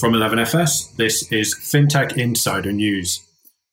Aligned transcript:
From 0.00 0.14
11FS, 0.14 0.96
this 0.96 1.30
is 1.30 1.54
FinTech 1.54 2.16
Insider 2.16 2.72
News. 2.72 3.20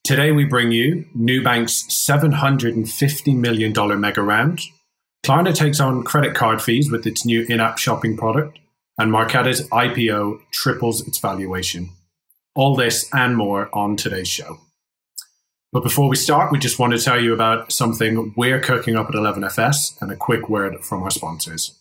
Today 0.03 0.33
we 0.33 0.43
bring 0.43 0.73
you 0.73 1.05
Nubank's 1.17 1.87
$750 1.87 3.33
million 3.37 4.01
mega 4.01 4.21
round. 4.21 4.59
Klarna 5.25 5.55
takes 5.55 5.79
on 5.79 6.03
credit 6.03 6.35
card 6.35 6.61
fees 6.61 6.91
with 6.91 7.07
its 7.07 7.25
new 7.25 7.45
in 7.47 7.61
app 7.61 7.77
shopping 7.77 8.17
product, 8.17 8.59
and 8.97 9.09
Marqeta's 9.09 9.69
IPO 9.69 10.41
triples 10.51 11.07
its 11.07 11.17
valuation. 11.17 11.91
All 12.55 12.75
this 12.75 13.09
and 13.13 13.37
more 13.37 13.69
on 13.71 13.95
today's 13.95 14.27
show. 14.27 14.59
But 15.71 15.83
before 15.83 16.09
we 16.09 16.17
start, 16.17 16.51
we 16.51 16.59
just 16.59 16.77
want 16.77 16.91
to 16.91 16.99
tell 16.99 17.23
you 17.23 17.33
about 17.33 17.71
something 17.71 18.33
we're 18.35 18.59
cooking 18.59 18.97
up 18.97 19.07
at 19.07 19.15
11FS 19.15 20.01
and 20.01 20.11
a 20.11 20.17
quick 20.17 20.49
word 20.49 20.83
from 20.83 21.03
our 21.03 21.11
sponsors. 21.11 21.76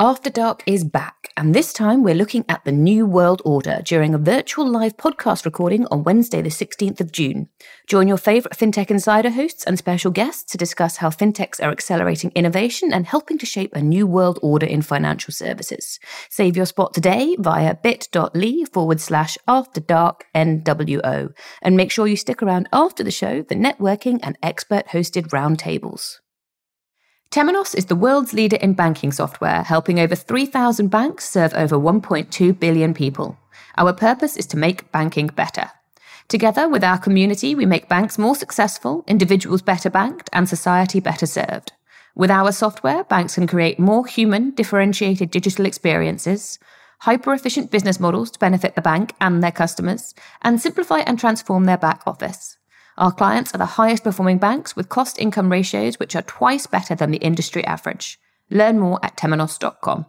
After 0.00 0.30
Dark 0.30 0.62
is 0.64 0.84
back, 0.84 1.32
and 1.36 1.52
this 1.52 1.72
time 1.72 2.04
we're 2.04 2.14
looking 2.14 2.44
at 2.48 2.64
the 2.64 2.70
New 2.70 3.04
World 3.04 3.42
Order 3.44 3.80
during 3.84 4.14
a 4.14 4.18
virtual 4.18 4.64
live 4.64 4.96
podcast 4.96 5.44
recording 5.44 5.88
on 5.90 6.04
Wednesday, 6.04 6.40
the 6.40 6.50
16th 6.50 7.00
of 7.00 7.10
June. 7.10 7.48
Join 7.88 8.06
your 8.06 8.16
favourite 8.16 8.56
FinTech 8.56 8.92
Insider 8.92 9.30
hosts 9.30 9.64
and 9.64 9.76
special 9.76 10.12
guests 10.12 10.52
to 10.52 10.56
discuss 10.56 10.98
how 10.98 11.10
FinTechs 11.10 11.60
are 11.60 11.72
accelerating 11.72 12.30
innovation 12.36 12.92
and 12.92 13.08
helping 13.08 13.38
to 13.38 13.46
shape 13.46 13.74
a 13.74 13.82
new 13.82 14.06
world 14.06 14.38
order 14.40 14.66
in 14.66 14.82
financial 14.82 15.32
services. 15.32 15.98
Save 16.30 16.56
your 16.56 16.66
spot 16.66 16.94
today 16.94 17.34
via 17.36 17.74
bit.ly 17.74 18.66
forward 18.72 19.00
slash 19.00 19.36
After 19.48 19.80
Dark 19.80 20.26
NWO, 20.32 21.34
and 21.60 21.76
make 21.76 21.90
sure 21.90 22.06
you 22.06 22.16
stick 22.16 22.40
around 22.40 22.68
after 22.72 23.02
the 23.02 23.10
show 23.10 23.42
for 23.42 23.56
networking 23.56 24.20
and 24.22 24.38
expert 24.44 24.86
hosted 24.86 25.30
roundtables. 25.30 26.18
Temenos 27.30 27.74
is 27.74 27.86
the 27.86 27.96
world's 27.96 28.32
leader 28.32 28.56
in 28.56 28.72
banking 28.72 29.12
software, 29.12 29.62
helping 29.62 30.00
over 30.00 30.14
3,000 30.14 30.88
banks 30.88 31.28
serve 31.28 31.52
over 31.52 31.76
1.2 31.76 32.58
billion 32.58 32.94
people. 32.94 33.38
Our 33.76 33.92
purpose 33.92 34.36
is 34.38 34.46
to 34.46 34.56
make 34.56 34.90
banking 34.92 35.26
better. 35.26 35.70
Together 36.28 36.68
with 36.68 36.82
our 36.82 36.98
community, 36.98 37.54
we 37.54 37.66
make 37.66 37.88
banks 37.88 38.18
more 38.18 38.34
successful, 38.34 39.04
individuals 39.06 39.60
better 39.60 39.90
banked, 39.90 40.30
and 40.32 40.48
society 40.48 41.00
better 41.00 41.26
served. 41.26 41.72
With 42.14 42.30
our 42.30 42.50
software, 42.50 43.04
banks 43.04 43.34
can 43.34 43.46
create 43.46 43.78
more 43.78 44.06
human, 44.06 44.52
differentiated 44.52 45.30
digital 45.30 45.66
experiences, 45.66 46.58
hyper 47.00 47.34
efficient 47.34 47.70
business 47.70 48.00
models 48.00 48.30
to 48.30 48.38
benefit 48.38 48.74
the 48.74 48.82
bank 48.82 49.14
and 49.20 49.42
their 49.42 49.52
customers, 49.52 50.14
and 50.40 50.60
simplify 50.60 51.00
and 51.00 51.18
transform 51.18 51.64
their 51.64 51.78
back 51.78 52.02
office. 52.06 52.57
Our 52.98 53.12
clients 53.12 53.54
are 53.54 53.58
the 53.58 53.64
highest 53.64 54.02
performing 54.02 54.38
banks 54.38 54.74
with 54.74 54.88
cost 54.88 55.20
income 55.20 55.52
ratios 55.52 56.00
which 56.00 56.16
are 56.16 56.22
twice 56.22 56.66
better 56.66 56.96
than 56.96 57.12
the 57.12 57.18
industry 57.18 57.64
average. 57.64 58.18
Learn 58.50 58.80
more 58.80 58.98
at 59.04 59.16
temenos.com. 59.16 60.06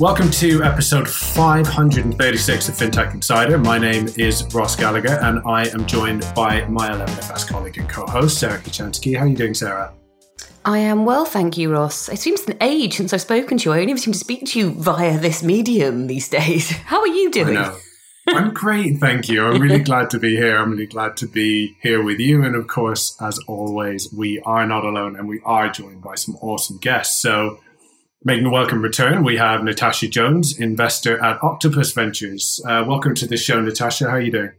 Welcome 0.00 0.30
to 0.30 0.64
episode 0.64 1.06
536 1.06 2.68
of 2.70 2.74
FinTech 2.76 3.12
Insider. 3.12 3.58
My 3.58 3.76
name 3.76 4.08
is 4.16 4.42
Ross 4.54 4.74
Gallagher, 4.74 5.18
and 5.20 5.42
I 5.46 5.66
am 5.68 5.84
joined 5.84 6.24
by 6.34 6.64
my 6.64 6.88
11FS 6.88 7.46
colleague 7.46 7.76
and 7.76 7.88
co-host 7.90 8.38
Sarah 8.38 8.58
Kocianski. 8.60 9.18
How 9.18 9.24
are 9.24 9.28
you 9.28 9.36
doing, 9.36 9.52
Sarah? 9.52 9.92
I 10.68 10.80
am 10.80 11.06
well, 11.06 11.24
thank 11.24 11.56
you, 11.56 11.72
Ross. 11.72 12.10
It 12.10 12.18
seems 12.18 12.42
an 12.42 12.58
age 12.60 12.98
since 12.98 13.14
I've 13.14 13.22
spoken 13.22 13.56
to 13.56 13.70
you. 13.70 13.72
I 13.72 13.80
only 13.80 13.92
ever 13.92 13.98
seem 13.98 14.12
to 14.12 14.18
speak 14.18 14.44
to 14.48 14.58
you 14.58 14.72
via 14.72 15.18
this 15.18 15.42
medium 15.42 16.08
these 16.08 16.28
days. 16.28 16.70
How 16.84 17.00
are 17.00 17.06
you 17.06 17.30
doing? 17.30 17.56
I 17.56 17.62
know. 17.62 17.78
I'm 18.26 18.52
great, 18.52 18.98
thank 18.98 19.30
you. 19.30 19.46
I'm 19.46 19.62
really 19.62 19.78
glad 19.78 20.10
to 20.10 20.18
be 20.18 20.36
here. 20.36 20.58
I'm 20.58 20.72
really 20.72 20.84
glad 20.84 21.16
to 21.16 21.26
be 21.26 21.74
here 21.80 22.02
with 22.02 22.20
you. 22.20 22.44
And 22.44 22.54
of 22.54 22.66
course, 22.66 23.16
as 23.18 23.38
always, 23.48 24.12
we 24.12 24.42
are 24.44 24.66
not 24.66 24.84
alone 24.84 25.16
and 25.16 25.26
we 25.26 25.40
are 25.42 25.70
joined 25.70 26.02
by 26.02 26.16
some 26.16 26.36
awesome 26.42 26.76
guests. 26.76 27.22
So, 27.22 27.60
making 28.22 28.44
a 28.44 28.50
welcome 28.50 28.82
return, 28.82 29.24
we 29.24 29.38
have 29.38 29.64
Natasha 29.64 30.08
Jones, 30.08 30.60
investor 30.60 31.18
at 31.24 31.42
Octopus 31.42 31.92
Ventures. 31.92 32.60
Uh, 32.68 32.84
welcome 32.86 33.14
to 33.14 33.26
the 33.26 33.38
show, 33.38 33.58
Natasha. 33.58 34.04
How 34.04 34.16
are 34.16 34.20
you 34.20 34.32
doing? 34.32 34.52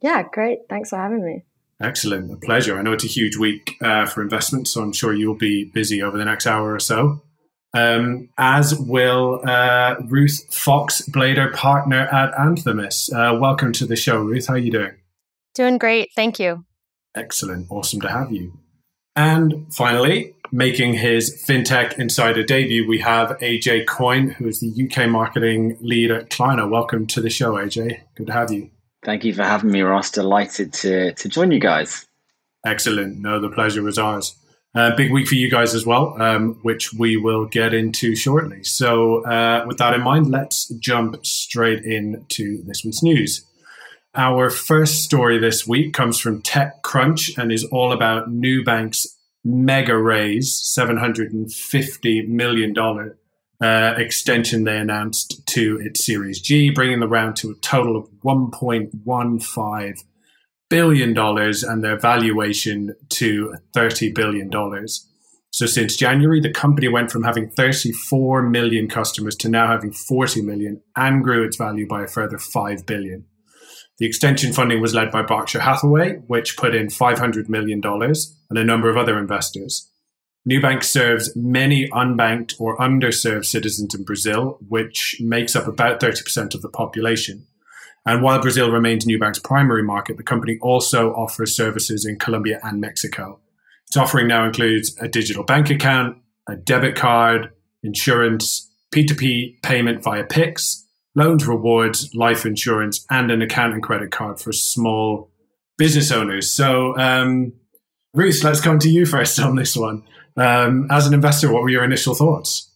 Yeah, 0.00 0.22
great. 0.32 0.58
Thanks 0.68 0.90
for 0.90 0.96
having 0.98 1.24
me. 1.24 1.42
Excellent. 1.80 2.32
A 2.32 2.36
pleasure. 2.36 2.78
I 2.78 2.82
know 2.82 2.92
it's 2.92 3.04
a 3.04 3.08
huge 3.08 3.36
week 3.36 3.76
uh, 3.82 4.06
for 4.06 4.22
investment, 4.22 4.66
so 4.68 4.82
I'm 4.82 4.92
sure 4.92 5.12
you'll 5.12 5.34
be 5.34 5.64
busy 5.64 6.02
over 6.02 6.16
the 6.16 6.24
next 6.24 6.46
hour 6.46 6.72
or 6.72 6.80
so. 6.80 7.22
Um, 7.74 8.30
as 8.38 8.74
will 8.74 9.42
uh, 9.46 9.96
Ruth 10.06 10.46
Foxe 10.50 11.02
Blader, 11.02 11.52
partner 11.52 12.06
at 12.06 12.32
Anthemis. 12.34 13.12
Uh, 13.12 13.38
welcome 13.38 13.72
to 13.72 13.84
the 13.84 13.96
show, 13.96 14.22
Ruth. 14.22 14.46
How 14.46 14.54
are 14.54 14.58
you 14.58 14.70
doing? 14.70 14.92
Doing 15.54 15.76
great. 15.76 16.08
Thank 16.16 16.38
you. 16.38 16.64
Excellent. 17.14 17.66
Awesome 17.70 18.00
to 18.00 18.08
have 18.08 18.32
you. 18.32 18.58
And 19.14 19.66
finally, 19.74 20.34
making 20.52 20.94
his 20.94 21.44
FinTech 21.46 21.98
Insider 21.98 22.42
debut, 22.42 22.86
we 22.86 22.98
have 22.98 23.30
AJ 23.38 23.86
Coyne, 23.86 24.30
who 24.30 24.46
is 24.46 24.60
the 24.60 24.72
UK 24.84 25.08
marketing 25.08 25.76
lead 25.80 26.10
at 26.10 26.30
Klarna. 26.30 26.70
Welcome 26.70 27.06
to 27.08 27.20
the 27.20 27.30
show, 27.30 27.54
AJ. 27.54 28.00
Good 28.14 28.28
to 28.28 28.32
have 28.32 28.50
you. 28.50 28.70
Thank 29.02 29.24
you 29.24 29.34
for 29.34 29.44
having 29.44 29.70
me, 29.70 29.82
Ross. 29.82 30.10
Delighted 30.10 30.72
to, 30.74 31.12
to 31.12 31.28
join 31.28 31.52
you 31.52 31.60
guys. 31.60 32.06
Excellent. 32.64 33.18
No, 33.18 33.40
the 33.40 33.48
pleasure 33.48 33.82
was 33.82 33.98
ours. 33.98 34.36
Uh, 34.74 34.94
big 34.94 35.10
week 35.10 35.26
for 35.26 35.36
you 35.36 35.50
guys 35.50 35.74
as 35.74 35.86
well, 35.86 36.20
um, 36.20 36.58
which 36.62 36.92
we 36.92 37.16
will 37.16 37.46
get 37.46 37.72
into 37.72 38.14
shortly. 38.14 38.62
So, 38.62 39.24
uh, 39.24 39.64
with 39.66 39.78
that 39.78 39.94
in 39.94 40.02
mind, 40.02 40.30
let's 40.30 40.68
jump 40.68 41.24
straight 41.24 41.82
into 41.84 42.62
this 42.64 42.84
week's 42.84 43.02
news. 43.02 43.46
Our 44.14 44.50
first 44.50 45.02
story 45.02 45.38
this 45.38 45.66
week 45.66 45.94
comes 45.94 46.18
from 46.18 46.42
TechCrunch 46.42 47.38
and 47.38 47.52
is 47.52 47.64
all 47.64 47.92
about 47.92 48.30
Nubank's 48.30 49.16
mega 49.44 49.96
raise, 49.96 50.60
$750 50.60 52.28
million 52.28 52.74
uh, 53.60 53.94
extension 53.96 54.64
they 54.64 54.76
announced 54.76 55.46
to 55.46 55.78
its 55.82 56.04
Series 56.04 56.40
G, 56.40 56.70
bringing 56.70 57.00
the 57.00 57.08
round 57.08 57.36
to 57.36 57.50
a 57.50 57.54
total 57.56 57.96
of 57.96 58.08
$1.15 58.24 59.94
billion 60.68 61.16
and 61.16 61.84
their 61.84 61.98
valuation 61.98 62.94
to 63.10 63.54
$30 63.74 64.14
billion. 64.14 64.50
So 65.50 65.64
since 65.64 65.96
January, 65.96 66.40
the 66.40 66.52
company 66.52 66.88
went 66.88 67.10
from 67.10 67.22
having 67.22 67.48
34 67.50 68.42
million 68.42 68.88
customers 68.88 69.36
to 69.36 69.48
now 69.48 69.68
having 69.68 69.92
40 69.92 70.42
million 70.42 70.82
and 70.94 71.24
grew 71.24 71.44
its 71.44 71.56
value 71.56 71.86
by 71.86 72.04
a 72.04 72.08
further 72.08 72.38
5 72.38 72.84
billion. 72.84 73.24
The 73.98 74.06
extension 74.06 74.52
funding 74.52 74.82
was 74.82 74.94
led 74.94 75.10
by 75.10 75.22
Berkshire 75.22 75.60
Hathaway, 75.60 76.16
which 76.26 76.58
put 76.58 76.74
in 76.74 76.88
$500 76.88 77.48
million 77.48 77.80
and 77.82 78.58
a 78.58 78.64
number 78.64 78.90
of 78.90 78.98
other 78.98 79.18
investors. 79.18 79.90
Nubank 80.48 80.84
serves 80.84 81.34
many 81.34 81.88
unbanked 81.88 82.54
or 82.60 82.76
underserved 82.78 83.46
citizens 83.46 83.94
in 83.94 84.04
Brazil, 84.04 84.58
which 84.68 85.16
makes 85.20 85.56
up 85.56 85.66
about 85.66 86.00
30% 86.00 86.54
of 86.54 86.62
the 86.62 86.68
population. 86.68 87.46
And 88.06 88.22
while 88.22 88.40
Brazil 88.40 88.70
remains 88.70 89.04
Nubank's 89.04 89.40
primary 89.40 89.82
market, 89.82 90.16
the 90.16 90.22
company 90.22 90.58
also 90.62 91.12
offers 91.14 91.56
services 91.56 92.06
in 92.06 92.18
Colombia 92.18 92.60
and 92.62 92.80
Mexico. 92.80 93.40
Its 93.88 93.96
offering 93.96 94.28
now 94.28 94.46
includes 94.46 94.96
a 95.00 95.08
digital 95.08 95.42
bank 95.42 95.70
account, 95.70 96.16
a 96.48 96.54
debit 96.54 96.94
card, 96.94 97.50
insurance, 97.82 98.70
P2P 98.92 99.62
payment 99.62 100.04
via 100.04 100.22
Pix, 100.22 100.86
loans, 101.16 101.46
rewards, 101.46 102.14
life 102.14 102.46
insurance, 102.46 103.04
and 103.10 103.32
an 103.32 103.42
account 103.42 103.74
and 103.74 103.82
credit 103.82 104.12
card 104.12 104.38
for 104.38 104.52
small 104.52 105.30
business 105.76 106.12
owners. 106.12 106.50
So, 106.50 106.96
um, 106.96 107.52
Ruth, 108.14 108.44
let's 108.44 108.60
come 108.60 108.78
to 108.78 108.88
you 108.88 109.06
first 109.06 109.40
on 109.40 109.56
this 109.56 109.76
one. 109.76 110.04
Um, 110.36 110.86
as 110.90 111.06
an 111.06 111.14
investor, 111.14 111.52
what 111.52 111.62
were 111.62 111.70
your 111.70 111.84
initial 111.84 112.14
thoughts? 112.14 112.72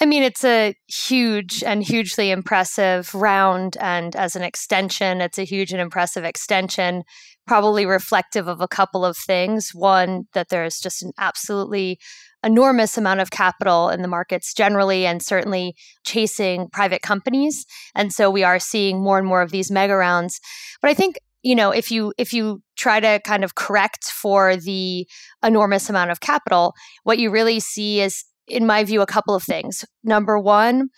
I 0.00 0.06
mean, 0.06 0.22
it's 0.22 0.44
a 0.44 0.74
huge 0.86 1.64
and 1.64 1.82
hugely 1.82 2.30
impressive 2.30 3.12
round. 3.14 3.76
And 3.80 4.14
as 4.14 4.36
an 4.36 4.42
extension, 4.42 5.20
it's 5.20 5.38
a 5.38 5.44
huge 5.44 5.72
and 5.72 5.80
impressive 5.80 6.24
extension, 6.24 7.02
probably 7.48 7.84
reflective 7.84 8.46
of 8.46 8.60
a 8.60 8.68
couple 8.68 9.04
of 9.04 9.16
things. 9.16 9.70
One, 9.74 10.24
that 10.34 10.50
there's 10.50 10.78
just 10.78 11.02
an 11.02 11.10
absolutely 11.18 11.98
enormous 12.44 12.96
amount 12.96 13.18
of 13.18 13.32
capital 13.32 13.88
in 13.88 14.02
the 14.02 14.06
markets 14.06 14.54
generally, 14.54 15.04
and 15.04 15.20
certainly 15.20 15.74
chasing 16.06 16.68
private 16.72 17.02
companies. 17.02 17.66
And 17.96 18.12
so 18.12 18.30
we 18.30 18.44
are 18.44 18.60
seeing 18.60 19.02
more 19.02 19.18
and 19.18 19.26
more 19.26 19.42
of 19.42 19.50
these 19.50 19.72
mega 19.72 19.96
rounds. 19.96 20.38
But 20.80 20.92
I 20.92 20.94
think 20.94 21.18
you 21.42 21.54
know 21.54 21.70
if 21.70 21.90
you 21.90 22.12
if 22.18 22.32
you 22.32 22.62
try 22.76 23.00
to 23.00 23.20
kind 23.24 23.44
of 23.44 23.54
correct 23.54 24.04
for 24.04 24.56
the 24.56 25.06
enormous 25.44 25.88
amount 25.88 26.10
of 26.10 26.20
capital 26.20 26.74
what 27.04 27.18
you 27.18 27.30
really 27.30 27.60
see 27.60 28.00
is 28.00 28.24
in 28.46 28.66
my 28.66 28.84
view 28.84 29.02
a 29.02 29.06
couple 29.06 29.34
of 29.34 29.42
things. 29.42 29.84
Number 30.02 30.38
one 30.38 30.88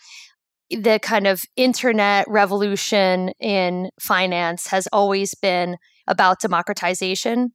the 0.69 0.99
kind 0.99 1.27
of 1.27 1.41
internet 1.57 2.25
revolution 2.29 3.31
in 3.41 3.89
finance 3.99 4.67
has 4.67 4.87
always 4.93 5.35
been 5.35 5.75
about 6.07 6.39
democratization. 6.39 7.51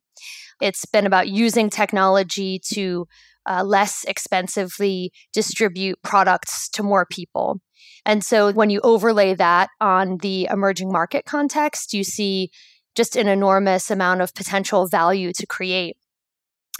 It's 0.60 0.84
been 0.84 1.06
about 1.06 1.28
using 1.28 1.70
technology 1.70 2.60
to 2.74 3.06
uh, 3.48 3.64
less 3.64 4.04
expensively 4.06 5.12
distribute 5.32 5.98
products 6.02 6.68
to 6.70 6.82
more 6.82 7.06
people. 7.06 7.60
And 8.04 8.22
so 8.22 8.52
when 8.52 8.70
you 8.70 8.80
overlay 8.82 9.34
that 9.34 9.70
on 9.80 10.18
the 10.18 10.48
emerging 10.50 10.92
market 10.92 11.24
context, 11.24 11.92
you 11.92 12.04
see 12.04 12.50
just 12.96 13.16
an 13.16 13.28
enormous 13.28 13.90
amount 13.90 14.22
of 14.22 14.34
potential 14.34 14.88
value 14.88 15.32
to 15.34 15.46
create. 15.46 15.96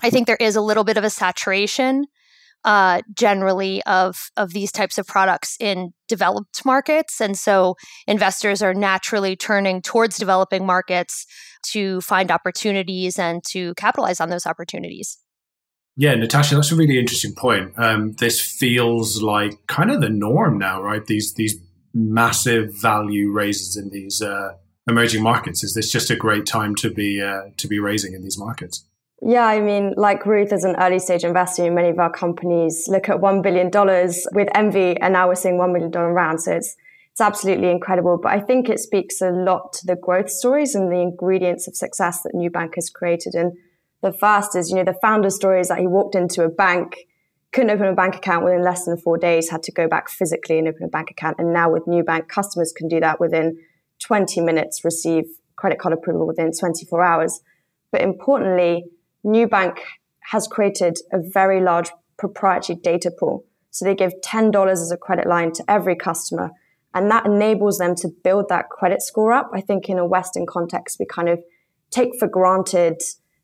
I 0.02 0.10
think 0.10 0.26
there 0.26 0.36
is 0.40 0.56
a 0.56 0.60
little 0.60 0.84
bit 0.84 0.96
of 0.96 1.04
a 1.04 1.10
saturation 1.10 2.06
uh, 2.64 3.00
generally 3.14 3.82
of 3.84 4.30
of 4.36 4.52
these 4.52 4.72
types 4.72 4.98
of 4.98 5.06
products 5.06 5.56
in 5.60 5.92
developed 6.08 6.64
markets, 6.64 7.20
and 7.20 7.38
so 7.38 7.76
investors 8.06 8.60
are 8.60 8.74
naturally 8.74 9.36
turning 9.36 9.80
towards 9.80 10.18
developing 10.18 10.66
markets 10.66 11.26
to 11.70 12.00
find 12.00 12.30
opportunities 12.30 13.18
and 13.18 13.42
to 13.44 13.72
capitalize 13.74 14.20
on 14.20 14.30
those 14.30 14.46
opportunities. 14.46 15.18
Yeah, 15.96 16.14
Natasha, 16.14 16.56
that's 16.56 16.72
a 16.72 16.76
really 16.76 16.98
interesting 16.98 17.34
point. 17.34 17.72
Um, 17.78 18.12
this 18.18 18.40
feels 18.40 19.22
like 19.22 19.66
kind 19.66 19.90
of 19.90 20.00
the 20.00 20.10
norm 20.10 20.58
now, 20.58 20.82
right? 20.82 21.04
These 21.06 21.34
these 21.34 21.56
massive 21.94 22.74
value 22.74 23.30
raises 23.30 23.76
in 23.76 23.90
these 23.90 24.20
uh, 24.20 24.50
emerging 24.88 25.22
markets. 25.22 25.64
Is 25.64 25.74
this 25.74 25.90
just 25.90 26.10
a 26.10 26.16
great 26.16 26.46
time 26.46 26.74
to 26.76 26.90
be 26.90 27.20
uh, 27.20 27.50
to 27.56 27.68
be 27.68 27.78
raising 27.78 28.14
in 28.14 28.22
these 28.22 28.38
markets? 28.38 28.84
Yeah, 29.22 29.46
I 29.46 29.60
mean, 29.60 29.94
like 29.96 30.26
Ruth, 30.26 30.52
as 30.52 30.64
an 30.64 30.76
early 30.76 30.98
stage 30.98 31.24
investor, 31.24 31.70
many 31.70 31.88
of 31.88 31.98
our 31.98 32.12
companies 32.12 32.86
look 32.86 33.08
at 33.08 33.16
$1 33.16 33.42
billion 33.42 33.70
with 34.32 34.48
envy, 34.54 35.00
and 35.00 35.14
now 35.14 35.28
we're 35.28 35.34
seeing 35.34 35.56
$1 35.56 35.72
million 35.72 35.90
round. 35.90 36.42
So 36.42 36.52
it's, 36.52 36.76
it's 37.12 37.20
absolutely 37.22 37.70
incredible. 37.70 38.18
But 38.22 38.32
I 38.32 38.40
think 38.40 38.68
it 38.68 38.78
speaks 38.78 39.22
a 39.22 39.30
lot 39.30 39.72
to 39.74 39.86
the 39.86 39.96
growth 39.96 40.28
stories 40.28 40.74
and 40.74 40.92
the 40.92 41.00
ingredients 41.00 41.66
of 41.66 41.74
success 41.74 42.22
that 42.24 42.34
Nubank 42.34 42.74
has 42.74 42.90
created. 42.90 43.34
And 43.34 43.54
the 44.02 44.12
first 44.12 44.54
is, 44.54 44.68
you 44.68 44.76
know, 44.76 44.84
the 44.84 44.98
founder 45.00 45.30
story 45.30 45.60
is 45.60 45.68
that 45.68 45.78
he 45.78 45.86
walked 45.86 46.14
into 46.14 46.42
a 46.42 46.50
bank, 46.50 46.96
couldn't 47.52 47.70
open 47.70 47.86
a 47.86 47.94
bank 47.94 48.16
account 48.16 48.44
within 48.44 48.62
less 48.62 48.84
than 48.84 48.98
four 48.98 49.16
days, 49.16 49.48
had 49.48 49.62
to 49.62 49.72
go 49.72 49.88
back 49.88 50.10
physically 50.10 50.58
and 50.58 50.68
open 50.68 50.84
a 50.84 50.88
bank 50.88 51.10
account. 51.10 51.36
And 51.38 51.54
now 51.54 51.70
with 51.70 51.86
Nubank, 51.86 52.28
customers 52.28 52.70
can 52.76 52.86
do 52.86 53.00
that 53.00 53.18
within 53.18 53.58
20 54.00 54.40
minutes, 54.40 54.84
receive 54.84 55.24
credit 55.56 55.78
card 55.78 55.94
approval 55.94 56.26
within 56.26 56.52
24 56.52 57.02
hours. 57.02 57.40
But 57.90 58.02
importantly, 58.02 58.84
Nubank 59.24 59.78
has 60.30 60.46
created 60.46 60.98
a 61.12 61.18
very 61.20 61.60
large 61.60 61.90
proprietary 62.18 62.78
data 62.82 63.10
pool. 63.10 63.44
So 63.70 63.84
they 63.84 63.94
give 63.94 64.12
$10 64.24 64.70
as 64.70 64.90
a 64.90 64.96
credit 64.96 65.26
line 65.26 65.52
to 65.52 65.64
every 65.68 65.96
customer. 65.96 66.50
And 66.94 67.10
that 67.10 67.26
enables 67.26 67.78
them 67.78 67.94
to 67.96 68.08
build 68.24 68.48
that 68.48 68.70
credit 68.70 69.02
score 69.02 69.32
up. 69.32 69.50
I 69.52 69.60
think 69.60 69.88
in 69.88 69.98
a 69.98 70.06
Western 70.06 70.46
context, 70.46 70.96
we 70.98 71.06
kind 71.06 71.28
of 71.28 71.40
take 71.90 72.18
for 72.18 72.26
granted 72.26 73.02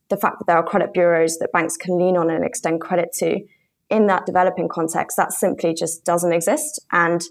the 0.08 0.16
fact 0.16 0.38
that 0.38 0.46
there 0.46 0.56
are 0.56 0.64
credit 0.64 0.92
bureaus 0.92 1.38
that 1.38 1.52
banks 1.52 1.76
can 1.76 1.98
lean 1.98 2.16
on 2.16 2.30
and 2.30 2.44
extend 2.44 2.80
credit 2.80 3.12
to. 3.14 3.40
In 3.90 4.06
that 4.06 4.24
developing 4.24 4.68
context, 4.68 5.16
that 5.18 5.32
simply 5.32 5.74
just 5.74 6.04
doesn't 6.04 6.32
exist. 6.32 6.80
And 6.92 7.22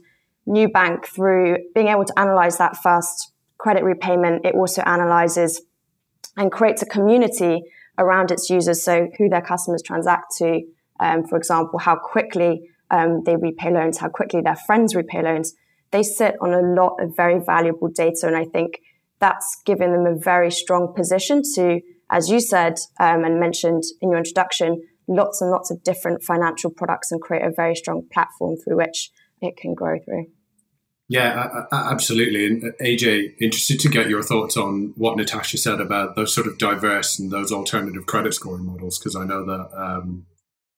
Nubank, 0.47 1.05
through 1.05 1.57
being 1.73 1.87
able 1.87 2.05
to 2.05 2.19
analyze 2.19 2.57
that 2.57 2.77
first 2.77 3.31
credit 3.57 3.83
repayment, 3.83 4.45
it 4.45 4.55
also 4.55 4.81
analyzes 4.81 5.61
and 6.37 6.51
creates 6.51 6.81
a 6.81 6.85
community 6.85 7.61
around 7.97 8.31
its 8.31 8.49
users. 8.49 8.83
So 8.83 9.07
who 9.17 9.29
their 9.29 9.41
customers 9.41 9.83
transact 9.85 10.35
to, 10.37 10.61
um, 10.99 11.25
for 11.25 11.37
example, 11.37 11.79
how 11.79 11.95
quickly 11.95 12.69
um, 12.89 13.23
they 13.25 13.35
repay 13.35 13.71
loans, 13.71 13.99
how 13.99 14.09
quickly 14.09 14.41
their 14.41 14.55
friends 14.55 14.95
repay 14.95 15.21
loans. 15.21 15.53
They 15.91 16.03
sit 16.03 16.35
on 16.41 16.53
a 16.53 16.61
lot 16.61 16.97
of 16.99 17.15
very 17.15 17.39
valuable 17.39 17.89
data. 17.89 18.27
And 18.27 18.35
I 18.35 18.45
think 18.45 18.79
that's 19.19 19.61
given 19.65 19.91
them 19.91 20.05
a 20.05 20.17
very 20.17 20.51
strong 20.51 20.93
position 20.95 21.41
to, 21.55 21.81
as 22.09 22.29
you 22.29 22.39
said 22.39 22.79
um, 22.99 23.23
and 23.23 23.39
mentioned 23.39 23.83
in 24.01 24.09
your 24.09 24.17
introduction, 24.17 24.81
lots 25.07 25.41
and 25.41 25.51
lots 25.51 25.69
of 25.69 25.83
different 25.83 26.23
financial 26.23 26.71
products 26.71 27.11
and 27.11 27.21
create 27.21 27.43
a 27.43 27.51
very 27.51 27.75
strong 27.75 28.07
platform 28.11 28.55
through 28.57 28.77
which 28.77 29.11
it 29.41 29.57
can 29.57 29.73
grow 29.73 29.99
through. 29.99 30.27
Yeah, 31.11 31.65
absolutely. 31.73 32.45
And 32.45 32.63
uh, 32.63 32.71
AJ, 32.81 33.33
interested 33.41 33.81
to 33.81 33.89
get 33.89 34.07
your 34.07 34.23
thoughts 34.23 34.55
on 34.55 34.93
what 34.95 35.17
Natasha 35.17 35.57
said 35.57 35.81
about 35.81 36.15
those 36.15 36.33
sort 36.33 36.47
of 36.47 36.57
diverse 36.57 37.19
and 37.19 37.29
those 37.29 37.51
alternative 37.51 38.05
credit 38.05 38.33
scoring 38.33 38.65
models, 38.65 38.97
because 38.97 39.17
I 39.17 39.25
know 39.25 39.43
that 39.43 39.77
um, 39.77 40.25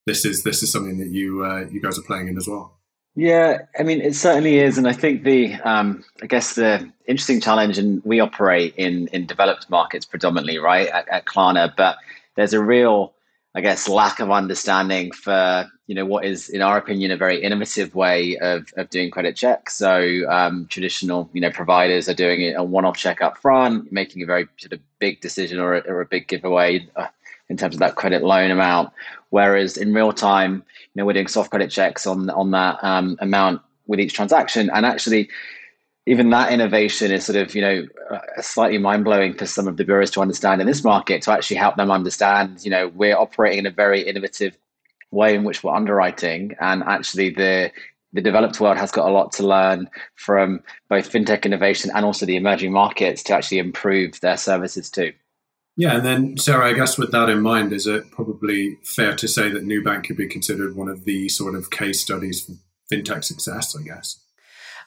this 0.08 0.26
is 0.26 0.42
this 0.42 0.64
is 0.64 0.72
something 0.72 0.98
that 0.98 1.10
you 1.10 1.46
uh, 1.46 1.68
you 1.72 1.80
guys 1.80 2.00
are 2.00 2.04
playing 2.04 2.30
in 2.30 2.38
as 2.38 2.48
well. 2.48 2.80
Yeah, 3.16 3.60
I 3.78 3.84
mean, 3.84 4.02
it 4.02 4.16
certainly 4.16 4.58
is, 4.58 4.80
and 4.80 4.88
I 4.88 4.94
think 4.94 5.24
the 5.24 5.54
um, 5.54 6.04
I 6.24 6.26
guess 6.26 6.56
the 6.56 6.92
interesting 7.06 7.40
challenge, 7.40 7.78
and 7.78 8.02
we 8.04 8.20
operate 8.20 8.74
in 8.76 9.10
in 9.10 9.28
developed 9.28 9.70
markets 9.70 10.04
predominantly, 10.04 10.58
right, 10.58 10.88
at, 10.88 11.08
at 11.10 11.26
Klarna, 11.26 11.72
but 11.78 11.98
there's 12.36 12.54
a 12.54 12.64
real 12.64 13.14
I 13.56 13.62
guess, 13.62 13.88
lack 13.88 14.20
of 14.20 14.32
understanding 14.32 15.12
for 15.12 15.70
you 15.86 15.94
know 15.94 16.06
what 16.06 16.26
is, 16.26 16.50
in 16.50 16.62
our 16.62 16.78
opinion, 16.78 17.12
a 17.12 17.18
very 17.18 17.44
innovative 17.44 17.94
way 17.94 18.38
of, 18.38 18.74
of 18.78 18.90
doing 18.90 19.12
credit 19.12 19.36
checks. 19.36 19.76
So 19.76 20.24
um, 20.28 20.66
traditional, 20.70 21.30
you 21.34 21.42
know, 21.42 21.52
providers 21.52 22.10
are 22.10 22.16
doing 22.16 22.42
it 22.42 22.56
a 22.58 22.64
one-off 22.64 22.98
check 22.98 23.22
up 23.22 23.38
front, 23.38 23.92
making 23.92 24.24
a 24.24 24.26
very 24.26 24.48
sort 24.58 24.74
of 24.74 24.80
big 24.98 25.22
decision 25.22 25.60
or 25.60 25.76
a, 25.76 25.80
or 25.82 26.02
a 26.02 26.06
big 26.06 26.28
giveaway 26.28 26.90
uh, 26.96 27.08
in 27.48 27.58
terms 27.58 27.76
of 27.76 27.80
that 27.80 27.96
credit 27.96 28.24
loan 28.24 28.50
amount. 28.50 28.92
Whereas 29.30 29.78
in 29.78 29.94
real 29.94 30.14
time, 30.14 30.64
you 30.94 30.96
know, 30.96 31.06
we're 31.06 31.14
doing 31.14 31.28
soft 31.28 31.52
credit 31.52 31.70
checks 31.70 32.08
on 32.08 32.32
on 32.32 32.52
that 32.52 32.84
um, 32.84 33.18
amount 33.20 33.62
with 33.86 34.00
each 34.00 34.14
transaction, 34.14 34.72
and 34.74 34.84
actually 34.84 35.30
even 36.06 36.30
that 36.32 36.52
innovation 36.52 37.12
is 37.12 37.26
sort 37.26 37.38
of 37.38 37.56
you 37.56 37.62
know 37.62 37.86
uh, 38.12 38.42
slightly 38.42 38.78
mind 38.78 39.04
blowing 39.04 39.34
for 39.34 39.46
some 39.46 39.68
of 39.68 39.78
the 39.78 39.86
bureaus 39.86 40.12
to 40.12 40.22
understand 40.22 40.60
in 40.62 40.68
this 40.68 40.84
market 40.84 41.22
to 41.22 41.32
actually 41.32 41.58
help 41.58 41.76
them 41.76 41.92
understand 41.92 42.64
you 42.64 42.72
know 42.72 42.90
we're 42.90 43.18
operating 43.18 43.60
in 43.60 43.66
a 43.66 43.72
very 43.72 44.02
innovative 44.02 44.58
way 45.14 45.36
in 45.36 45.44
which 45.44 45.64
we're 45.64 45.74
underwriting. 45.74 46.56
And 46.60 46.84
actually 46.84 47.30
the 47.30 47.72
the 48.12 48.22
developed 48.22 48.60
world 48.60 48.78
has 48.78 48.92
got 48.92 49.08
a 49.08 49.12
lot 49.12 49.32
to 49.34 49.48
learn 49.48 49.90
from 50.16 50.62
both 50.88 51.12
fintech 51.12 51.46
innovation 51.46 51.90
and 51.96 52.06
also 52.06 52.28
the 52.28 52.36
emerging 52.36 52.72
markets 52.72 53.24
to 53.24 53.34
actually 53.34 53.58
improve 53.58 54.20
their 54.20 54.38
services 54.38 54.90
too. 54.90 55.14
Yeah 55.76 55.96
and 55.96 56.06
then 56.06 56.38
sarah 56.38 56.68
i 56.70 56.74
guess 56.74 57.00
with 57.00 57.12
that 57.14 57.30
in 57.30 57.42
mind 57.42 57.74
is 57.74 57.88
it 57.88 58.12
probably 58.12 58.78
fair 58.84 59.16
to 59.16 59.28
say 59.28 59.50
that 59.50 59.66
nubank 59.66 60.04
could 60.04 60.18
be 60.18 60.28
considered 60.28 60.76
one 60.76 60.88
of 60.88 61.04
the 61.06 61.28
sort 61.30 61.56
of 61.56 61.72
case 61.72 62.00
studies 62.00 62.46
for 62.46 62.52
fintech 62.94 63.24
success 63.24 63.76
i 63.76 63.82
guess 63.82 64.23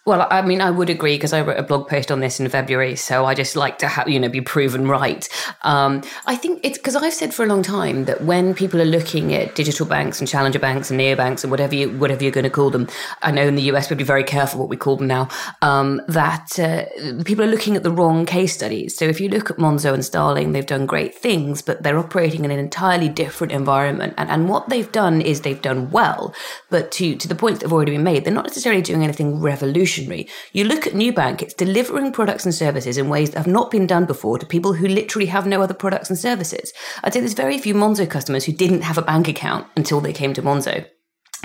well, 0.07 0.29
I 0.31 0.41
mean, 0.41 0.61
I 0.61 0.71
would 0.71 0.89
agree 0.89 1.17
because 1.17 1.33
I 1.33 1.41
wrote 1.41 1.59
a 1.59 1.65
blog 1.65 1.89
post 1.89 2.13
on 2.13 2.21
this 2.21 2.39
in 2.39 2.49
February, 2.49 2.95
so 2.95 3.25
I 3.25 3.35
just 3.35 3.57
like 3.57 3.79
to 3.79 3.89
have 3.89 4.09
you 4.09 4.21
know 4.21 4.29
be 4.29 4.41
proven 4.41 4.87
right. 4.87 5.29
Um, 5.63 6.05
I 6.27 6.37
think 6.37 6.61
it's 6.63 6.79
because 6.79 6.95
I've 6.95 7.13
said 7.13 7.35
for 7.35 7.43
a 7.43 7.49
long 7.49 7.65
time 7.65 8.05
that 8.05 8.23
when 8.23 8.55
people 8.55 8.81
are 8.81 8.85
looking 8.85 9.35
at 9.35 9.57
digital 9.57 9.85
banks 9.85 10.21
and 10.21 10.29
challenger 10.29 10.61
banks 10.61 10.93
and 10.93 11.01
neobanks 11.01 11.43
and 11.43 11.51
whatever 11.51 11.75
you 11.75 11.91
whatever 11.99 12.23
you're 12.23 12.31
going 12.31 12.45
to 12.45 12.51
call 12.51 12.71
them, 12.71 12.87
I 13.23 13.33
know 13.33 13.49
in 13.49 13.57
the 13.57 13.63
US 13.63 13.91
we'd 13.91 13.99
be 13.99 14.05
very 14.05 14.23
careful 14.23 14.61
what 14.61 14.69
we 14.69 14.77
call 14.77 14.95
them 14.95 15.09
now. 15.09 15.29
Um, 15.61 16.01
that 16.07 16.57
uh, 16.61 16.85
people 17.25 17.45
are 17.45 17.49
looking 17.49 17.75
at 17.75 17.83
the 17.83 17.91
wrong 17.91 18.27
case 18.27 18.55
studies. 18.55 18.97
So 18.97 19.07
if 19.07 19.21
you 19.21 19.29
look 19.29 19.51
at 19.51 19.57
Monzo 19.57 19.93
and 19.93 20.05
Starling, 20.05 20.53
they've 20.53 20.65
done 20.65 20.87
great 20.87 21.17
things, 21.17 21.63
but 21.63 21.83
they're 21.83 21.99
operating 21.99 22.45
in 22.45 22.53
an 22.53 22.61
entirely 22.61 23.09
different 23.09 23.53
environment. 23.53 24.15
And 24.17 24.31
and 24.31 24.49
what 24.49 24.69
they've 24.69 24.93
done 24.93 25.21
is 25.21 25.41
they've 25.41 25.61
done 25.61 25.91
well, 25.91 26.33
but 26.71 26.93
to 26.93 27.17
to 27.17 27.27
the 27.27 27.35
points 27.35 27.59
that 27.59 27.67
have 27.67 27.73
already 27.73 27.91
been 27.91 28.05
made, 28.05 28.25
they're 28.25 28.33
not 28.33 28.47
necessarily 28.47 28.83
doing 28.83 29.03
anything 29.03 29.41
revolutionary 29.41 29.96
revolutionary. 29.97 30.29
You 30.53 30.65
look 30.65 30.87
at 30.87 30.95
Nubank, 30.95 31.43
it's 31.43 31.55
delivering 31.55 32.13
products 32.13 32.45
and 32.45 32.55
services 32.55 32.99
in 32.99 33.09
ways 33.09 33.31
that 33.31 33.39
have 33.39 33.47
not 33.47 33.71
been 33.71 33.87
done 33.87 34.07
before 34.07 34.39
to 34.39 34.47
people 34.47 34.75
who 34.75 34.89
literally 34.89 35.27
have 35.27 35.47
no 35.47 35.63
other 35.63 35.75
products 35.75 36.11
and 36.11 36.19
services. 36.19 36.73
I'd 37.03 37.13
say 37.13 37.21
there's 37.21 37.35
very 37.35 37.59
few 37.59 37.75
Monzo 37.75 38.09
customers 38.09 38.45
who 38.45 38.53
didn't 38.53 38.83
have 38.83 38.99
a 38.99 39.03
bank 39.03 39.29
account 39.29 39.67
until 39.77 40.01
they 40.01 40.13
came 40.13 40.35
to 40.35 40.43
Monzo 40.43 40.87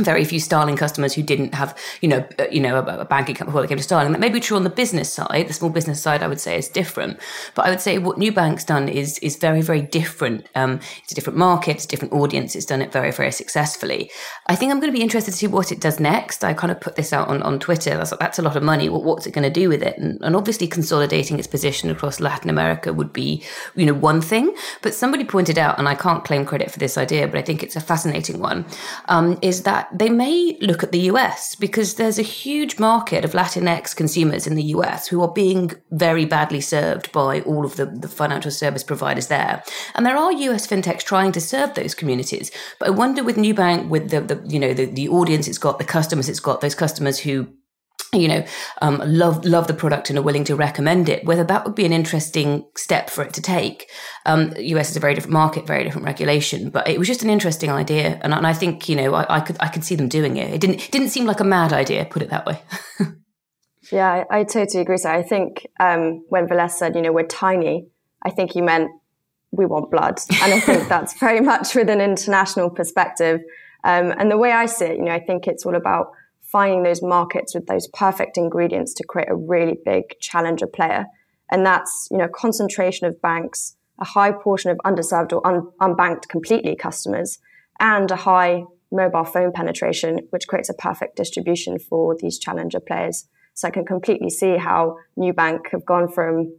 very 0.04 0.26
few 0.26 0.40
Starling 0.40 0.76
customers 0.76 1.14
who 1.14 1.24
didn't 1.24 1.54
have, 1.54 1.78
you 2.02 2.08
know, 2.08 2.28
uh, 2.40 2.46
you 2.52 2.60
know, 2.60 2.78
a, 2.78 2.82
a, 2.82 3.02
account 3.02 3.46
before 3.46 3.62
they 3.62 3.68
came 3.68 3.78
to 3.78 3.84
Starling. 3.84 4.12
That 4.12 4.20
may 4.20 4.30
be 4.30 4.40
true 4.40 4.58
on 4.58 4.64
the 4.64 4.70
business 4.70 5.12
side. 5.12 5.48
The 5.48 5.54
small 5.54 5.70
business 5.70 6.02
side, 6.02 6.24
I 6.24 6.28
would 6.28 6.40
say, 6.40 6.58
is 6.58 6.68
different. 6.68 7.20
But 7.56 7.66
I 7.66 7.70
would 7.70 7.82
say 7.82 7.98
what 7.98 8.18
Nubank's 8.18 8.64
done 8.64 8.90
is 8.90 9.18
is 9.20 9.36
very, 9.36 9.62
very 9.62 9.82
different. 9.82 10.48
Um, 10.56 10.80
it's 11.04 11.12
a 11.12 11.16
different 11.16 11.38
market, 11.38 11.76
it's 11.76 11.86
a 11.86 11.88
different 11.88 12.14
audience. 12.14 12.56
It's 12.56 12.66
done 12.66 12.82
it 12.82 12.92
very, 12.92 13.12
very 13.12 13.32
successfully. 13.32 14.12
I 14.48 14.56
think 14.56 14.72
I'm 14.72 14.80
going 14.80 14.92
to 14.92 14.98
be 14.98 15.04
interested 15.04 15.32
to 15.32 15.38
see 15.38 15.48
what 15.48 15.72
it 15.72 15.80
does 15.80 16.00
next. 16.00 16.44
I 16.44 16.54
kind 16.54 16.72
of 16.72 16.80
put 16.82 16.96
this 16.96 17.14
out 17.14 17.28
on, 17.28 17.42
on 17.44 17.60
Twitter. 17.60 17.92
That's, 17.92 18.14
that's 18.18 18.40
a 18.40 18.42
lot 18.42 18.56
of 18.56 18.64
money. 18.64 18.90
What, 18.90 19.04
what's 19.04 19.26
it 19.28 19.34
going 19.34 19.44
to 19.44 19.60
do 19.62 19.70
with 19.70 19.84
it? 19.84 19.98
And, 19.98 20.20
and 20.22 20.36
obviously, 20.36 20.68
consolidating 20.68 21.38
its 21.40 21.48
position 21.48 21.90
across 21.90 22.20
Latin 22.20 22.50
America 22.50 22.94
would 22.94 23.14
be, 23.14 23.44
you 23.76 23.86
know, 23.86 23.94
one 23.94 24.22
thing. 24.22 24.56
But 24.82 24.94
somebody 24.94 25.24
pointed 25.24 25.58
out, 25.58 25.78
and 25.80 25.88
I 25.88 25.96
can't 25.96 26.24
claim 26.24 26.46
credit 26.46 26.72
for 26.72 26.80
this 26.80 26.98
idea, 26.98 27.28
but 27.28 27.38
I 27.38 27.42
think 27.42 27.64
it's 27.64 27.76
a 27.76 27.82
fascinating 27.82 28.40
one, 28.40 28.66
um, 29.10 29.38
is 29.42 29.64
that 29.64 29.91
they 29.94 30.10
may 30.10 30.58
look 30.62 30.84
at 30.84 30.92
the 30.92 31.02
US 31.12 31.56
because 31.56 31.96
there's 31.96 32.20
a 32.20 32.24
huge 32.24 32.80
market 32.80 33.26
of 33.26 33.34
Latinx 33.34 33.96
consumers 33.96 34.48
in 34.48 34.56
the 34.56 34.64
US 34.76 35.08
who 35.08 35.22
are 35.22 35.32
being 35.32 35.72
very 35.92 36.26
badly 36.26 36.62
served 36.62 37.12
by 37.12 37.42
all 37.42 37.66
of 37.66 37.76
the, 37.76 37.86
the 37.86 38.08
financial 38.08 38.52
service 38.52 38.84
providers 38.84 39.28
there. 39.28 39.64
And 39.96 40.06
there 40.06 40.18
are 40.18 40.32
US 40.32 40.68
fintechs 40.68 41.04
trying 41.04 41.32
to 41.34 41.42
serve 41.42 41.74
those 41.74 41.96
communities. 41.96 42.52
But 42.80 42.90
I 42.90 42.92
wonder 42.92 43.24
with 43.24 43.38
Nubank, 43.38 43.90
with 43.90 44.10
the, 44.10 44.22
the 44.22 44.42
you 44.48 44.60
know, 44.60 44.74
the, 44.74 44.86
the 44.86 45.10
audience 45.10 45.48
it's 45.48 45.58
got, 45.58 45.80
the 45.80 45.86
customers 45.86 46.30
it's 46.30 46.40
got, 46.40 46.62
those 46.62 46.76
customers 46.76 47.20
who 47.20 47.48
you 48.14 48.28
know, 48.28 48.46
um, 48.82 49.02
love 49.06 49.46
love 49.46 49.68
the 49.68 49.74
product 49.74 50.10
and 50.10 50.20
are 50.20 50.22
willing 50.22 50.44
to 50.46 50.56
recommend 50.56 51.10
it. 51.10 51.26
Whether 51.26 51.44
that 51.46 51.66
would 51.66 51.76
be 51.76 51.86
an 51.86 51.94
interesting 51.94 52.66
step 52.76 53.10
for 53.10 53.24
it 53.24 53.34
to 53.34 53.42
take. 53.42 53.90
Um, 54.26 54.54
US 54.58 54.90
is 54.92 54.98
a 54.98 55.00
very 55.00 55.14
different 55.14 55.34
market, 55.34 55.66
very 55.66 55.84
different 55.84 56.06
regulation, 56.06 56.70
but 56.70 56.88
it 56.88 57.00
was 57.00 57.08
just 57.08 57.24
an 57.24 57.30
interesting 57.30 57.72
idea, 57.72 58.20
and, 58.22 58.34
and 58.34 58.46
I 58.46 58.54
think 58.54 58.90
you 58.90 58.96
know 58.96 59.14
I, 59.14 59.38
I, 59.38 59.40
could 59.40 59.58
I 59.60 59.68
could 59.68 59.84
see 59.84 59.96
them 59.96 60.10
doing 60.10 60.38
it. 60.38 60.54
It 60.54 60.62
didn't 60.62 60.82
it 60.88 60.92
didn't 60.92 61.10
seem 61.10 61.26
like 61.26 61.40
a 61.40 61.46
mad 61.46 61.74
idea, 61.74 62.06
put 62.06 62.22
it 62.22 62.30
that 62.30 62.46
way. 62.46 62.62
yeah, 63.92 64.26
I, 64.30 64.40
I, 64.40 64.44
totally 64.44 64.82
agree. 64.82 64.98
So 64.98 65.10
I 65.10 65.24
think 65.24 65.68
um, 65.80 66.26
when 66.30 66.48
Velez 66.48 66.72
said, 66.72 66.96
you 66.96 67.02
know, 67.02 67.12
we're 67.12 67.28
tiny 67.28 67.88
I 68.24 68.30
think 68.30 68.52
he 68.52 68.62
meant 68.62 68.92
we 69.52 69.66
want 69.66 69.92
blood. 69.92 70.20
And 70.42 70.54
I 70.54 70.60
think 70.60 70.88
that's 70.90 71.18
very 71.20 71.42
much 71.42 71.76
with 71.76 71.90
an 71.90 72.02
international 72.02 72.70
perspective. 72.70 73.42
Um, 73.84 74.14
and 74.18 74.30
the 74.30 74.38
way 74.38 74.52
I 74.52 74.66
see 74.66 74.86
it, 74.86 74.98
you 74.98 75.06
know, 75.06 75.12
I 75.12 75.20
think 75.20 75.48
it's 75.48 75.66
all 75.66 75.76
about 75.76 76.12
finding 76.52 76.84
those 76.84 77.02
markets 77.02 77.56
with 77.56 77.68
those 77.68 77.88
perfect 77.88 78.38
ingredients 78.38 78.94
to 78.96 79.04
create 79.04 79.30
a 79.30 79.36
really 79.36 79.78
big 79.86 80.20
challenger 80.20 80.68
player. 80.68 81.06
And 81.50 81.66
that's, 81.66 82.08
you 82.12 82.18
know, 82.18 82.28
concentration 82.28 83.08
of 83.08 83.22
banks, 83.22 83.76
a 84.00 84.06
high 84.06 84.32
portion 84.32 84.72
of 84.72 84.78
underserved 84.86 85.32
or 85.34 85.46
un- 85.46 85.70
unbanked 85.80 86.28
completely 86.28 86.76
customers, 86.76 87.40
and 87.80 88.10
a 88.12 88.16
high 88.16 88.64
mobile 88.92 89.24
phone 89.24 89.52
penetration, 89.54 90.20
which 90.32 90.48
creates 90.48 90.70
a 90.70 90.74
perfect 90.74 91.16
distribution 91.16 91.80
for 91.80 92.16
these 92.20 92.38
challenger 92.38 92.80
players. 92.80 93.28
So 93.54 93.68
I 93.68 93.72
can 93.72 93.86
completely 93.86 94.30
see 94.30 94.58
how 94.58 94.98
Nubank 95.18 95.72
have 95.72 95.86
gone 95.86 96.10
from 96.12 96.58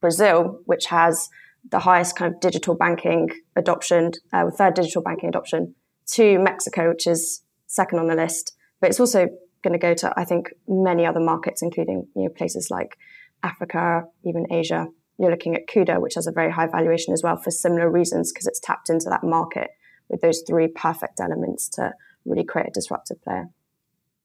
Brazil, 0.00 0.60
which 0.66 0.86
has 0.86 1.28
the 1.70 1.78
highest 1.80 2.16
kind 2.16 2.34
of 2.34 2.40
digital 2.40 2.74
banking 2.74 3.30
adoption, 3.56 4.10
uh, 4.32 4.50
third 4.50 4.74
digital 4.74 5.02
banking 5.02 5.28
adoption, 5.28 5.74
to 6.06 6.38
Mexico, 6.38 6.90
which 6.90 7.06
is 7.06 7.42
second 7.66 7.98
on 7.98 8.08
the 8.08 8.14
list. 8.14 8.54
But 8.82 8.90
it's 8.90 9.00
also 9.00 9.28
going 9.64 9.72
to 9.72 9.78
go 9.78 9.94
to, 9.94 10.12
I 10.16 10.24
think, 10.24 10.50
many 10.68 11.06
other 11.06 11.20
markets, 11.20 11.62
including 11.62 12.08
you 12.14 12.24
know 12.24 12.28
places 12.28 12.68
like 12.70 12.98
Africa, 13.42 14.02
even 14.24 14.52
Asia. 14.52 14.88
You're 15.18 15.30
looking 15.30 15.54
at 15.54 15.66
Kuda, 15.66 16.02
which 16.02 16.14
has 16.14 16.26
a 16.26 16.32
very 16.32 16.52
high 16.52 16.66
valuation 16.66 17.14
as 17.14 17.22
well 17.22 17.36
for 17.36 17.50
similar 17.50 17.90
reasons 17.90 18.32
because 18.32 18.46
it's 18.46 18.60
tapped 18.60 18.90
into 18.90 19.08
that 19.08 19.22
market 19.22 19.70
with 20.10 20.20
those 20.20 20.42
three 20.46 20.68
perfect 20.68 21.20
elements 21.20 21.68
to 21.70 21.92
really 22.26 22.44
create 22.44 22.68
a 22.68 22.72
disruptive 22.72 23.22
player. 23.22 23.48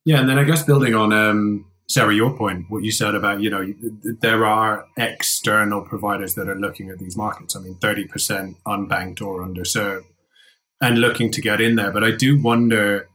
Yeah, 0.03 0.19
and 0.19 0.27
then 0.27 0.39
I 0.39 0.43
guess 0.43 0.63
building 0.63 0.95
on 0.95 1.13
um, 1.13 1.65
Sarah, 1.87 2.13
your 2.13 2.35
point, 2.35 2.65
what 2.69 2.83
you 2.83 2.91
said 2.91 3.15
about, 3.15 3.41
you 3.41 3.49
know, 3.49 3.73
there 4.21 4.45
are 4.45 4.85
external 4.97 5.81
providers 5.81 6.35
that 6.35 6.49
are 6.49 6.55
looking 6.55 6.89
at 6.89 6.99
these 6.99 7.15
markets. 7.15 7.55
I 7.55 7.59
mean, 7.59 7.75
30% 7.75 8.55
unbanked 8.65 9.21
or 9.21 9.41
underserved 9.41 10.05
and 10.81 10.99
looking 10.99 11.31
to 11.31 11.41
get 11.41 11.61
in 11.61 11.75
there. 11.75 11.91
But 11.91 12.03
I 12.03 12.11
do 12.11 12.41
wonder, 12.41 13.07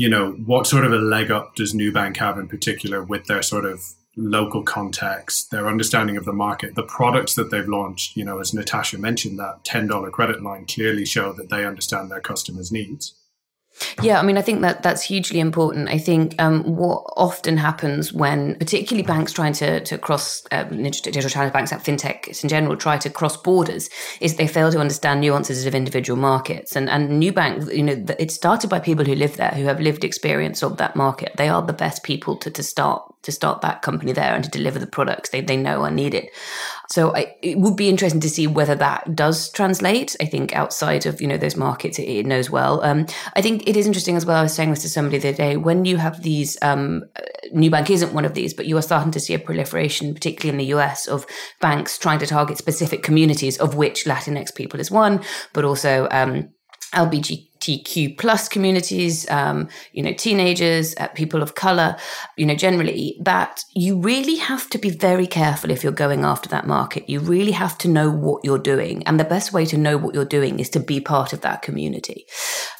you 0.00 0.08
know, 0.08 0.32
what 0.46 0.66
sort 0.66 0.86
of 0.86 0.94
a 0.94 0.96
leg 0.96 1.30
up 1.30 1.54
does 1.56 1.74
Nubank 1.74 2.16
have 2.16 2.38
in 2.38 2.48
particular 2.48 3.02
with 3.02 3.26
their 3.26 3.42
sort 3.42 3.66
of 3.66 3.84
local 4.16 4.62
context, 4.62 5.50
their 5.50 5.68
understanding 5.68 6.16
of 6.16 6.24
the 6.24 6.32
market, 6.32 6.74
the 6.74 6.82
products 6.82 7.34
that 7.34 7.50
they've 7.50 7.68
launched, 7.68 8.16
you 8.16 8.24
know, 8.24 8.38
as 8.40 8.54
Natasha 8.54 8.96
mentioned, 8.96 9.38
that 9.38 9.62
$10 9.64 10.10
credit 10.10 10.42
line 10.42 10.64
clearly 10.64 11.04
show 11.04 11.34
that 11.34 11.50
they 11.50 11.66
understand 11.66 12.10
their 12.10 12.22
customers' 12.22 12.72
needs. 12.72 13.14
Yeah, 14.02 14.18
I 14.18 14.22
mean, 14.22 14.38
I 14.38 14.42
think 14.42 14.62
that 14.62 14.82
that's 14.82 15.02
hugely 15.02 15.40
important. 15.40 15.88
I 15.88 15.98
think 15.98 16.40
um, 16.40 16.62
what 16.64 17.04
often 17.16 17.56
happens 17.56 18.12
when, 18.12 18.56
particularly 18.56 19.06
banks 19.06 19.32
trying 19.32 19.52
to 19.54 19.80
to 19.80 19.98
cross 19.98 20.42
uh, 20.50 20.64
digital 20.64 21.30
channel 21.30 21.50
banks, 21.50 21.72
like 21.72 21.82
fintechs 21.82 22.42
in 22.42 22.48
general, 22.48 22.76
try 22.76 22.98
to 22.98 23.10
cross 23.10 23.36
borders, 23.36 23.90
is 24.20 24.36
they 24.36 24.46
fail 24.46 24.70
to 24.72 24.78
understand 24.78 25.20
nuances 25.20 25.66
of 25.66 25.74
individual 25.74 26.18
markets. 26.18 26.76
And 26.76 26.88
and 26.88 27.22
Nubank, 27.22 27.74
you 27.74 27.82
know, 27.82 28.04
it's 28.18 28.34
started 28.34 28.70
by 28.70 28.80
people 28.80 29.04
who 29.04 29.14
live 29.14 29.36
there, 29.36 29.50
who 29.50 29.64
have 29.64 29.80
lived 29.80 30.04
experience 30.04 30.62
of 30.62 30.76
that 30.78 30.96
market. 30.96 31.32
They 31.36 31.48
are 31.48 31.62
the 31.62 31.72
best 31.72 32.02
people 32.02 32.36
to 32.36 32.50
to 32.50 32.62
start 32.62 33.02
to 33.22 33.32
start 33.32 33.60
that 33.60 33.82
company 33.82 34.12
there 34.12 34.34
and 34.34 34.44
to 34.44 34.50
deliver 34.50 34.78
the 34.78 34.86
products 34.86 35.30
they, 35.30 35.42
they 35.42 35.56
know 35.56 35.82
are 35.82 35.90
needed. 35.90 36.28
So 36.90 37.14
I, 37.14 37.36
it 37.40 37.58
would 37.58 37.76
be 37.76 37.88
interesting 37.88 38.20
to 38.20 38.28
see 38.28 38.48
whether 38.48 38.74
that 38.74 39.14
does 39.14 39.50
translate. 39.50 40.16
I 40.20 40.24
think 40.24 40.54
outside 40.54 41.06
of 41.06 41.20
you 41.20 41.28
know 41.28 41.36
those 41.36 41.56
markets, 41.56 41.98
it, 41.98 42.08
it 42.08 42.26
knows 42.26 42.50
well. 42.50 42.82
Um, 42.82 43.06
I 43.34 43.42
think 43.42 43.68
it 43.68 43.76
is 43.76 43.86
interesting 43.86 44.16
as 44.16 44.26
well. 44.26 44.36
I 44.36 44.42
was 44.42 44.54
saying 44.54 44.70
this 44.70 44.82
to 44.82 44.88
somebody 44.88 45.18
the 45.18 45.28
other 45.28 45.36
day. 45.36 45.56
When 45.56 45.84
you 45.84 45.98
have 45.98 46.22
these, 46.22 46.58
um, 46.62 47.04
Nubank 47.54 47.90
isn't 47.90 48.12
one 48.12 48.24
of 48.24 48.34
these, 48.34 48.54
but 48.54 48.66
you 48.66 48.76
are 48.76 48.82
starting 48.82 49.12
to 49.12 49.20
see 49.20 49.34
a 49.34 49.38
proliferation, 49.38 50.14
particularly 50.14 50.50
in 50.50 50.58
the 50.58 50.74
US, 50.76 51.06
of 51.06 51.26
banks 51.60 51.96
trying 51.96 52.18
to 52.18 52.26
target 52.26 52.58
specific 52.58 53.02
communities, 53.04 53.56
of 53.58 53.76
which 53.76 54.04
Latinx 54.04 54.54
people 54.54 54.80
is 54.80 54.90
one, 54.90 55.22
but 55.52 55.64
also 55.64 56.08
um, 56.10 56.48
LGBTQ 56.94 58.18
plus 58.18 58.48
communities, 58.48 59.28
um, 59.30 59.68
you 59.92 60.02
know, 60.02 60.12
teenagers, 60.12 60.94
uh, 60.98 61.08
people 61.08 61.42
of 61.42 61.54
color, 61.54 61.96
you 62.36 62.46
know, 62.46 62.54
generally, 62.54 63.16
that 63.20 63.64
you 63.74 63.98
really 63.98 64.36
have 64.36 64.68
to 64.70 64.78
be 64.78 64.90
very 64.90 65.26
careful 65.26 65.70
if 65.70 65.82
you're 65.82 65.92
going 65.92 66.24
after 66.24 66.48
that 66.48 66.66
market. 66.66 67.08
You 67.08 67.20
really 67.20 67.52
have 67.52 67.78
to 67.78 67.88
know 67.88 68.10
what 68.10 68.44
you're 68.44 68.58
doing. 68.58 69.02
And 69.06 69.20
the 69.20 69.24
best 69.24 69.52
way 69.52 69.64
to 69.66 69.76
know 69.76 69.96
what 69.96 70.14
you're 70.14 70.24
doing 70.24 70.58
is 70.58 70.68
to 70.70 70.80
be 70.80 71.00
part 71.00 71.32
of 71.32 71.42
that 71.42 71.62
community. 71.62 72.26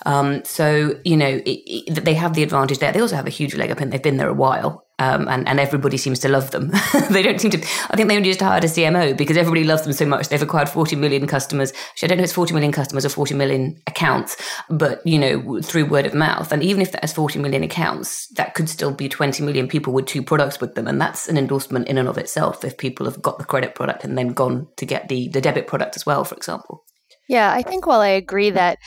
Um, 0.07 0.45
so, 0.45 0.99
you 1.05 1.17
know, 1.17 1.41
it, 1.45 1.61
it, 1.67 2.05
they 2.05 2.15
have 2.15 2.35
the 2.35 2.43
advantage 2.43 2.79
there. 2.79 2.93
They 2.93 3.01
also 3.01 3.17
have 3.17 3.27
a 3.27 3.31
huge 3.31 3.55
leg 3.55 3.71
up 3.71 3.81
and 3.81 3.93
they've 3.93 4.03
been 4.03 4.17
there 4.17 4.29
a 4.29 4.35
while. 4.35 4.85
Um, 5.01 5.29
and, 5.29 5.49
and 5.49 5.59
everybody 5.59 5.97
seems 5.97 6.19
to 6.21 6.29
love 6.29 6.51
them. 6.51 6.71
they 7.11 7.23
don't 7.23 7.41
seem 7.41 7.51
to. 7.53 7.59
I 7.89 7.97
think 7.97 8.09
they 8.09 8.17
only 8.17 8.29
just 8.29 8.41
hired 8.41 8.65
a 8.65 8.67
CMO 8.67 9.17
because 9.17 9.39
everybody 9.39 9.65
loves 9.65 9.83
them 9.83 9.95
so 9.95 10.05
much. 10.05 10.29
They've 10.29 10.43
acquired 10.43 10.69
40 10.69 10.95
million 10.97 11.27
customers. 11.27 11.73
I 12.03 12.07
don't 12.07 12.19
know 12.19 12.23
if 12.23 12.27
it's 12.27 12.35
40 12.35 12.53
million 12.53 12.71
customers 12.71 13.07
or 13.07 13.09
40 13.09 13.35
million 13.35 13.81
accounts, 13.87 14.37
but 14.69 15.01
you 15.07 15.19
know, 15.19 15.63
through 15.63 15.87
word 15.87 16.05
of 16.05 16.13
mouth. 16.13 16.53
And 16.53 16.63
even 16.63 16.83
if 16.83 16.93
that's 16.93 17.15
40 17.15 17.39
million 17.39 17.63
accounts, 17.63 18.29
that 18.35 18.53
could 18.53 18.69
still 18.69 18.93
be 18.93 19.09
20 19.09 19.43
million 19.43 19.69
people 19.69 19.95
with 19.95 20.05
two 20.05 20.23
products 20.23 20.61
with 20.61 20.75
them. 20.75 20.87
And 20.87 21.01
that's 21.01 21.29
an 21.29 21.39
endorsement 21.39 21.89
in 21.89 21.97
and 21.97 22.07
of 22.07 22.19
itself 22.19 22.63
if 22.63 22.77
people 22.77 23.07
have 23.07 23.23
got 23.23 23.39
the 23.39 23.45
credit 23.45 23.75
product 23.75 24.05
and 24.05 24.19
then 24.19 24.35
gone 24.35 24.69
to 24.77 24.85
get 24.85 25.09
the, 25.09 25.29
the 25.29 25.41
debit 25.41 25.67
product 25.67 25.97
as 25.97 26.05
well, 26.05 26.25
for 26.25 26.35
example. 26.35 26.85
Yeah, 27.27 27.51
I 27.51 27.63
think 27.63 27.87
while 27.87 28.01
I 28.01 28.09
agree 28.09 28.51
that 28.51 28.79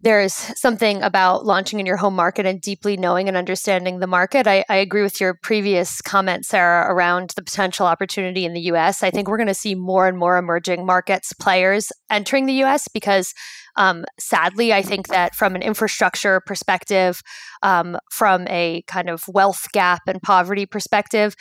there's 0.00 0.34
something 0.34 1.02
about 1.02 1.46
launching 1.46 1.80
in 1.80 1.86
your 1.86 1.96
home 1.96 2.14
market 2.14 2.44
and 2.44 2.60
deeply 2.60 2.96
knowing 2.96 3.28
and 3.28 3.36
understanding 3.36 3.98
the 3.98 4.06
market. 4.06 4.46
I, 4.46 4.64
I, 4.68 4.76
agree 4.76 5.02
with 5.02 5.20
your 5.20 5.34
previous 5.42 6.02
comment, 6.02 6.44
Sarah, 6.44 6.92
around 6.92 7.30
the 7.34 7.42
potential 7.42 7.86
opportunity 7.86 8.44
in 8.44 8.52
the 8.52 8.60
US. 8.72 9.02
I 9.02 9.10
think 9.10 9.26
we're 9.26 9.38
going 9.38 9.46
to 9.46 9.54
see 9.54 9.74
more 9.74 10.06
and 10.06 10.18
more 10.18 10.36
emerging 10.36 10.84
markets 10.84 11.32
players 11.32 11.90
entering 12.10 12.44
the 12.44 12.62
US 12.64 12.88
because 12.88 13.32
um, 13.76 14.04
sadly, 14.18 14.72
I 14.72 14.82
think 14.82 15.08
that 15.08 15.34
from 15.34 15.54
an 15.54 15.62
infrastructure 15.62 16.40
perspective, 16.40 17.22
um, 17.62 17.98
from 18.10 18.46
a 18.48 18.82
kind 18.86 19.10
of 19.10 19.28
wealth 19.28 19.66
gap 19.72 20.02
and 20.06 20.22
poverty 20.22 20.66
perspective, 20.66 21.36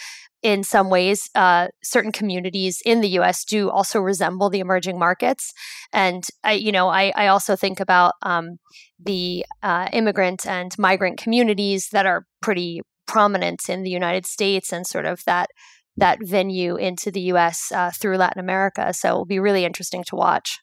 in 0.46 0.64
some 0.64 0.92
ways, 0.92 1.28
uh, 1.34 1.70
certain 1.84 2.12
communities 2.12 2.80
in 2.86 3.02
the 3.02 3.10
U.S. 3.20 3.44
do 3.44 3.72
also 3.72 4.00
resemble 4.00 4.52
the 4.52 4.60
emerging 4.60 5.00
markets, 5.00 5.52
and 5.92 6.24
I, 6.44 6.52
you 6.52 6.72
know, 6.72 6.88
I, 6.88 7.12
I 7.16 7.28
also 7.28 7.56
think 7.56 7.80
about 7.80 8.14
um, 8.22 8.58
the 9.04 9.44
uh, 9.64 9.90
immigrant 9.92 10.46
and 10.46 10.72
migrant 10.78 11.18
communities 11.18 11.90
that 11.94 12.06
are 12.06 12.28
pretty 12.44 12.82
prominent 13.08 13.70
in 13.70 13.82
the 13.82 13.90
United 13.90 14.28
States, 14.28 14.72
and 14.72 14.86
sort 14.86 15.08
of 15.08 15.24
that 15.26 15.50
that 15.98 16.20
venue 16.22 16.76
into 16.76 17.10
the 17.10 17.22
U.S. 17.22 17.72
Uh, 17.72 17.90
through 17.90 18.18
Latin 18.18 18.40
America. 18.40 18.94
So 18.94 19.08
it'll 19.08 19.26
be 19.26 19.40
really 19.40 19.66
interesting 19.66 20.04
to 20.10 20.16
watch. 20.16 20.60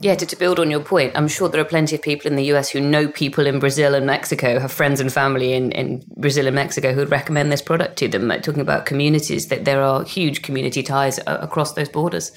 Yeah, 0.00 0.14
to, 0.14 0.24
to, 0.26 0.36
build 0.36 0.60
on 0.60 0.70
your 0.70 0.80
point, 0.80 1.12
I'm 1.16 1.26
sure 1.26 1.48
there 1.48 1.60
are 1.60 1.64
plenty 1.64 1.96
of 1.96 2.02
people 2.02 2.30
in 2.30 2.36
the 2.36 2.44
US 2.52 2.70
who 2.70 2.80
know 2.80 3.08
people 3.08 3.46
in 3.46 3.58
Brazil 3.58 3.96
and 3.96 4.06
Mexico, 4.06 4.60
have 4.60 4.70
friends 4.70 5.00
and 5.00 5.12
family 5.12 5.54
in, 5.54 5.72
in 5.72 6.04
Brazil 6.16 6.46
and 6.46 6.54
Mexico 6.54 6.92
who 6.92 7.00
would 7.00 7.10
recommend 7.10 7.50
this 7.50 7.62
product 7.62 7.96
to 7.98 8.06
them. 8.08 8.28
Like 8.28 8.44
talking 8.44 8.60
about 8.60 8.86
communities, 8.86 9.48
that 9.48 9.64
there 9.64 9.82
are 9.82 10.04
huge 10.04 10.42
community 10.42 10.84
ties 10.84 11.18
across 11.26 11.72
those 11.72 11.88
borders. 11.88 12.30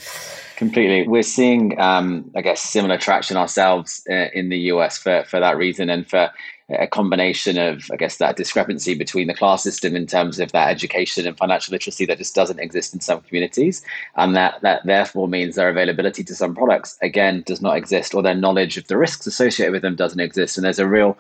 Completely. 0.55 1.07
We're 1.07 1.21
seeing, 1.21 1.79
um, 1.79 2.31
I 2.35 2.41
guess, 2.41 2.61
similar 2.61 2.97
traction 2.97 3.37
ourselves 3.37 4.03
uh, 4.09 4.29
in 4.33 4.49
the 4.49 4.57
US 4.71 4.97
for, 4.97 5.23
for 5.27 5.39
that 5.39 5.55
reason 5.55 5.89
and 5.89 6.09
for 6.09 6.31
a 6.79 6.87
combination 6.87 7.57
of, 7.57 7.89
I 7.91 7.95
guess, 7.95 8.17
that 8.17 8.35
discrepancy 8.35 8.93
between 8.93 9.27
the 9.27 9.33
class 9.33 9.63
system 9.63 9.95
in 9.95 10.07
terms 10.07 10.39
of 10.39 10.51
that 10.51 10.69
education 10.69 11.27
and 11.27 11.37
financial 11.37 11.71
literacy 11.71 12.05
that 12.05 12.17
just 12.17 12.35
doesn't 12.35 12.59
exist 12.59 12.93
in 12.93 12.99
some 12.99 13.21
communities, 13.21 13.83
and 14.15 14.35
that 14.35 14.61
that 14.61 14.85
therefore 14.85 15.27
means 15.27 15.55
their 15.55 15.69
availability 15.69 16.23
to 16.23 16.35
some 16.35 16.55
products 16.55 16.97
again 17.01 17.43
does 17.45 17.61
not 17.61 17.77
exist, 17.77 18.13
or 18.13 18.21
their 18.21 18.35
knowledge 18.35 18.77
of 18.77 18.87
the 18.87 18.97
risks 18.97 19.27
associated 19.27 19.71
with 19.71 19.81
them 19.81 19.95
doesn't 19.95 20.19
exist, 20.19 20.57
and 20.57 20.65
there's 20.65 20.79
a 20.79 20.87
real 20.87 21.17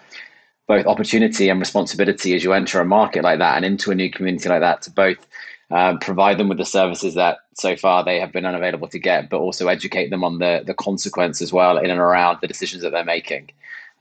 both 0.67 0.85
opportunity 0.85 1.49
and 1.49 1.59
responsibility 1.59 2.33
as 2.33 2.43
you 2.43 2.53
enter 2.53 2.79
a 2.79 2.85
market 2.85 3.23
like 3.23 3.39
that 3.39 3.57
and 3.57 3.65
into 3.65 3.91
a 3.91 3.95
new 3.95 4.09
community 4.09 4.47
like 4.47 4.61
that 4.61 4.81
to 4.81 4.91
both 4.91 5.27
um, 5.71 5.99
provide 5.99 6.37
them 6.37 6.49
with 6.49 6.57
the 6.57 6.65
services 6.65 7.15
that 7.15 7.39
so 7.55 7.75
far 7.75 8.03
they 8.03 8.19
have 8.19 8.31
been 8.31 8.45
unavailable 8.45 8.87
to 8.89 8.99
get, 8.99 9.29
but 9.29 9.39
also 9.39 9.67
educate 9.67 10.09
them 10.09 10.23
on 10.23 10.39
the 10.39 10.63
the 10.65 10.73
consequence 10.73 11.41
as 11.41 11.51
well 11.51 11.77
in 11.77 11.89
and 11.89 11.99
around 11.99 12.39
the 12.41 12.47
decisions 12.47 12.83
that 12.83 12.91
they're 12.91 13.03
making 13.03 13.49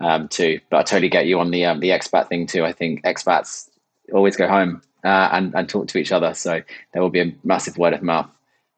um, 0.00 0.28
too. 0.28 0.60
But 0.70 0.78
I 0.78 0.82
totally 0.82 1.08
get 1.08 1.26
you 1.26 1.38
on 1.38 1.50
the 1.50 1.64
um, 1.66 1.80
the 1.80 1.90
expat 1.90 2.28
thing 2.28 2.46
too. 2.46 2.64
I 2.64 2.72
think 2.72 3.02
expats 3.04 3.68
always 4.12 4.36
go 4.36 4.48
home 4.48 4.82
uh, 5.04 5.28
and 5.32 5.54
and 5.54 5.68
talk 5.68 5.88
to 5.88 5.98
each 5.98 6.12
other, 6.12 6.34
so 6.34 6.60
there 6.92 7.02
will 7.02 7.10
be 7.10 7.20
a 7.20 7.34
massive 7.44 7.78
word 7.78 7.92
of 7.92 8.02
mouth 8.02 8.30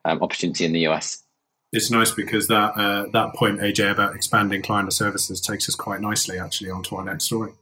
um, 0.05 0.23
opportunity 0.23 0.65
in 0.65 0.73
the 0.73 0.87
US. 0.89 1.23
It's 1.73 1.91
nice 1.91 2.11
because 2.11 2.49
that 2.49 2.77
uh, 2.77 3.07
that 3.13 3.35
point, 3.35 3.61
AJ, 3.61 3.93
about 3.93 4.15
expanding 4.15 4.63
Klarna 4.63 4.93
services 4.93 5.41
takes 5.41 5.69
us 5.69 5.75
quite 5.75 6.01
nicely 6.01 6.39
actually 6.39 6.71
onto 6.71 6.97
our 6.97 7.05
next 7.05 7.25
story. 7.25 7.53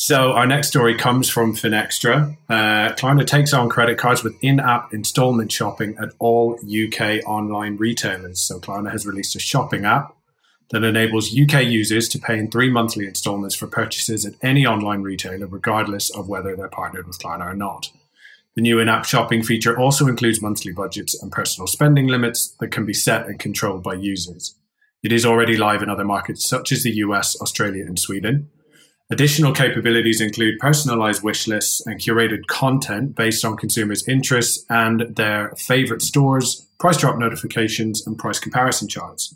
So 0.00 0.30
our 0.30 0.46
next 0.46 0.68
story 0.68 0.96
comes 0.96 1.28
from 1.28 1.56
Finextra. 1.56 2.36
Uh, 2.48 3.24
takes 3.24 3.52
on 3.52 3.68
credit 3.68 3.98
cards 3.98 4.22
with 4.22 4.36
in-app 4.42 4.94
installment 4.94 5.50
shopping 5.50 5.96
at 6.00 6.10
all 6.20 6.56
UK 6.62 7.26
online 7.26 7.76
retailers. 7.76 8.40
So 8.40 8.60
Klarna 8.60 8.92
has 8.92 9.04
released 9.04 9.34
a 9.34 9.40
shopping 9.40 9.84
app 9.84 10.14
that 10.70 10.84
enables 10.84 11.36
UK 11.36 11.64
users 11.64 12.08
to 12.10 12.18
pay 12.18 12.38
in 12.38 12.50
three 12.50 12.70
monthly 12.70 13.06
installments 13.06 13.54
for 13.54 13.66
purchases 13.66 14.26
at 14.26 14.34
any 14.42 14.66
online 14.66 15.02
retailer, 15.02 15.46
regardless 15.46 16.10
of 16.10 16.28
whether 16.28 16.54
they're 16.54 16.68
partnered 16.68 17.06
with 17.06 17.18
Klarna 17.18 17.46
or 17.46 17.54
not. 17.54 17.90
The 18.54 18.62
new 18.62 18.78
in 18.80 18.88
app 18.88 19.04
shopping 19.04 19.42
feature 19.42 19.78
also 19.78 20.08
includes 20.08 20.42
monthly 20.42 20.72
budgets 20.72 21.20
and 21.22 21.30
personal 21.30 21.66
spending 21.66 22.08
limits 22.08 22.48
that 22.60 22.72
can 22.72 22.84
be 22.84 22.92
set 22.92 23.26
and 23.26 23.38
controlled 23.38 23.82
by 23.82 23.94
users. 23.94 24.56
It 25.02 25.12
is 25.12 25.24
already 25.24 25.56
live 25.56 25.82
in 25.82 25.88
other 25.88 26.04
markets 26.04 26.48
such 26.48 26.72
as 26.72 26.82
the 26.82 26.90
US, 26.96 27.40
Australia, 27.40 27.86
and 27.86 27.98
Sweden. 27.98 28.50
Additional 29.10 29.54
capabilities 29.54 30.20
include 30.20 30.58
personalized 30.58 31.22
wish 31.22 31.46
lists 31.46 31.86
and 31.86 32.00
curated 32.00 32.46
content 32.46 33.14
based 33.14 33.44
on 33.44 33.56
consumers' 33.56 34.06
interests 34.06 34.66
and 34.68 35.16
their 35.16 35.54
favorite 35.56 36.02
stores, 36.02 36.66
price 36.78 36.98
drop 36.98 37.16
notifications, 37.16 38.06
and 38.06 38.18
price 38.18 38.38
comparison 38.38 38.88
charts. 38.88 39.34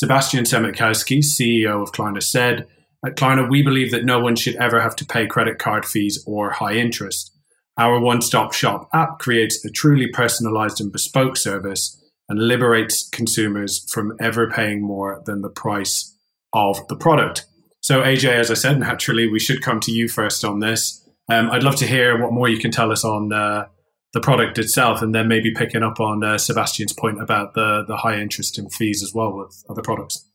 Sebastian 0.00 0.44
Siemiatkowski, 0.44 1.18
CEO 1.18 1.82
of 1.82 1.92
Klarna, 1.92 2.22
said, 2.22 2.66
At 3.04 3.16
Klarna, 3.16 3.50
we 3.50 3.62
believe 3.62 3.90
that 3.90 4.06
no 4.06 4.18
one 4.18 4.34
should 4.34 4.56
ever 4.56 4.80
have 4.80 4.96
to 4.96 5.04
pay 5.04 5.26
credit 5.26 5.58
card 5.58 5.84
fees 5.84 6.24
or 6.26 6.52
high 6.52 6.72
interest. 6.72 7.36
Our 7.76 8.00
one 8.00 8.22
stop 8.22 8.54
shop 8.54 8.88
app 8.94 9.18
creates 9.18 9.62
a 9.62 9.70
truly 9.70 10.06
personalized 10.06 10.80
and 10.80 10.90
bespoke 10.90 11.36
service 11.36 12.02
and 12.30 12.38
liberates 12.38 13.10
consumers 13.10 13.86
from 13.92 14.16
ever 14.18 14.50
paying 14.50 14.80
more 14.80 15.22
than 15.26 15.42
the 15.42 15.50
price 15.50 16.16
of 16.54 16.88
the 16.88 16.96
product. 16.96 17.44
So, 17.82 18.00
AJ, 18.00 18.30
as 18.30 18.50
I 18.50 18.54
said, 18.54 18.80
naturally, 18.80 19.28
we 19.28 19.38
should 19.38 19.60
come 19.60 19.80
to 19.80 19.92
you 19.92 20.08
first 20.08 20.46
on 20.46 20.60
this. 20.60 21.06
Um, 21.28 21.50
I'd 21.50 21.62
love 21.62 21.76
to 21.76 21.86
hear 21.86 22.18
what 22.18 22.32
more 22.32 22.48
you 22.48 22.58
can 22.58 22.70
tell 22.70 22.90
us 22.90 23.04
on 23.04 23.34
uh, 23.34 23.66
the 24.12 24.20
product 24.20 24.58
itself, 24.58 25.02
and 25.02 25.14
then 25.14 25.28
maybe 25.28 25.52
picking 25.54 25.82
up 25.82 26.00
on 26.00 26.24
uh, 26.24 26.38
Sebastian's 26.38 26.92
point 26.92 27.22
about 27.22 27.54
the 27.54 27.84
the 27.86 27.96
high 27.96 28.18
interest 28.18 28.58
in 28.58 28.68
fees 28.70 29.02
as 29.02 29.12
well 29.14 29.36
with 29.36 29.64
other 29.68 29.82
products. 29.82 30.26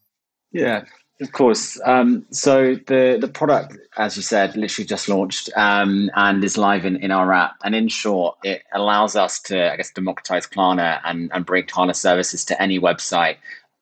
Yeah, 0.51 0.85
of 1.21 1.31
course. 1.31 1.79
Um, 1.85 2.25
so 2.29 2.75
the 2.75 3.17
the 3.19 3.27
product, 3.27 3.77
as 3.97 4.15
you 4.15 4.23
said, 4.23 4.55
literally 4.55 4.85
just 4.85 5.09
launched 5.09 5.49
um, 5.55 6.09
and 6.15 6.43
is 6.43 6.57
live 6.57 6.85
in, 6.85 6.97
in 6.97 7.11
our 7.11 7.31
app. 7.33 7.55
And 7.63 7.75
in 7.75 7.87
short, 7.87 8.37
it 8.43 8.63
allows 8.73 9.15
us 9.15 9.39
to, 9.41 9.71
I 9.71 9.77
guess, 9.77 9.91
democratize 9.91 10.47
Klarna 10.47 10.99
and, 11.03 11.31
and 11.33 11.45
bring 11.45 11.65
Klarna 11.65 11.95
services 11.95 12.45
to 12.45 12.61
any 12.61 12.79
website 12.79 13.37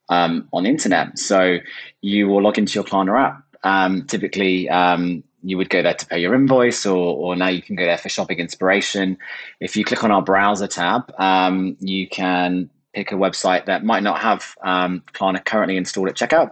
um, 0.09 0.47
on 0.53 0.63
the 0.63 0.69
internet. 0.69 1.17
So 1.17 1.57
you 2.01 2.27
will 2.27 2.41
log 2.41 2.57
into 2.57 2.75
your 2.75 2.83
Klarna 2.83 3.19
app. 3.19 3.43
Um, 3.63 4.05
typically, 4.05 4.69
um, 4.69 5.23
you 5.43 5.57
would 5.57 5.69
go 5.69 5.81
there 5.81 5.93
to 5.93 6.05
pay 6.05 6.19
your 6.19 6.33
invoice, 6.33 6.85
or, 6.85 7.15
or 7.15 7.35
now 7.35 7.49
you 7.49 7.61
can 7.61 7.75
go 7.75 7.85
there 7.85 7.97
for 7.97 8.09
shopping 8.09 8.39
inspiration. 8.39 9.17
If 9.59 9.75
you 9.75 9.83
click 9.83 10.03
on 10.03 10.11
our 10.11 10.21
browser 10.21 10.67
tab, 10.67 11.13
um, 11.19 11.77
you 11.79 12.07
can 12.07 12.69
pick 12.93 13.11
a 13.11 13.15
website 13.15 13.65
that 13.65 13.83
might 13.83 14.03
not 14.03 14.19
have 14.19 14.55
um, 14.63 15.03
Klarna 15.13 15.43
currently 15.43 15.77
installed 15.77 16.09
at 16.09 16.15
checkout. 16.15 16.51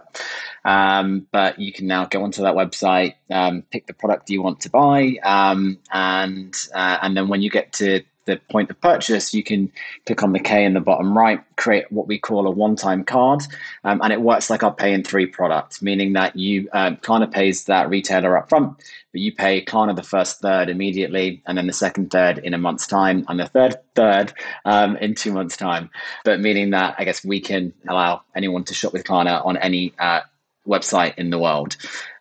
Um, 0.64 1.26
but 1.32 1.58
you 1.58 1.72
can 1.72 1.86
now 1.86 2.04
go 2.04 2.22
onto 2.22 2.42
that 2.42 2.54
website, 2.54 3.14
um, 3.30 3.62
pick 3.70 3.86
the 3.86 3.94
product 3.94 4.30
you 4.30 4.42
want 4.42 4.60
to 4.60 4.70
buy, 4.70 5.16
um, 5.22 5.78
and 5.92 6.54
uh, 6.74 6.98
and 7.02 7.16
then 7.16 7.28
when 7.28 7.42
you 7.42 7.50
get 7.50 7.72
to 7.74 8.02
the 8.24 8.40
point 8.50 8.70
of 8.70 8.80
purchase, 8.80 9.34
you 9.34 9.42
can 9.42 9.70
click 10.06 10.22
on 10.22 10.32
the 10.32 10.38
K 10.38 10.64
in 10.64 10.74
the 10.74 10.80
bottom 10.80 11.16
right, 11.16 11.42
create 11.56 11.90
what 11.90 12.06
we 12.06 12.18
call 12.18 12.46
a 12.46 12.50
one-time 12.50 13.04
card, 13.04 13.42
um, 13.84 14.00
and 14.02 14.12
it 14.12 14.20
works 14.20 14.50
like 14.50 14.62
our 14.62 14.74
pay 14.74 14.92
in 14.92 15.02
three 15.02 15.26
product, 15.26 15.82
meaning 15.82 16.12
that 16.14 16.36
you 16.36 16.68
uh, 16.72 16.92
Klarna 17.02 17.30
pays 17.30 17.64
that 17.64 17.88
retailer 17.88 18.36
up 18.36 18.48
front, 18.48 18.76
but 19.12 19.20
you 19.20 19.32
pay 19.34 19.64
Klarna 19.64 19.94
the 19.96 20.02
first 20.02 20.40
third 20.40 20.68
immediately, 20.68 21.42
and 21.46 21.58
then 21.58 21.66
the 21.66 21.72
second 21.72 22.10
third 22.10 22.38
in 22.38 22.54
a 22.54 22.58
month's 22.58 22.86
time, 22.86 23.24
and 23.28 23.40
the 23.40 23.46
third 23.46 23.76
third 23.94 24.32
um, 24.64 24.96
in 24.96 25.14
two 25.14 25.32
months' 25.32 25.56
time. 25.56 25.90
But 26.24 26.40
meaning 26.40 26.70
that 26.70 26.94
I 26.98 27.04
guess 27.04 27.24
we 27.24 27.40
can 27.40 27.72
allow 27.88 28.22
anyone 28.34 28.64
to 28.64 28.74
shop 28.74 28.92
with 28.92 29.04
Klarna 29.04 29.44
on 29.44 29.56
any 29.56 29.94
uh, 29.98 30.20
website 30.66 31.14
in 31.18 31.30
the 31.30 31.38
world 31.38 31.76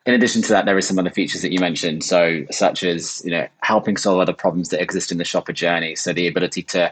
in 0.05 0.13
addition 0.13 0.41
to 0.41 0.49
that, 0.49 0.65
there 0.65 0.75
are 0.75 0.81
some 0.81 0.97
other 0.97 1.11
features 1.11 1.41
that 1.43 1.51
you 1.51 1.59
mentioned, 1.59 2.03
so 2.03 2.43
such 2.49 2.83
as 2.83 3.21
you 3.23 3.31
know 3.31 3.47
helping 3.61 3.97
solve 3.97 4.19
other 4.19 4.33
problems 4.33 4.69
that 4.69 4.81
exist 4.81 5.11
in 5.11 5.17
the 5.17 5.25
shopper 5.25 5.53
journey. 5.53 5.95
So 5.95 6.11
the 6.11 6.27
ability 6.27 6.63
to 6.63 6.91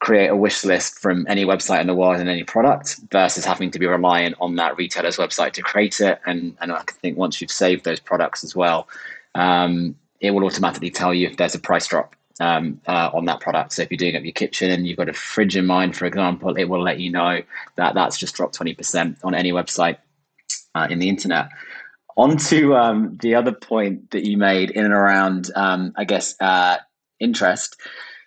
create 0.00 0.26
a 0.26 0.36
wish 0.36 0.64
list 0.64 0.98
from 0.98 1.24
any 1.28 1.44
website 1.44 1.80
in 1.80 1.86
the 1.86 1.94
world 1.94 2.18
and 2.18 2.28
any 2.28 2.42
product 2.42 2.98
versus 3.12 3.44
having 3.44 3.70
to 3.70 3.78
be 3.78 3.86
reliant 3.86 4.34
on 4.40 4.56
that 4.56 4.76
retailer's 4.76 5.16
website 5.16 5.52
to 5.52 5.62
create 5.62 6.00
it. 6.00 6.20
And 6.26 6.56
and 6.60 6.72
I 6.72 6.82
think 7.00 7.16
once 7.16 7.40
you've 7.40 7.52
saved 7.52 7.84
those 7.84 8.00
products 8.00 8.42
as 8.42 8.56
well, 8.56 8.88
um, 9.36 9.94
it 10.20 10.32
will 10.32 10.44
automatically 10.44 10.90
tell 10.90 11.14
you 11.14 11.28
if 11.28 11.36
there's 11.36 11.54
a 11.54 11.60
price 11.60 11.86
drop 11.86 12.16
um, 12.40 12.80
uh, 12.88 13.10
on 13.14 13.24
that 13.26 13.38
product. 13.38 13.72
So 13.74 13.82
if 13.82 13.90
you're 13.90 13.98
doing 13.98 14.16
up 14.16 14.24
your 14.24 14.32
kitchen 14.32 14.72
and 14.72 14.84
you've 14.84 14.96
got 14.96 15.08
a 15.08 15.12
fridge 15.12 15.56
in 15.56 15.66
mind, 15.66 15.96
for 15.96 16.06
example, 16.06 16.56
it 16.56 16.64
will 16.64 16.82
let 16.82 16.98
you 16.98 17.10
know 17.12 17.40
that 17.76 17.94
that's 17.94 18.18
just 18.18 18.34
dropped 18.34 18.58
20% 18.58 19.16
on 19.22 19.34
any 19.34 19.52
website 19.52 19.98
uh, 20.74 20.88
in 20.90 20.98
the 20.98 21.08
internet. 21.08 21.48
On 22.16 22.36
to 22.36 22.76
um, 22.76 23.18
the 23.22 23.34
other 23.34 23.52
point 23.52 24.10
that 24.10 24.24
you 24.24 24.36
made 24.36 24.70
in 24.70 24.84
and 24.84 24.92
around, 24.92 25.50
um, 25.56 25.92
I 25.96 26.04
guess, 26.04 26.34
uh, 26.40 26.76
interest. 27.20 27.76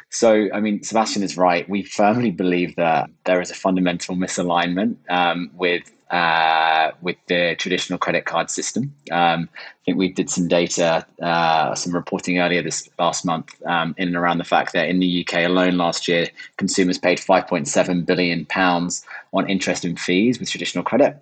So, 0.09 0.47
I 0.53 0.59
mean, 0.59 0.81
Sebastian 0.81 1.23
is 1.23 1.37
right. 1.37 1.67
We 1.69 1.83
firmly 1.83 2.31
believe 2.31 2.75
that 2.77 3.09
there 3.25 3.41
is 3.41 3.51
a 3.51 3.53
fundamental 3.53 4.15
misalignment 4.15 4.95
um, 5.09 5.51
with 5.53 5.91
uh, 6.09 6.91
with 7.01 7.17
the 7.27 7.55
traditional 7.57 7.97
credit 7.97 8.25
card 8.25 8.49
system. 8.49 8.95
Um, 9.11 9.49
I 9.53 9.77
think 9.85 9.97
we 9.97 10.09
did 10.09 10.29
some 10.29 10.47
data, 10.47 11.05
uh, 11.21 11.73
some 11.73 11.93
reporting 11.93 12.39
earlier 12.39 12.61
this 12.61 12.87
last 12.99 13.25
month, 13.25 13.53
um, 13.65 13.95
in 13.97 14.09
and 14.09 14.15
around 14.15 14.37
the 14.37 14.43
fact 14.43 14.73
that 14.73 14.87
in 14.87 14.99
the 14.99 15.25
UK 15.27 15.45
alone 15.45 15.77
last 15.77 16.07
year, 16.07 16.27
consumers 16.57 16.97
paid 16.97 17.17
5.7 17.17 18.05
billion 18.05 18.45
pounds 18.45 19.03
on 19.33 19.49
interest 19.49 19.83
and 19.83 19.99
fees 19.99 20.39
with 20.39 20.49
traditional 20.49 20.83
credit 20.83 21.17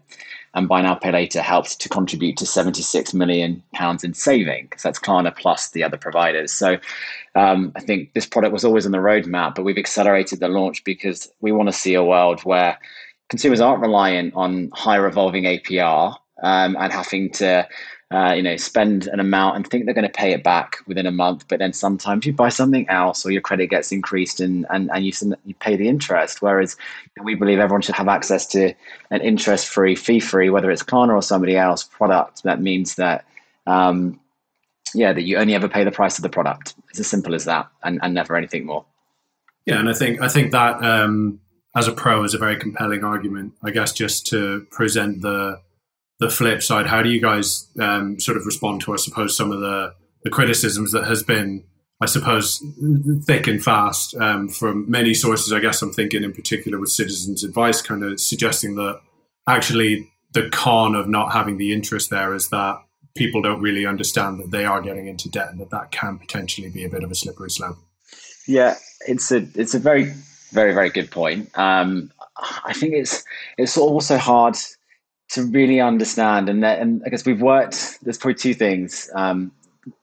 and 0.53 0.67
buy 0.67 0.81
now 0.81 0.95
pay 0.95 1.11
later 1.11 1.41
helped 1.41 1.79
to 1.79 1.89
contribute 1.89 2.37
to 2.37 2.45
76 2.45 3.13
million 3.13 3.63
pounds 3.73 4.03
in 4.03 4.13
saving. 4.13 4.45
savings 4.45 4.83
that's 4.83 4.99
klarna 4.99 5.35
plus 5.35 5.71
the 5.71 5.83
other 5.83 5.97
providers 5.97 6.51
so 6.51 6.77
um, 7.35 7.71
i 7.75 7.79
think 7.79 8.13
this 8.13 8.25
product 8.25 8.53
was 8.53 8.65
always 8.65 8.85
on 8.85 8.91
the 8.91 8.97
roadmap 8.97 9.55
but 9.55 9.63
we've 9.63 9.77
accelerated 9.77 10.39
the 10.39 10.47
launch 10.47 10.83
because 10.83 11.29
we 11.41 11.51
want 11.51 11.67
to 11.67 11.73
see 11.73 11.93
a 11.93 12.03
world 12.03 12.41
where 12.41 12.77
consumers 13.29 13.61
aren't 13.61 13.81
reliant 13.81 14.33
on 14.35 14.69
high 14.73 14.95
revolving 14.95 15.43
apr 15.43 16.15
um, 16.43 16.75
and 16.79 16.91
having 16.91 17.29
to 17.31 17.67
uh, 18.13 18.33
you 18.33 18.43
know, 18.43 18.55
spend 18.55 19.07
an 19.07 19.19
amount 19.19 19.55
and 19.55 19.67
think 19.67 19.85
they're 19.85 19.93
going 19.93 20.07
to 20.07 20.19
pay 20.19 20.31
it 20.33 20.43
back 20.43 20.77
within 20.85 21.07
a 21.07 21.11
month, 21.11 21.47
but 21.47 21.57
then 21.57 21.73
sometimes 21.73 22.25
you 22.25 22.33
buy 22.33 22.49
something 22.49 22.87
else 22.87 23.25
or 23.25 23.31
your 23.31 23.41
credit 23.41 23.67
gets 23.71 23.91
increased 23.91 24.39
and 24.39 24.67
and, 24.69 24.91
and 24.93 25.05
you 25.05 25.11
you 25.45 25.55
pay 25.55 25.75
the 25.75 25.89
interest. 25.89 26.41
Whereas 26.41 26.77
we 27.23 27.33
believe 27.35 27.59
everyone 27.59 27.81
should 27.81 27.95
have 27.95 28.07
access 28.07 28.45
to 28.47 28.73
an 29.09 29.21
interest-free, 29.21 29.95
fee-free, 29.95 30.49
whether 30.51 30.69
it's 30.69 30.83
Klarna 30.83 31.15
or 31.15 31.21
somebody 31.21 31.57
else 31.57 31.83
product. 31.83 32.43
That 32.43 32.61
means 32.61 32.95
that. 32.95 33.25
Um, 33.65 34.19
yeah, 34.95 35.11
that 35.11 35.23
you 35.23 35.37
only 35.37 35.55
ever 35.55 35.67
pay 35.67 35.83
the 35.83 35.91
price 35.91 36.19
of 36.19 36.21
the 36.21 36.29
product. 36.29 36.75
It's 36.89 36.99
as 36.99 37.07
simple 37.07 37.33
as 37.33 37.45
that, 37.45 37.67
and, 37.81 37.99
and 38.03 38.13
never 38.13 38.35
anything 38.35 38.65
more. 38.65 38.85
Yeah, 39.65 39.79
and 39.79 39.89
I 39.89 39.93
think 39.93 40.21
I 40.21 40.27
think 40.27 40.51
that 40.51 40.83
um, 40.83 41.39
as 41.75 41.87
a 41.87 41.91
pro 41.91 42.23
is 42.23 42.33
a 42.33 42.37
very 42.37 42.57
compelling 42.57 43.03
argument. 43.03 43.53
I 43.63 43.71
guess 43.71 43.91
just 43.91 44.27
to 44.27 44.67
present 44.69 45.21
the 45.21 45.61
the 46.19 46.29
flip 46.29 46.61
side, 46.61 46.87
how 46.87 47.01
do 47.01 47.09
you 47.09 47.21
guys 47.21 47.67
um, 47.79 48.19
sort 48.19 48.37
of 48.37 48.45
respond 48.45 48.81
to, 48.81 48.93
I 48.93 48.97
suppose, 48.97 49.35
some 49.35 49.51
of 49.51 49.59
the, 49.59 49.93
the 50.23 50.29
criticisms 50.29 50.91
that 50.91 51.05
has 51.05 51.23
been, 51.23 51.63
I 51.99 52.05
suppose, 52.05 52.63
thick 53.25 53.47
and 53.47 53.63
fast 53.63 54.15
um, 54.15 54.47
from 54.47 54.89
many 54.89 55.13
sources? 55.13 55.51
I 55.51 55.59
guess 55.59 55.81
I'm 55.81 55.91
thinking 55.91 56.23
in 56.23 56.33
particular 56.33 56.79
with 56.79 56.89
Citizens 56.89 57.43
Advice, 57.43 57.81
kind 57.81 58.03
of 58.03 58.19
suggesting 58.19 58.75
that 58.75 59.01
actually 59.47 60.09
the 60.33 60.49
con 60.49 60.95
of 60.95 61.07
not 61.07 61.31
having 61.33 61.57
the 61.57 61.73
interest 61.73 62.09
there 62.09 62.33
is 62.33 62.49
that 62.49 62.77
people 63.15 63.41
don't 63.41 63.61
really 63.61 63.85
understand 63.85 64.39
that 64.39 64.51
they 64.51 64.65
are 64.65 64.81
getting 64.81 65.07
into 65.07 65.29
debt 65.29 65.49
and 65.49 65.59
that 65.59 65.69
that 65.69 65.91
can 65.91 66.17
potentially 66.17 66.69
be 66.69 66.83
a 66.83 66.89
bit 66.89 67.03
of 67.03 67.11
a 67.11 67.15
slippery 67.15 67.49
slope. 67.49 67.77
Yeah, 68.47 68.75
it's 69.07 69.31
a 69.31 69.47
it's 69.55 69.73
a 69.73 69.79
very 69.79 70.13
very 70.51 70.73
very 70.73 70.89
good 70.89 71.11
point. 71.11 71.49
Um, 71.57 72.11
I 72.65 72.73
think 72.73 72.93
it's 72.93 73.23
it's 73.57 73.77
also 73.77 74.17
hard 74.17 74.55
to 75.33 75.43
really 75.43 75.79
understand. 75.79 76.49
And, 76.49 76.63
that, 76.63 76.79
and 76.79 77.01
I 77.05 77.09
guess 77.09 77.25
we've 77.25 77.41
worked, 77.41 77.99
there's 78.03 78.17
probably 78.17 78.35
two 78.35 78.53
things. 78.53 79.09
Um, 79.15 79.51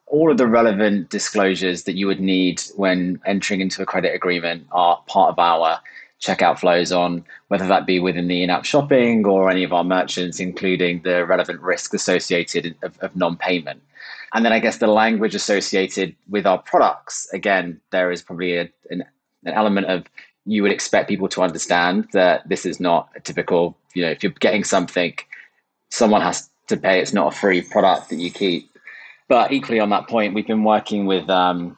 all 0.07 0.31
of 0.31 0.39
the 0.39 0.47
relevant 0.47 1.09
disclosures 1.09 1.85
that 1.85 1.95
you 1.95 2.07
would 2.09 2.21
need 2.21 2.61
when 2.75 3.21
entering 3.25 3.61
into 3.61 3.81
a 3.81 3.87
credit 3.87 4.13
agreement 4.15 4.67
are 4.73 5.01
part 5.07 5.31
of 5.31 5.39
our 5.39 5.81
checkout 6.21 6.59
flows 6.59 6.93
on 6.93 7.25
whether 7.49 7.67
that 7.67 7.87
be 7.87 7.99
within 7.99 8.29
the 8.29 8.43
in-app 8.43 8.65
shopping 8.65 9.25
or 9.25 9.51
any 9.51 9.63
of 9.63 9.73
our 9.73 9.85
merchants, 9.85 10.41
including 10.41 11.01
the 11.03 11.25
relevant 11.25 11.61
risk 11.61 11.95
associated 11.95 12.75
of, 12.83 12.99
of 12.99 13.15
non-payment. 13.17 13.81
And 14.35 14.45
then 14.45 14.53
I 14.53 14.59
guess 14.59 14.79
the 14.79 14.87
language 14.87 15.35
associated 15.35 16.15
with 16.29 16.47
our 16.47 16.59
products, 16.59 17.29
again, 17.33 17.81
there 17.91 18.11
is 18.11 18.21
probably 18.21 18.57
a, 18.57 18.69
an, 18.91 19.05
an 19.45 19.55
element 19.55 19.87
of 19.87 20.05
you 20.45 20.63
would 20.63 20.73
expect 20.73 21.09
people 21.09 21.29
to 21.29 21.43
understand 21.43 22.09
that 22.13 22.49
this 22.49 22.67
is 22.67 22.81
not 22.81 23.09
a 23.17 23.21
typical, 23.21 23.77
you 23.95 24.03
know, 24.03 24.11
if 24.11 24.23
you're 24.23 24.33
getting 24.33 24.65
something, 24.65 25.15
someone 25.91 26.21
has 26.21 26.49
to 26.69 26.77
pay. 26.77 27.01
It's 27.01 27.13
not 27.13 27.35
a 27.35 27.37
free 27.37 27.63
product 27.63 28.11
that 28.11 28.17
you 28.17 28.31
keep. 28.31 28.71
But 29.29 29.53
equally 29.53 29.81
on 29.81 29.91
that 29.91 30.09
point, 30.09 30.35
we've 30.35 30.47
been 30.47 30.65
working 30.65 31.07
with 31.07 31.29
um, 31.31 31.77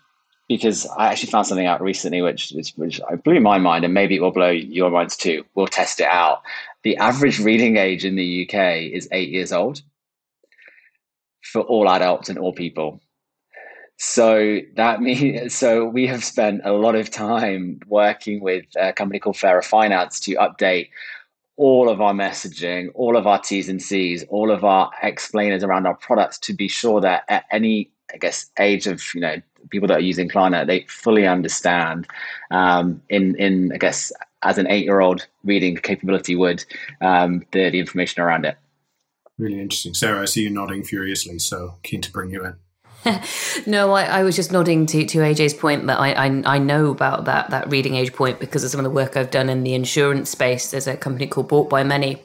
because 0.49 0.87
I 0.97 1.09
actually 1.09 1.31
found 1.31 1.47
something 1.47 1.67
out 1.67 1.83
recently 1.83 2.23
which, 2.23 2.53
which, 2.55 2.73
which 2.77 3.01
blew 3.25 3.41
my 3.41 3.59
mind, 3.59 3.85
and 3.85 3.95
maybe 3.95 4.17
it 4.17 4.23
will 4.23 4.33
blow 4.33 4.51
your 4.51 4.91
minds 4.91 5.17
too. 5.17 5.45
We'll 5.55 5.67
test 5.67 6.01
it 6.01 6.07
out. 6.07 6.43
The 6.83 6.97
average 6.97 7.39
reading 7.41 7.77
age 7.77 8.05
in 8.05 8.17
the 8.17 8.43
UK 8.49 8.93
is 8.93 9.09
eight 9.13 9.31
years 9.31 9.53
old 9.53 9.83
for 11.43 11.63
all 11.63 11.89
adults 11.89 12.29
and 12.29 12.39
all 12.39 12.53
people. 12.53 13.01
So 13.99 14.61
that 14.77 15.01
means 15.09 15.55
so 15.55 15.85
we 15.85 16.07
have 16.07 16.25
spent 16.25 16.63
a 16.65 16.73
lot 16.73 16.95
of 16.95 17.11
time 17.11 17.81
working 17.87 18.41
with 18.41 18.65
a 18.77 18.93
company 18.93 19.21
called 19.21 19.37
Fairer 19.37 19.63
Finance 19.63 20.21
to 20.21 20.35
update 20.37 20.89
all 21.57 21.89
of 21.89 22.01
our 22.01 22.13
messaging, 22.13 22.91
all 22.95 23.17
of 23.17 23.27
our 23.27 23.39
T's 23.39 23.69
and 23.69 23.81
C's, 23.81 24.25
all 24.29 24.51
of 24.51 24.65
our 24.65 24.91
explainers 25.03 25.63
around 25.63 25.87
our 25.87 25.95
products 25.95 26.39
to 26.41 26.55
be 26.55 26.69
sure 26.69 27.01
that 27.01 27.25
at 27.29 27.45
any, 27.51 27.91
I 28.13 28.17
guess, 28.17 28.51
age 28.59 28.87
of 28.87 29.03
you 29.15 29.21
know 29.21 29.37
people 29.71 29.89
that 29.89 29.99
are 29.99 30.01
using 30.01 30.29
Klarna, 30.29 30.67
they 30.67 30.87
fully 30.89 31.27
understand. 31.27 32.07
Um, 32.51 33.03
in 33.09 33.37
in 33.37 33.73
I 33.73 33.79
guess 33.79 34.13
as 34.43 34.59
an 34.59 34.67
eight 34.69 34.85
year 34.85 35.01
old 35.01 35.27
reading 35.45 35.77
capability 35.77 36.37
would 36.37 36.65
um, 37.01 37.45
the 37.53 37.71
the 37.71 37.79
information 37.79 38.23
around 38.23 38.45
it. 38.45 38.57
Really 39.39 39.61
interesting, 39.61 39.95
Sarah. 39.95 40.23
I 40.23 40.27
see 40.27 40.43
you 40.43 40.51
nodding 40.51 40.85
furiously, 40.85 41.39
so 41.39 41.79
keen 41.83 42.01
to 42.03 42.13
bring 42.13 42.31
you 42.31 42.45
in. 42.45 42.57
no, 43.67 43.93
I, 43.93 44.05
I, 44.05 44.23
was 44.23 44.37
just 44.37 44.53
nodding 44.53 44.87
to, 44.87 45.05
to 45.05 45.19
AJ's 45.19 45.55
point 45.55 45.87
that 45.87 45.99
I, 45.99 46.13
I, 46.13 46.43
I 46.47 46.59
know 46.59 46.91
about 46.91 47.25
that 47.25 47.51
that 47.51 47.69
reading 47.71 47.97
age 47.97 48.13
point 48.13 48.39
because 48.39 48.63
of 48.63 48.71
some 48.71 48.79
of 48.79 48.85
the 48.85 48.91
work 48.91 49.17
I've 49.17 49.31
done 49.31 49.49
in 49.49 49.65
the 49.65 49.75
insurance 49.75 50.31
space. 50.31 50.71
There's 50.71 50.87
a 50.87 50.97
company 50.97 51.27
called 51.27 51.49
Bought 51.49 51.69
by 51.69 51.83
Many 51.83 52.23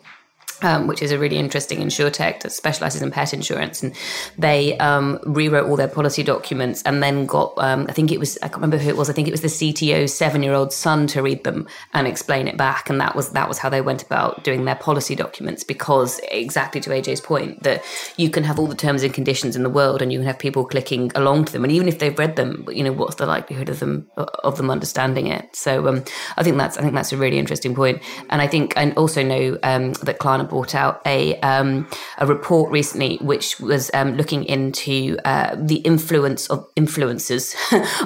um, 0.61 0.87
which 0.87 1.01
is 1.01 1.11
a 1.11 1.19
really 1.19 1.37
interesting 1.37 1.79
insurtech 1.79 2.41
that 2.41 2.51
specializes 2.51 3.01
in 3.01 3.11
pet 3.11 3.33
insurance. 3.33 3.83
And 3.83 3.95
they 4.37 4.77
um, 4.77 5.19
rewrote 5.25 5.69
all 5.69 5.75
their 5.75 5.87
policy 5.87 6.23
documents 6.23 6.81
and 6.83 7.01
then 7.01 7.25
got, 7.25 7.53
um, 7.57 7.85
I 7.89 7.93
think 7.93 8.11
it 8.11 8.19
was, 8.19 8.37
I 8.37 8.47
can't 8.47 8.57
remember 8.57 8.77
who 8.77 8.89
it 8.89 8.97
was. 8.97 9.09
I 9.09 9.13
think 9.13 9.27
it 9.27 9.31
was 9.31 9.41
the 9.41 9.47
CTO's 9.47 10.13
seven-year-old 10.13 10.73
son 10.73 11.07
to 11.07 11.21
read 11.21 11.43
them 11.43 11.67
and 11.93 12.07
explain 12.07 12.47
it 12.47 12.57
back. 12.57 12.89
And 12.89 12.99
that 13.01 13.15
was 13.15 13.29
that 13.31 13.47
was 13.47 13.57
how 13.57 13.69
they 13.69 13.81
went 13.81 14.03
about 14.03 14.43
doing 14.43 14.65
their 14.65 14.75
policy 14.75 15.15
documents. 15.15 15.63
Because 15.63 16.19
exactly 16.31 16.81
to 16.81 16.89
AJ's 16.89 17.21
point, 17.21 17.63
that 17.63 17.83
you 18.17 18.29
can 18.29 18.43
have 18.43 18.59
all 18.59 18.67
the 18.67 18.75
terms 18.75 19.03
and 19.03 19.13
conditions 19.13 19.55
in 19.55 19.63
the 19.63 19.69
world, 19.69 20.01
and 20.01 20.11
you 20.11 20.19
can 20.19 20.27
have 20.27 20.39
people 20.39 20.65
clicking 20.65 21.11
along 21.15 21.45
to 21.45 21.53
them, 21.53 21.63
and 21.63 21.71
even 21.71 21.87
if 21.87 21.99
they've 21.99 22.17
read 22.17 22.35
them, 22.35 22.65
you 22.71 22.83
know, 22.83 22.91
what's 22.91 23.15
the 23.15 23.25
likelihood 23.25 23.69
of 23.69 23.79
them 23.79 24.07
of 24.15 24.57
them 24.57 24.69
understanding 24.69 25.27
it? 25.27 25.55
So 25.55 25.87
um, 25.87 26.03
I 26.37 26.43
think 26.43 26.57
that's 26.57 26.77
I 26.77 26.81
think 26.81 26.93
that's 26.93 27.11
a 27.11 27.17
really 27.17 27.37
interesting 27.37 27.75
point. 27.75 28.01
And 28.29 28.41
I 28.41 28.47
think 28.47 28.73
and 28.75 28.97
also 28.97 29.23
know 29.23 29.57
um, 29.63 29.93
that 29.93 30.19
Klarna 30.19 30.46
brought 30.49 30.75
out 30.75 31.01
a 31.05 31.39
um, 31.41 31.87
a 32.17 32.25
report 32.25 32.71
recently 32.71 33.17
which 33.17 33.59
was 33.59 33.91
um, 33.93 34.15
looking 34.15 34.43
into 34.45 35.17
uh, 35.25 35.55
the 35.57 35.77
influence 35.77 36.47
of 36.47 36.67
influencers 36.75 37.55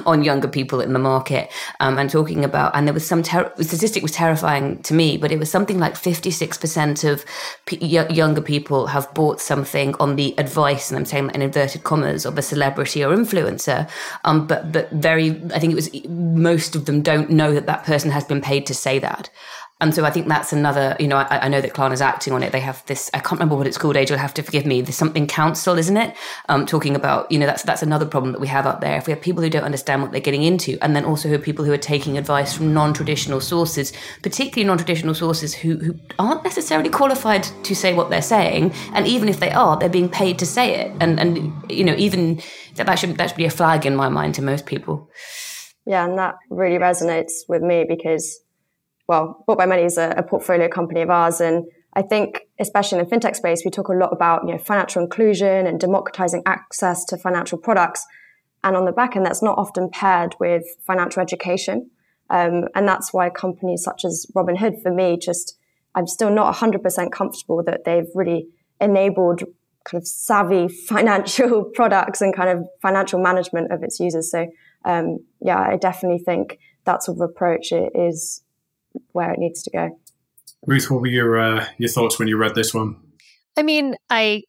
on 0.06 0.22
younger 0.22 0.48
people 0.48 0.80
in 0.80 0.92
the 0.92 0.98
market 0.98 1.50
um, 1.80 1.98
and 1.98 2.10
talking 2.10 2.44
about 2.44 2.74
and 2.74 2.86
there 2.86 2.94
was 2.94 3.06
some 3.06 3.22
ter- 3.22 3.52
the 3.56 3.64
statistic 3.64 4.02
was 4.02 4.12
terrifying 4.12 4.82
to 4.82 4.94
me 4.94 5.16
but 5.16 5.30
it 5.30 5.38
was 5.38 5.50
something 5.50 5.78
like 5.78 5.94
56% 5.94 7.10
of 7.10 7.24
p- 7.66 7.76
younger 7.86 8.40
people 8.40 8.86
have 8.86 9.12
bought 9.14 9.40
something 9.40 9.94
on 10.00 10.16
the 10.16 10.34
advice 10.38 10.90
and 10.90 10.98
I'm 10.98 11.04
saying 11.04 11.26
that 11.26 11.36
in 11.36 11.42
inverted 11.42 11.84
commas 11.84 12.24
of 12.24 12.38
a 12.38 12.42
celebrity 12.42 13.04
or 13.04 13.14
influencer 13.14 13.88
um, 14.24 14.46
but 14.46 14.72
but 14.72 14.90
very 14.90 15.30
I 15.52 15.58
think 15.58 15.72
it 15.72 15.76
was 15.76 15.90
most 16.08 16.74
of 16.74 16.86
them 16.86 17.02
don't 17.02 17.30
know 17.30 17.52
that 17.54 17.66
that 17.66 17.84
person 17.84 18.10
has 18.10 18.24
been 18.24 18.40
paid 18.40 18.66
to 18.66 18.74
say 18.74 18.98
that 18.98 19.30
and 19.82 19.92
so 19.92 20.04
I 20.04 20.10
think 20.10 20.28
that's 20.28 20.52
another, 20.52 20.96
you 21.00 21.08
know, 21.08 21.16
I, 21.16 21.46
I 21.46 21.48
know 21.48 21.60
that 21.60 21.72
Klarna's 21.72 22.00
acting 22.00 22.32
on 22.32 22.44
it. 22.44 22.52
They 22.52 22.60
have 22.60 22.86
this, 22.86 23.10
I 23.14 23.18
can't 23.18 23.32
remember 23.32 23.56
what 23.56 23.66
it's 23.66 23.76
called, 23.76 23.96
AJ, 23.96 24.10
you'll 24.10 24.18
have 24.20 24.32
to 24.34 24.42
forgive 24.44 24.64
me. 24.64 24.80
There's 24.80 24.96
something 24.96 25.26
council, 25.26 25.76
isn't 25.76 25.96
it? 25.96 26.14
Um, 26.48 26.66
talking 26.66 26.94
about, 26.94 27.30
you 27.32 27.38
know, 27.40 27.46
that's 27.46 27.64
that's 27.64 27.82
another 27.82 28.06
problem 28.06 28.30
that 28.30 28.40
we 28.40 28.46
have 28.46 28.64
up 28.64 28.80
there. 28.80 28.96
If 28.96 29.08
we 29.08 29.12
have 29.12 29.20
people 29.20 29.42
who 29.42 29.50
don't 29.50 29.64
understand 29.64 30.00
what 30.00 30.12
they're 30.12 30.20
getting 30.20 30.44
into, 30.44 30.78
and 30.82 30.94
then 30.94 31.04
also 31.04 31.28
who 31.28 31.34
are 31.34 31.38
people 31.38 31.64
who 31.64 31.72
are 31.72 31.76
taking 31.78 32.16
advice 32.16 32.54
from 32.54 32.72
non-traditional 32.72 33.40
sources, 33.40 33.92
particularly 34.22 34.68
non-traditional 34.68 35.14
sources 35.14 35.52
who, 35.52 35.76
who 35.78 35.98
aren't 36.16 36.44
necessarily 36.44 36.88
qualified 36.88 37.42
to 37.64 37.74
say 37.74 37.92
what 37.92 38.08
they're 38.08 38.22
saying. 38.22 38.72
And 38.92 39.08
even 39.08 39.28
if 39.28 39.40
they 39.40 39.50
are, 39.50 39.76
they're 39.76 39.88
being 39.88 40.08
paid 40.08 40.38
to 40.38 40.46
say 40.46 40.76
it. 40.76 40.96
And, 41.00 41.18
and 41.18 41.52
you 41.68 41.82
know, 41.82 41.96
even 41.98 42.40
that, 42.76 42.86
that 42.86 43.00
should, 43.00 43.16
that 43.16 43.30
should 43.30 43.36
be 43.36 43.46
a 43.46 43.50
flag 43.50 43.84
in 43.84 43.96
my 43.96 44.08
mind 44.08 44.36
to 44.36 44.42
most 44.42 44.64
people. 44.64 45.10
Yeah, 45.86 46.04
and 46.04 46.16
that 46.18 46.36
really 46.50 46.78
resonates 46.78 47.32
with 47.48 47.62
me 47.62 47.84
because 47.88 48.41
well, 49.12 49.44
Bought 49.46 49.58
by 49.58 49.66
Many 49.66 49.82
is 49.82 49.98
a, 49.98 50.14
a 50.16 50.22
portfolio 50.22 50.68
company 50.68 51.02
of 51.02 51.10
ours. 51.10 51.38
And 51.38 51.66
I 51.92 52.00
think, 52.00 52.48
especially 52.58 52.98
in 52.98 53.04
the 53.04 53.10
fintech 53.14 53.36
space, 53.36 53.60
we 53.62 53.70
talk 53.70 53.88
a 53.88 53.92
lot 53.92 54.10
about 54.10 54.46
you 54.46 54.52
know, 54.52 54.58
financial 54.58 55.02
inclusion 55.02 55.66
and 55.66 55.78
democratizing 55.78 56.42
access 56.46 57.04
to 57.06 57.18
financial 57.18 57.58
products. 57.58 58.06
And 58.64 58.74
on 58.74 58.86
the 58.86 58.92
back 58.92 59.14
end, 59.14 59.26
that's 59.26 59.42
not 59.42 59.58
often 59.58 59.90
paired 59.90 60.34
with 60.40 60.64
financial 60.86 61.20
education. 61.20 61.90
Um, 62.30 62.68
and 62.74 62.88
that's 62.88 63.12
why 63.12 63.28
companies 63.28 63.84
such 63.84 64.06
as 64.06 64.26
Robinhood, 64.34 64.80
for 64.82 64.90
me, 64.90 65.18
just, 65.18 65.58
I'm 65.94 66.06
still 66.06 66.30
not 66.30 66.54
100% 66.54 67.12
comfortable 67.12 67.62
that 67.64 67.84
they've 67.84 68.08
really 68.14 68.46
enabled 68.80 69.42
kind 69.84 70.00
of 70.00 70.06
savvy 70.06 70.68
financial 70.88 71.64
products 71.74 72.22
and 72.22 72.34
kind 72.34 72.48
of 72.48 72.66
financial 72.80 73.20
management 73.20 73.72
of 73.72 73.82
its 73.82 74.00
users. 74.00 74.30
So, 74.30 74.46
um, 74.86 75.18
yeah, 75.42 75.60
I 75.60 75.76
definitely 75.76 76.24
think 76.24 76.58
that 76.86 77.02
sort 77.02 77.18
of 77.18 77.28
approach 77.28 77.72
is 77.72 78.42
where 79.12 79.32
it 79.32 79.38
needs 79.38 79.62
to 79.64 79.70
go. 79.70 79.98
Ruth, 80.66 80.90
what 80.90 81.00
were 81.00 81.08
your 81.08 81.38
uh, 81.38 81.66
your 81.78 81.88
thoughts 81.88 82.18
when 82.18 82.28
you 82.28 82.36
read 82.36 82.54
this 82.54 82.72
one? 82.72 82.96
I 83.56 83.62
mean, 83.62 83.96
I 84.08 84.42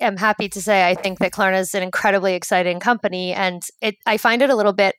am 0.00 0.16
happy 0.16 0.48
to 0.48 0.62
say 0.62 0.88
I 0.88 0.94
think 0.94 1.18
that 1.18 1.32
Klarna 1.32 1.60
is 1.60 1.74
an 1.74 1.82
incredibly 1.82 2.34
exciting 2.34 2.80
company, 2.80 3.32
and 3.32 3.62
it 3.80 3.96
I 4.06 4.16
find 4.16 4.42
it 4.42 4.50
a 4.50 4.56
little 4.56 4.72
bit. 4.72 4.94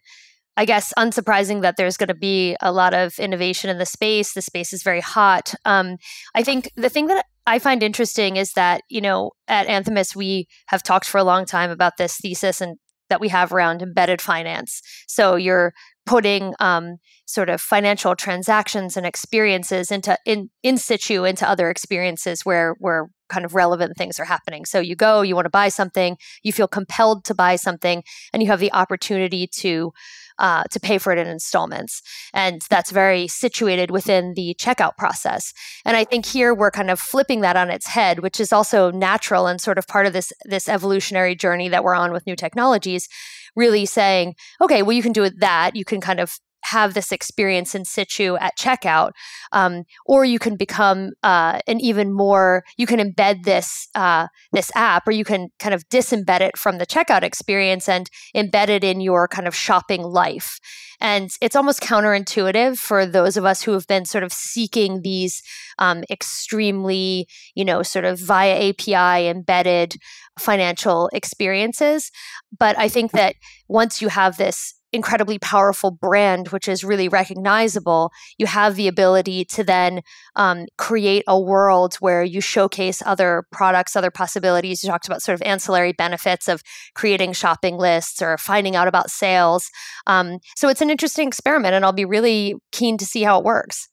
I 0.57 0.65
guess 0.65 0.93
unsurprising 0.97 1.61
that 1.61 1.77
there's 1.77 1.95
going 1.95 2.09
to 2.09 2.13
be 2.13 2.57
a 2.61 2.71
lot 2.71 2.93
of 2.93 3.17
innovation 3.17 3.69
in 3.69 3.77
the 3.77 3.85
space. 3.85 4.33
The 4.33 4.41
space 4.41 4.73
is 4.73 4.83
very 4.83 4.99
hot. 4.99 5.53
Um, 5.63 5.95
I 6.35 6.43
think 6.43 6.69
the 6.75 6.89
thing 6.89 7.07
that 7.07 7.25
I 7.47 7.59
find 7.59 7.81
interesting 7.81 8.35
is 8.35 8.53
that 8.53 8.81
you 8.89 9.01
know 9.01 9.31
at 9.47 9.67
Anthemis 9.67 10.15
we 10.15 10.47
have 10.67 10.83
talked 10.83 11.07
for 11.07 11.17
a 11.17 11.23
long 11.23 11.45
time 11.45 11.71
about 11.71 11.97
this 11.97 12.17
thesis 12.17 12.61
and 12.61 12.77
that 13.09 13.19
we 13.19 13.29
have 13.29 13.51
around 13.51 13.81
embedded 13.81 14.21
finance. 14.21 14.81
So 15.07 15.35
you're 15.35 15.73
putting 16.09 16.55
um, 16.59 16.97
sort 17.27 17.49
of 17.49 17.61
financial 17.61 18.15
transactions 18.15 18.97
and 18.97 19.05
experiences 19.05 19.91
into 19.91 20.17
in 20.25 20.49
in 20.63 20.75
situ 20.75 21.23
into 21.23 21.47
other 21.47 21.69
experiences 21.69 22.43
where 22.43 22.75
where 22.79 23.09
kind 23.29 23.45
of 23.45 23.53
relevant 23.53 23.95
things 23.95 24.19
are 24.19 24.25
happening. 24.25 24.65
So 24.65 24.79
you 24.79 24.95
go, 24.95 25.21
you 25.21 25.35
want 25.35 25.45
to 25.45 25.51
buy 25.51 25.69
something, 25.69 26.17
you 26.41 26.51
feel 26.51 26.67
compelled 26.67 27.25
to 27.25 27.35
buy 27.35 27.57
something, 27.57 28.03
and 28.33 28.41
you 28.41 28.49
have 28.49 28.59
the 28.59 28.73
opportunity 28.73 29.45
to 29.57 29.91
uh, 30.39 30.63
to 30.71 30.79
pay 30.79 30.97
for 30.97 31.11
it 31.11 31.19
in 31.19 31.27
installments. 31.27 32.01
And 32.33 32.61
that's 32.71 32.89
very 32.89 33.27
situated 33.27 33.91
within 33.91 34.33
the 34.35 34.55
checkout 34.59 34.97
process. 34.97 35.53
And 35.85 35.95
I 35.95 36.05
think 36.05 36.25
here 36.25 36.55
we're 36.55 36.71
kind 36.71 36.89
of 36.89 36.99
flipping 36.99 37.41
that 37.41 37.57
on 37.57 37.69
its 37.69 37.87
head, 37.87 38.21
which 38.21 38.39
is 38.39 38.51
also 38.51 38.89
natural 38.89 39.45
and 39.45 39.61
sort 39.61 39.77
of 39.77 39.85
part 39.85 40.07
of 40.07 40.13
this 40.13 40.33
this 40.45 40.67
evolutionary 40.67 41.35
journey 41.35 41.69
that 41.69 41.83
we're 41.83 41.93
on 41.93 42.11
with 42.11 42.25
new 42.25 42.35
technologies. 42.35 43.07
Really 43.55 43.85
saying, 43.85 44.35
okay, 44.61 44.81
well, 44.81 44.93
you 44.93 45.03
can 45.03 45.11
do 45.11 45.23
it 45.23 45.39
that. 45.39 45.75
You 45.75 45.85
can 45.85 46.01
kind 46.01 46.19
of 46.19 46.37
have 46.71 46.93
this 46.93 47.11
experience 47.11 47.75
in 47.75 47.85
situ 47.85 48.35
at 48.37 48.57
checkout, 48.57 49.11
um, 49.51 49.83
or 50.05 50.25
you 50.25 50.39
can 50.39 50.55
become 50.55 51.11
uh, 51.23 51.59
an 51.67 51.79
even 51.79 52.13
more. 52.13 52.63
You 52.77 52.87
can 52.87 52.99
embed 52.99 53.43
this 53.43 53.87
uh, 53.95 54.27
this 54.51 54.71
app, 54.75 55.07
or 55.07 55.11
you 55.11 55.25
can 55.25 55.49
kind 55.59 55.73
of 55.73 55.87
disembed 55.89 56.41
it 56.41 56.57
from 56.57 56.77
the 56.77 56.85
checkout 56.85 57.23
experience 57.23 57.89
and 57.89 58.09
embed 58.35 58.69
it 58.69 58.83
in 58.83 59.01
your 59.01 59.27
kind 59.27 59.47
of 59.47 59.55
shopping 59.55 60.03
life. 60.03 60.59
And 61.01 61.29
it's 61.41 61.55
almost 61.55 61.81
counterintuitive 61.81 62.77
for 62.77 63.05
those 63.05 63.37
of 63.37 63.45
us 63.45 63.61
who 63.61 63.71
have 63.71 63.87
been 63.87 64.05
sort 64.05 64.23
of 64.23 64.33
seeking 64.33 65.01
these 65.01 65.41
um, 65.77 66.03
extremely, 66.09 67.27
you 67.55 67.63
know, 67.63 67.83
sort 67.83 68.05
of 68.05 68.19
via 68.19 68.69
API 68.69 69.29
embedded 69.29 69.95
financial 70.37 71.09
experiences. 71.13 72.11
But 72.57 72.77
I 72.77 72.89
think 72.89 73.11
that 73.11 73.35
once 73.67 74.01
you 74.01 74.09
have 74.09 74.37
this 74.37 74.73
incredibly 74.91 75.37
powerful 75.39 75.91
brand, 75.91 76.49
which 76.49 76.67
is 76.67 76.83
really 76.83 77.07
recognizable, 77.07 78.11
you 78.37 78.45
have 78.47 78.75
the 78.75 78.87
ability 78.87 79.45
to 79.45 79.63
then 79.63 80.01
um, 80.35 80.65
create 80.77 81.23
a 81.27 81.39
world 81.39 81.95
where 81.95 82.23
you 82.23 82.41
showcase 82.41 83.01
other 83.05 83.43
products, 83.51 83.95
other 83.95 84.11
possibilities. 84.11 84.83
You 84.83 84.89
talked 84.89 85.07
about 85.07 85.21
sort 85.21 85.35
of 85.35 85.41
ancillary 85.43 85.93
benefits 85.93 86.47
of 86.47 86.63
creating 86.95 87.33
shopping 87.33 87.77
lists 87.77 88.21
or 88.21 88.37
finding 88.37 88.75
out 88.75 88.87
about 88.87 89.09
sales. 89.11 89.69
Um, 90.07 90.39
so 90.55 90.69
it's 90.69 90.81
an 90.81 90.89
interesting 90.89 91.27
experiment, 91.27 91.75
and 91.75 91.85
I'll 91.85 91.91
be 91.91 92.05
really 92.05 92.55
keen 92.71 92.97
to 92.97 93.05
see 93.05 93.23
how 93.23 93.39
it 93.39 93.45
works. 93.45 93.89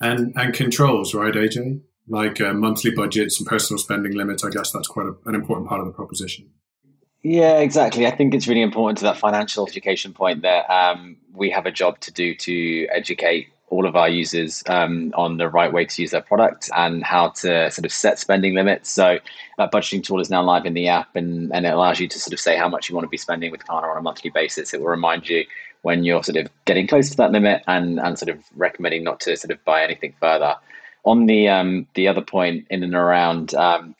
And 0.00 0.32
and 0.36 0.52
controls, 0.52 1.14
right, 1.14 1.32
AJ? 1.32 1.80
Like 2.06 2.40
uh, 2.40 2.52
monthly 2.52 2.90
budgets 2.90 3.40
and 3.40 3.46
personal 3.46 3.78
spending 3.78 4.12
limits. 4.12 4.44
I 4.44 4.50
guess 4.50 4.70
that's 4.70 4.88
quite 4.88 5.06
a, 5.06 5.14
an 5.28 5.34
important 5.34 5.68
part 5.68 5.80
of 5.80 5.86
the 5.86 5.92
proposition. 5.92 6.50
Yeah, 7.24 7.60
exactly. 7.60 8.06
I 8.06 8.10
think 8.10 8.34
it's 8.34 8.46
really 8.46 8.60
important 8.60 8.98
to 8.98 9.04
that 9.04 9.16
financial 9.16 9.66
education 9.66 10.12
point 10.12 10.42
that 10.42 10.70
um, 10.70 11.16
we 11.32 11.48
have 11.50 11.64
a 11.64 11.70
job 11.70 11.98
to 12.00 12.12
do 12.12 12.34
to 12.34 12.86
educate 12.88 13.48
all 13.70 13.86
of 13.86 13.96
our 13.96 14.10
users 14.10 14.62
um, 14.66 15.10
on 15.16 15.38
the 15.38 15.48
right 15.48 15.72
way 15.72 15.86
to 15.86 16.02
use 16.02 16.10
their 16.10 16.20
product 16.20 16.68
and 16.76 17.02
how 17.02 17.30
to 17.30 17.70
sort 17.70 17.86
of 17.86 17.92
set 17.92 18.18
spending 18.18 18.54
limits. 18.54 18.90
So 18.90 19.18
that 19.56 19.72
budgeting 19.72 20.04
tool 20.04 20.20
is 20.20 20.28
now 20.28 20.42
live 20.42 20.66
in 20.66 20.74
the 20.74 20.86
app 20.88 21.16
and, 21.16 21.50
and 21.54 21.64
it 21.64 21.72
allows 21.72 21.98
you 21.98 22.08
to 22.08 22.18
sort 22.18 22.34
of 22.34 22.40
say 22.40 22.58
how 22.58 22.68
much 22.68 22.90
you 22.90 22.94
want 22.94 23.06
to 23.06 23.10
be 23.10 23.16
spending 23.16 23.50
with 23.50 23.64
Klarna 23.64 23.90
on 23.90 23.96
a 23.96 24.02
monthly 24.02 24.28
basis. 24.28 24.74
It 24.74 24.80
will 24.80 24.88
remind 24.88 25.26
you 25.26 25.46
when 25.80 26.04
you're 26.04 26.22
sort 26.22 26.36
of 26.36 26.50
getting 26.66 26.86
close 26.86 27.08
to 27.08 27.16
that 27.16 27.32
limit 27.32 27.64
and, 27.66 27.98
and 28.00 28.18
sort 28.18 28.28
of 28.28 28.44
recommending 28.54 29.02
not 29.02 29.20
to 29.20 29.34
sort 29.38 29.50
of 29.50 29.64
buy 29.64 29.82
anything 29.82 30.14
further. 30.20 30.56
On 31.06 31.24
the 31.24 31.48
um, 31.48 31.86
the 31.94 32.08
other 32.08 32.22
point 32.22 32.66
in 32.70 32.82
and 32.82 32.94
around 32.94 33.54
um, 33.54 33.94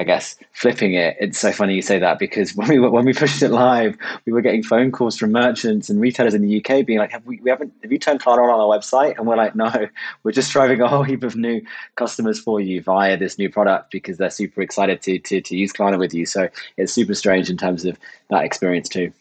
I 0.00 0.04
guess 0.04 0.36
flipping 0.52 0.94
it. 0.94 1.14
It's 1.20 1.38
so 1.38 1.52
funny 1.52 1.74
you 1.74 1.82
say 1.82 1.98
that 1.98 2.18
because 2.18 2.54
when 2.56 2.68
we 2.68 2.78
when 2.78 3.04
we 3.04 3.12
pushed 3.12 3.42
it 3.42 3.50
live, 3.50 3.98
we 4.24 4.32
were 4.32 4.40
getting 4.40 4.62
phone 4.62 4.90
calls 4.90 5.18
from 5.18 5.30
merchants 5.30 5.90
and 5.90 6.00
retailers 6.00 6.32
in 6.32 6.40
the 6.40 6.56
UK 6.56 6.86
being 6.86 6.98
like, 6.98 7.12
"Have 7.12 7.26
we, 7.26 7.38
we 7.42 7.50
haven't 7.50 7.74
have 7.82 7.92
you 7.92 7.98
turned 7.98 8.22
Klarna 8.22 8.42
on 8.42 8.60
our 8.60 8.78
website?" 8.78 9.18
And 9.18 9.26
we're 9.26 9.36
like, 9.36 9.54
"No, 9.54 9.70
we're 10.22 10.32
just 10.32 10.50
driving 10.52 10.80
a 10.80 10.88
whole 10.88 11.02
heap 11.02 11.22
of 11.22 11.36
new 11.36 11.60
customers 11.96 12.40
for 12.40 12.60
you 12.60 12.80
via 12.82 13.18
this 13.18 13.38
new 13.38 13.50
product 13.50 13.90
because 13.92 14.16
they're 14.16 14.30
super 14.30 14.62
excited 14.62 15.02
to 15.02 15.18
to, 15.18 15.42
to 15.42 15.54
use 15.54 15.70
Klarna 15.70 15.98
with 15.98 16.14
you." 16.14 16.24
So 16.24 16.48
it's 16.78 16.94
super 16.94 17.14
strange 17.14 17.50
in 17.50 17.58
terms 17.58 17.84
of 17.84 17.98
that 18.30 18.42
experience 18.42 18.88
too. 18.88 19.12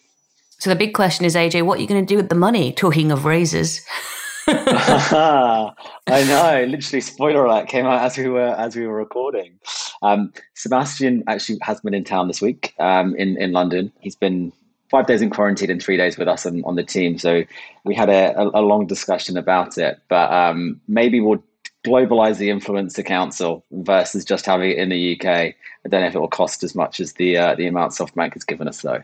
So 0.60 0.70
the 0.70 0.78
big 0.78 0.94
question 0.94 1.26
is, 1.26 1.36
AJ, 1.36 1.64
what 1.64 1.78
are 1.78 1.82
you 1.82 1.88
going 1.88 2.06
to 2.06 2.14
do 2.14 2.18
with 2.18 2.30
the 2.30 2.36
money? 2.36 2.72
Talking 2.72 3.12
of 3.12 3.26
raises. 3.26 3.86
I 6.08 6.24
know. 6.24 6.66
Literally, 6.68 7.02
spoiler 7.02 7.46
alert 7.46 7.68
came 7.68 7.86
out 7.86 8.02
as 8.04 8.18
we 8.18 8.28
were 8.28 8.56
as 8.58 8.76
we 8.76 8.88
were 8.88 8.96
recording. 8.96 9.60
Um, 10.02 10.34
Sebastian 10.56 11.24
actually 11.28 11.60
has 11.62 11.82
been 11.82 11.94
in 11.94 12.04
town 12.04 12.28
this 12.28 12.42
week 12.42 12.74
um, 12.80 13.16
in 13.16 13.38
in 13.38 13.52
London. 13.52 13.92
He's 14.00 14.16
been 14.16 14.52
five 14.90 15.06
days 15.06 15.22
in 15.22 15.30
quarantine 15.30 15.70
and 15.70 15.82
three 15.82 15.98
days 15.98 16.18
with 16.18 16.28
us 16.28 16.46
on, 16.46 16.64
on 16.66 16.76
the 16.76 16.84
team. 16.84 17.20
So 17.20 17.44
we 17.84 17.94
had 17.94 18.10
a, 18.10 18.36
a, 18.40 18.60
a 18.60 18.62
long 18.62 18.88
discussion 18.88 19.38
about 19.38 19.78
it. 19.78 20.00
But 20.08 20.32
um, 20.32 20.82
maybe 20.88 21.22
we'll 21.22 21.44
globalize 21.86 22.38
the 22.38 22.50
influencer 22.50 23.06
council 23.06 23.64
versus 23.72 24.26
just 24.26 24.46
having 24.46 24.72
it 24.72 24.78
in 24.78 24.90
the 24.90 25.16
UK. 25.16 25.26
I 25.26 25.56
don't 25.88 26.02
know 26.02 26.08
if 26.08 26.16
it 26.16 26.20
will 26.20 26.28
cost 26.28 26.64
as 26.64 26.76
much 26.76 27.00
as 27.00 27.14
the 27.14 27.38
uh, 27.38 27.56
the 27.56 27.68
amount 27.68 27.94
SoftBank 27.94 28.34
has 28.34 28.44
given 28.44 28.68
us 28.68 28.82
though. 28.82 29.04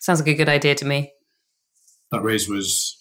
Sounds 0.00 0.20
like 0.20 0.28
a 0.28 0.34
good 0.34 0.48
idea 0.48 0.74
to 0.76 0.84
me. 0.84 1.12
That 2.10 2.22
raise 2.22 2.48
was 2.48 2.96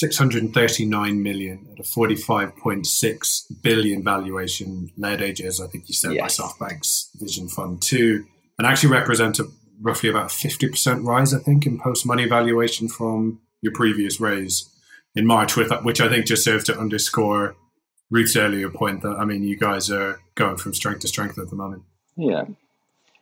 639 0.00 1.22
million 1.22 1.68
at 1.72 1.78
a 1.78 1.82
45.6 1.82 3.62
billion 3.62 4.02
valuation, 4.02 4.90
led 4.96 5.20
AJ, 5.20 5.60
I 5.62 5.66
think 5.66 5.88
you 5.88 5.94
said, 5.94 6.14
yes. 6.14 6.38
by 6.38 6.44
SoftBank's 6.44 7.10
Vision 7.20 7.48
Fund 7.48 7.82
2, 7.82 8.24
and 8.58 8.66
actually 8.66 8.92
represent 8.92 9.38
a 9.38 9.44
roughly 9.82 10.08
about 10.08 10.30
50% 10.30 11.04
rise, 11.04 11.34
I 11.34 11.38
think, 11.38 11.66
in 11.66 11.78
post 11.78 12.06
money 12.06 12.26
valuation 12.26 12.88
from 12.88 13.40
your 13.60 13.74
previous 13.74 14.20
raise 14.20 14.70
in 15.14 15.26
March, 15.26 15.54
with 15.54 15.70
which 15.82 16.00
I 16.00 16.08
think 16.08 16.24
just 16.24 16.44
serves 16.44 16.64
to 16.64 16.78
underscore 16.78 17.56
Ruth's 18.10 18.36
earlier 18.36 18.70
point 18.70 19.02
that, 19.02 19.16
I 19.18 19.26
mean, 19.26 19.42
you 19.42 19.56
guys 19.56 19.90
are 19.90 20.18
going 20.34 20.56
from 20.56 20.72
strength 20.72 21.00
to 21.00 21.08
strength 21.08 21.38
at 21.38 21.50
the 21.50 21.56
moment. 21.56 21.82
Yeah. 22.16 22.44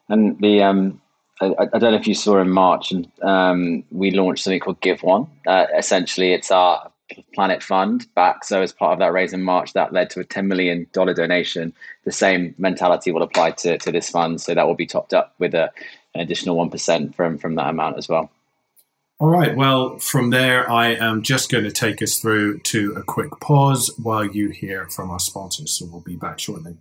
And 0.08 0.38
the, 0.38 0.62
um, 0.62 1.00
I, 1.40 1.54
I, 1.60 1.78
don't 1.78 1.92
know 1.92 1.94
if 1.94 2.06
you 2.06 2.14
saw 2.14 2.40
in 2.40 2.50
March, 2.50 2.90
and 2.90 3.10
um, 3.22 3.84
we 3.90 4.10
launched 4.10 4.44
something 4.44 4.60
called 4.60 4.80
Give 4.80 5.02
One. 5.02 5.28
Uh, 5.46 5.66
essentially, 5.76 6.32
it's 6.32 6.50
our 6.50 6.90
Planet 7.34 7.62
Fund 7.62 8.06
back. 8.14 8.44
So, 8.44 8.62
as 8.62 8.72
part 8.72 8.92
of 8.92 8.98
that 8.98 9.12
raise 9.12 9.32
in 9.32 9.42
March, 9.42 9.72
that 9.72 9.92
led 9.92 10.10
to 10.10 10.20
a 10.20 10.24
$10 10.24 10.46
million 10.46 10.86
donation. 10.92 11.72
The 12.04 12.12
same 12.12 12.54
mentality 12.58 13.12
will 13.12 13.22
apply 13.22 13.52
to, 13.52 13.78
to 13.78 13.92
this 13.92 14.10
fund. 14.10 14.40
So, 14.40 14.54
that 14.54 14.66
will 14.66 14.74
be 14.74 14.86
topped 14.86 15.14
up 15.14 15.34
with 15.38 15.54
a, 15.54 15.70
an 16.14 16.20
additional 16.20 16.56
1% 16.56 17.14
from, 17.14 17.38
from 17.38 17.54
that 17.54 17.68
amount 17.68 17.98
as 17.98 18.08
well. 18.08 18.30
All 19.20 19.28
right. 19.28 19.56
Well, 19.56 19.98
from 19.98 20.30
there, 20.30 20.70
I 20.70 20.94
am 20.94 21.22
just 21.22 21.50
going 21.50 21.64
to 21.64 21.72
take 21.72 22.00
us 22.02 22.18
through 22.18 22.60
to 22.60 22.92
a 22.92 23.02
quick 23.02 23.40
pause 23.40 23.90
while 24.00 24.24
you 24.24 24.50
hear 24.50 24.88
from 24.88 25.10
our 25.10 25.20
sponsors. 25.20 25.78
So, 25.78 25.86
we'll 25.86 26.00
be 26.00 26.16
back 26.16 26.38
shortly. 26.38 26.76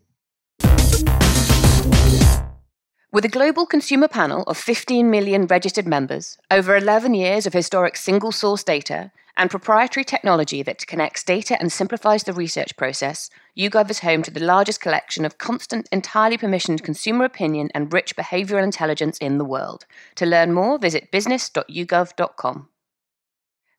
With 3.18 3.26
a 3.26 3.30
global 3.30 3.66
consumer 3.66 4.08
panel 4.08 4.44
of 4.44 4.60
15 4.60 5.10
million 5.10 5.48
registered 5.48 5.88
members, 5.88 6.38
over 6.52 6.78
11 6.78 7.16
years 7.16 7.48
of 7.48 7.54
historic 7.54 7.98
single 7.98 8.32
source 8.32 8.64
data, 8.64 9.12
and 9.36 9.50
proprietary 9.50 10.04
technology 10.04 10.62
that 10.62 10.86
connects 10.86 11.24
data 11.24 11.58
and 11.60 11.72
simplifies 11.72 12.26
the 12.26 12.34
research 12.34 12.78
process, 12.78 13.32
YouGov 13.58 13.90
is 13.90 14.02
home 14.02 14.22
to 14.22 14.30
the 14.30 14.46
largest 14.46 14.82
collection 14.82 15.26
of 15.26 15.40
constant, 15.40 15.90
entirely 15.92 16.38
permissioned 16.38 16.84
consumer 16.84 17.26
opinion 17.26 17.72
and 17.74 17.92
rich 17.92 18.16
behavioral 18.16 18.64
intelligence 18.64 19.18
in 19.18 19.40
the 19.40 19.46
world. 19.46 19.88
To 20.18 20.28
learn 20.28 20.54
more, 20.54 20.78
visit 20.78 21.10
business.yougov.com. 21.10 22.70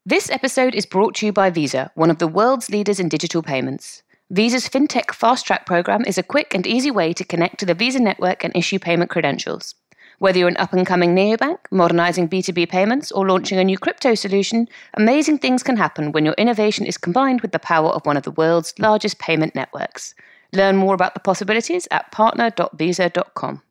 This 0.04 0.30
episode 0.30 0.74
is 0.74 0.84
brought 0.84 1.14
to 1.14 1.26
you 1.26 1.32
by 1.32 1.50
Visa, 1.50 1.92
one 1.94 2.10
of 2.10 2.18
the 2.18 2.26
world's 2.26 2.70
leaders 2.70 2.98
in 2.98 3.08
digital 3.08 3.44
payments. 3.44 4.02
Visa's 4.30 4.68
FinTech 4.68 5.14
Fast 5.14 5.46
Track 5.46 5.64
program 5.64 6.04
is 6.04 6.18
a 6.18 6.22
quick 6.22 6.54
and 6.54 6.66
easy 6.66 6.90
way 6.90 7.14
to 7.14 7.24
connect 7.24 7.58
to 7.60 7.64
the 7.64 7.72
Visa 7.72 7.98
network 7.98 8.44
and 8.44 8.54
issue 8.54 8.78
payment 8.78 9.08
credentials. 9.08 9.74
Whether 10.18 10.40
you're 10.40 10.48
an 10.48 10.58
up 10.58 10.74
and 10.74 10.86
coming 10.86 11.16
neobank, 11.16 11.56
modernizing 11.70 12.28
B2B 12.28 12.68
payments, 12.68 13.10
or 13.10 13.26
launching 13.26 13.58
a 13.58 13.64
new 13.64 13.78
crypto 13.78 14.14
solution, 14.14 14.68
amazing 14.92 15.38
things 15.38 15.62
can 15.62 15.78
happen 15.78 16.12
when 16.12 16.26
your 16.26 16.34
innovation 16.34 16.84
is 16.84 16.98
combined 16.98 17.40
with 17.40 17.52
the 17.52 17.58
power 17.58 17.88
of 17.88 18.04
one 18.04 18.18
of 18.18 18.24
the 18.24 18.32
world's 18.32 18.74
largest 18.78 19.18
payment 19.18 19.54
networks. 19.54 20.14
Learn 20.52 20.76
more 20.76 20.92
about 20.92 21.14
the 21.14 21.20
possibilities 21.20 21.88
at 21.90 22.12
partner.visa.com. 22.12 23.62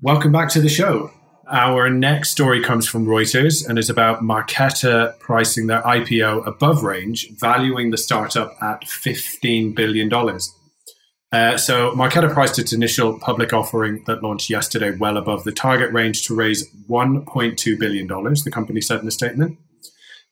Welcome 0.00 0.30
back 0.30 0.50
to 0.50 0.60
the 0.60 0.68
show. 0.68 1.10
Our 1.48 1.88
next 1.90 2.30
story 2.30 2.60
comes 2.60 2.88
from 2.88 3.06
Reuters 3.06 3.68
and 3.68 3.78
is 3.78 3.88
about 3.88 4.20
Marqeta 4.20 5.16
pricing 5.20 5.68
their 5.68 5.80
IPO 5.82 6.44
above 6.44 6.82
range, 6.82 7.30
valuing 7.38 7.92
the 7.92 7.96
startup 7.96 8.56
at 8.60 8.82
$15 8.82 9.72
billion. 9.72 10.12
Uh, 10.12 11.56
so 11.56 11.92
Marqeta 11.92 12.32
priced 12.32 12.58
its 12.58 12.72
initial 12.72 13.16
public 13.20 13.52
offering 13.52 14.02
that 14.06 14.24
launched 14.24 14.50
yesterday 14.50 14.90
well 14.96 15.16
above 15.16 15.44
the 15.44 15.52
target 15.52 15.92
range 15.92 16.26
to 16.26 16.34
raise 16.34 16.68
$1.2 16.88 17.78
billion, 17.78 18.08
the 18.08 18.50
company 18.52 18.80
said 18.80 19.00
in 19.00 19.06
a 19.06 19.12
statement. 19.12 19.56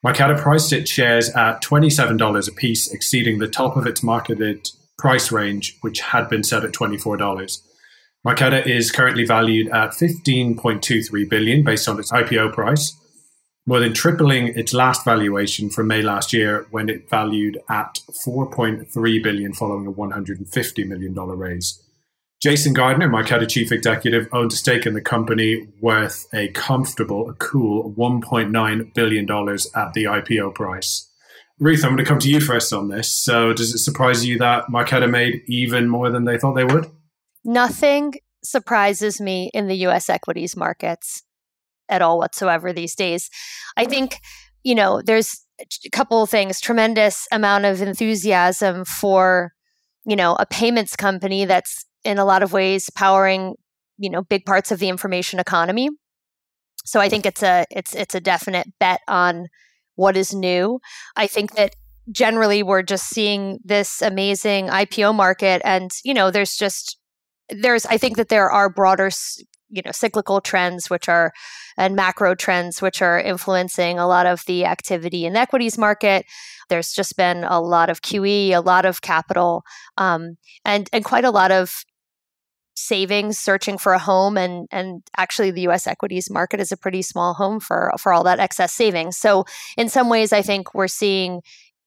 Marqeta 0.04 0.36
priced 0.36 0.72
its 0.72 0.90
shares 0.90 1.30
at 1.30 1.62
$27 1.62 2.48
a 2.48 2.52
piece, 2.52 2.92
exceeding 2.92 3.38
the 3.38 3.48
top 3.48 3.76
of 3.76 3.86
its 3.86 4.02
marketed 4.02 4.68
price 4.98 5.30
range, 5.30 5.78
which 5.80 6.00
had 6.00 6.28
been 6.28 6.42
set 6.42 6.64
at 6.64 6.72
$24. 6.72 7.58
Marqeta 8.26 8.66
is 8.66 8.90
currently 8.90 9.26
valued 9.26 9.68
at 9.68 9.90
15.23 9.90 11.28
billion 11.28 11.62
based 11.62 11.86
on 11.88 11.98
its 11.98 12.10
IPO 12.10 12.54
price, 12.54 12.96
more 13.66 13.80
than 13.80 13.92
tripling 13.92 14.48
its 14.48 14.72
last 14.72 15.04
valuation 15.04 15.68
from 15.68 15.88
May 15.88 16.00
last 16.00 16.32
year 16.32 16.66
when 16.70 16.88
it 16.88 17.10
valued 17.10 17.58
at 17.68 18.00
4.3 18.26 19.22
billion 19.22 19.52
following 19.52 19.86
a 19.86 19.90
150 19.90 20.84
million 20.84 21.12
dollar 21.12 21.36
raise. 21.36 21.82
Jason 22.42 22.72
Gardner, 22.72 23.08
Marqeta 23.08 23.48
chief 23.48 23.70
executive, 23.70 24.26
owned 24.32 24.52
a 24.52 24.56
stake 24.56 24.86
in 24.86 24.94
the 24.94 25.00
company 25.02 25.68
worth 25.82 26.26
a 26.32 26.48
comfortable, 26.48 27.28
a 27.28 27.34
cool 27.34 27.92
1.9 27.92 28.94
billion 28.94 29.26
dollars 29.26 29.70
at 29.74 29.92
the 29.92 30.04
IPO 30.04 30.54
price. 30.54 31.10
Ruth, 31.58 31.84
I'm 31.84 31.90
going 31.90 31.98
to 31.98 32.04
come 32.04 32.18
to 32.20 32.28
you 32.30 32.40
first 32.40 32.72
on 32.72 32.88
this. 32.88 33.08
So, 33.22 33.52
does 33.52 33.74
it 33.74 33.78
surprise 33.78 34.24
you 34.26 34.38
that 34.38 34.66
Marqeta 34.68 35.10
made 35.10 35.42
even 35.46 35.88
more 35.88 36.10
than 36.10 36.24
they 36.24 36.38
thought 36.38 36.54
they 36.54 36.64
would? 36.64 36.90
Nothing 37.44 38.14
surprises 38.42 39.20
me 39.20 39.50
in 39.54 39.68
the 39.68 39.76
US 39.86 40.08
equities 40.08 40.56
markets 40.56 41.22
at 41.88 42.02
all 42.02 42.18
whatsoever 42.18 42.72
these 42.72 42.94
days. 42.94 43.30
I 43.76 43.84
think, 43.84 44.20
you 44.62 44.74
know, 44.74 45.02
there's 45.02 45.44
a 45.60 45.90
couple 45.90 46.22
of 46.22 46.30
things, 46.30 46.60
tremendous 46.60 47.26
amount 47.30 47.64
of 47.64 47.80
enthusiasm 47.80 48.84
for, 48.84 49.52
you 50.04 50.16
know, 50.16 50.36
a 50.38 50.46
payments 50.46 50.96
company 50.96 51.44
that's 51.44 51.86
in 52.04 52.18
a 52.18 52.24
lot 52.24 52.42
of 52.42 52.52
ways 52.52 52.90
powering, 52.94 53.54
you 53.98 54.10
know, 54.10 54.22
big 54.22 54.44
parts 54.44 54.70
of 54.70 54.78
the 54.78 54.88
information 54.88 55.38
economy. 55.38 55.88
So 56.84 57.00
I 57.00 57.08
think 57.08 57.24
it's 57.24 57.42
a 57.42 57.64
it's 57.70 57.94
it's 57.94 58.14
a 58.14 58.20
definite 58.20 58.66
bet 58.78 59.00
on 59.08 59.46
what 59.94 60.16
is 60.16 60.34
new. 60.34 60.80
I 61.16 61.26
think 61.26 61.54
that 61.54 61.74
generally 62.10 62.62
we're 62.62 62.82
just 62.82 63.08
seeing 63.08 63.58
this 63.64 64.02
amazing 64.02 64.68
IPO 64.68 65.14
market 65.14 65.62
and 65.64 65.90
you 66.04 66.12
know 66.12 66.30
there's 66.30 66.56
just 66.56 66.98
there's 67.50 67.86
i 67.86 67.96
think 67.96 68.16
that 68.16 68.28
there 68.28 68.50
are 68.50 68.68
broader 68.68 69.10
you 69.70 69.82
know 69.84 69.92
cyclical 69.92 70.40
trends 70.40 70.88
which 70.88 71.08
are 71.08 71.32
and 71.76 71.96
macro 71.96 72.34
trends 72.34 72.80
which 72.80 73.02
are 73.02 73.20
influencing 73.20 73.98
a 73.98 74.06
lot 74.06 74.26
of 74.26 74.44
the 74.46 74.64
activity 74.64 75.24
in 75.26 75.32
the 75.32 75.40
equities 75.40 75.76
market 75.76 76.24
there's 76.68 76.92
just 76.92 77.16
been 77.16 77.44
a 77.44 77.60
lot 77.60 77.90
of 77.90 78.02
qe 78.02 78.50
a 78.50 78.60
lot 78.60 78.84
of 78.84 79.02
capital 79.02 79.62
um, 79.98 80.36
and 80.64 80.88
and 80.92 81.04
quite 81.04 81.24
a 81.24 81.30
lot 81.30 81.50
of 81.50 81.84
savings 82.76 83.38
searching 83.38 83.78
for 83.78 83.92
a 83.92 83.98
home 83.98 84.36
and 84.36 84.66
and 84.70 85.02
actually 85.16 85.50
the 85.50 85.62
US 85.62 85.86
equities 85.86 86.30
market 86.30 86.60
is 86.60 86.72
a 86.72 86.76
pretty 86.76 87.02
small 87.02 87.34
home 87.34 87.60
for 87.60 87.92
for 87.98 88.12
all 88.12 88.24
that 88.24 88.40
excess 88.40 88.72
savings. 88.72 89.16
So 89.16 89.44
in 89.76 89.88
some 89.88 90.08
ways 90.08 90.32
I 90.32 90.42
think 90.42 90.74
we're 90.74 90.88
seeing 90.88 91.40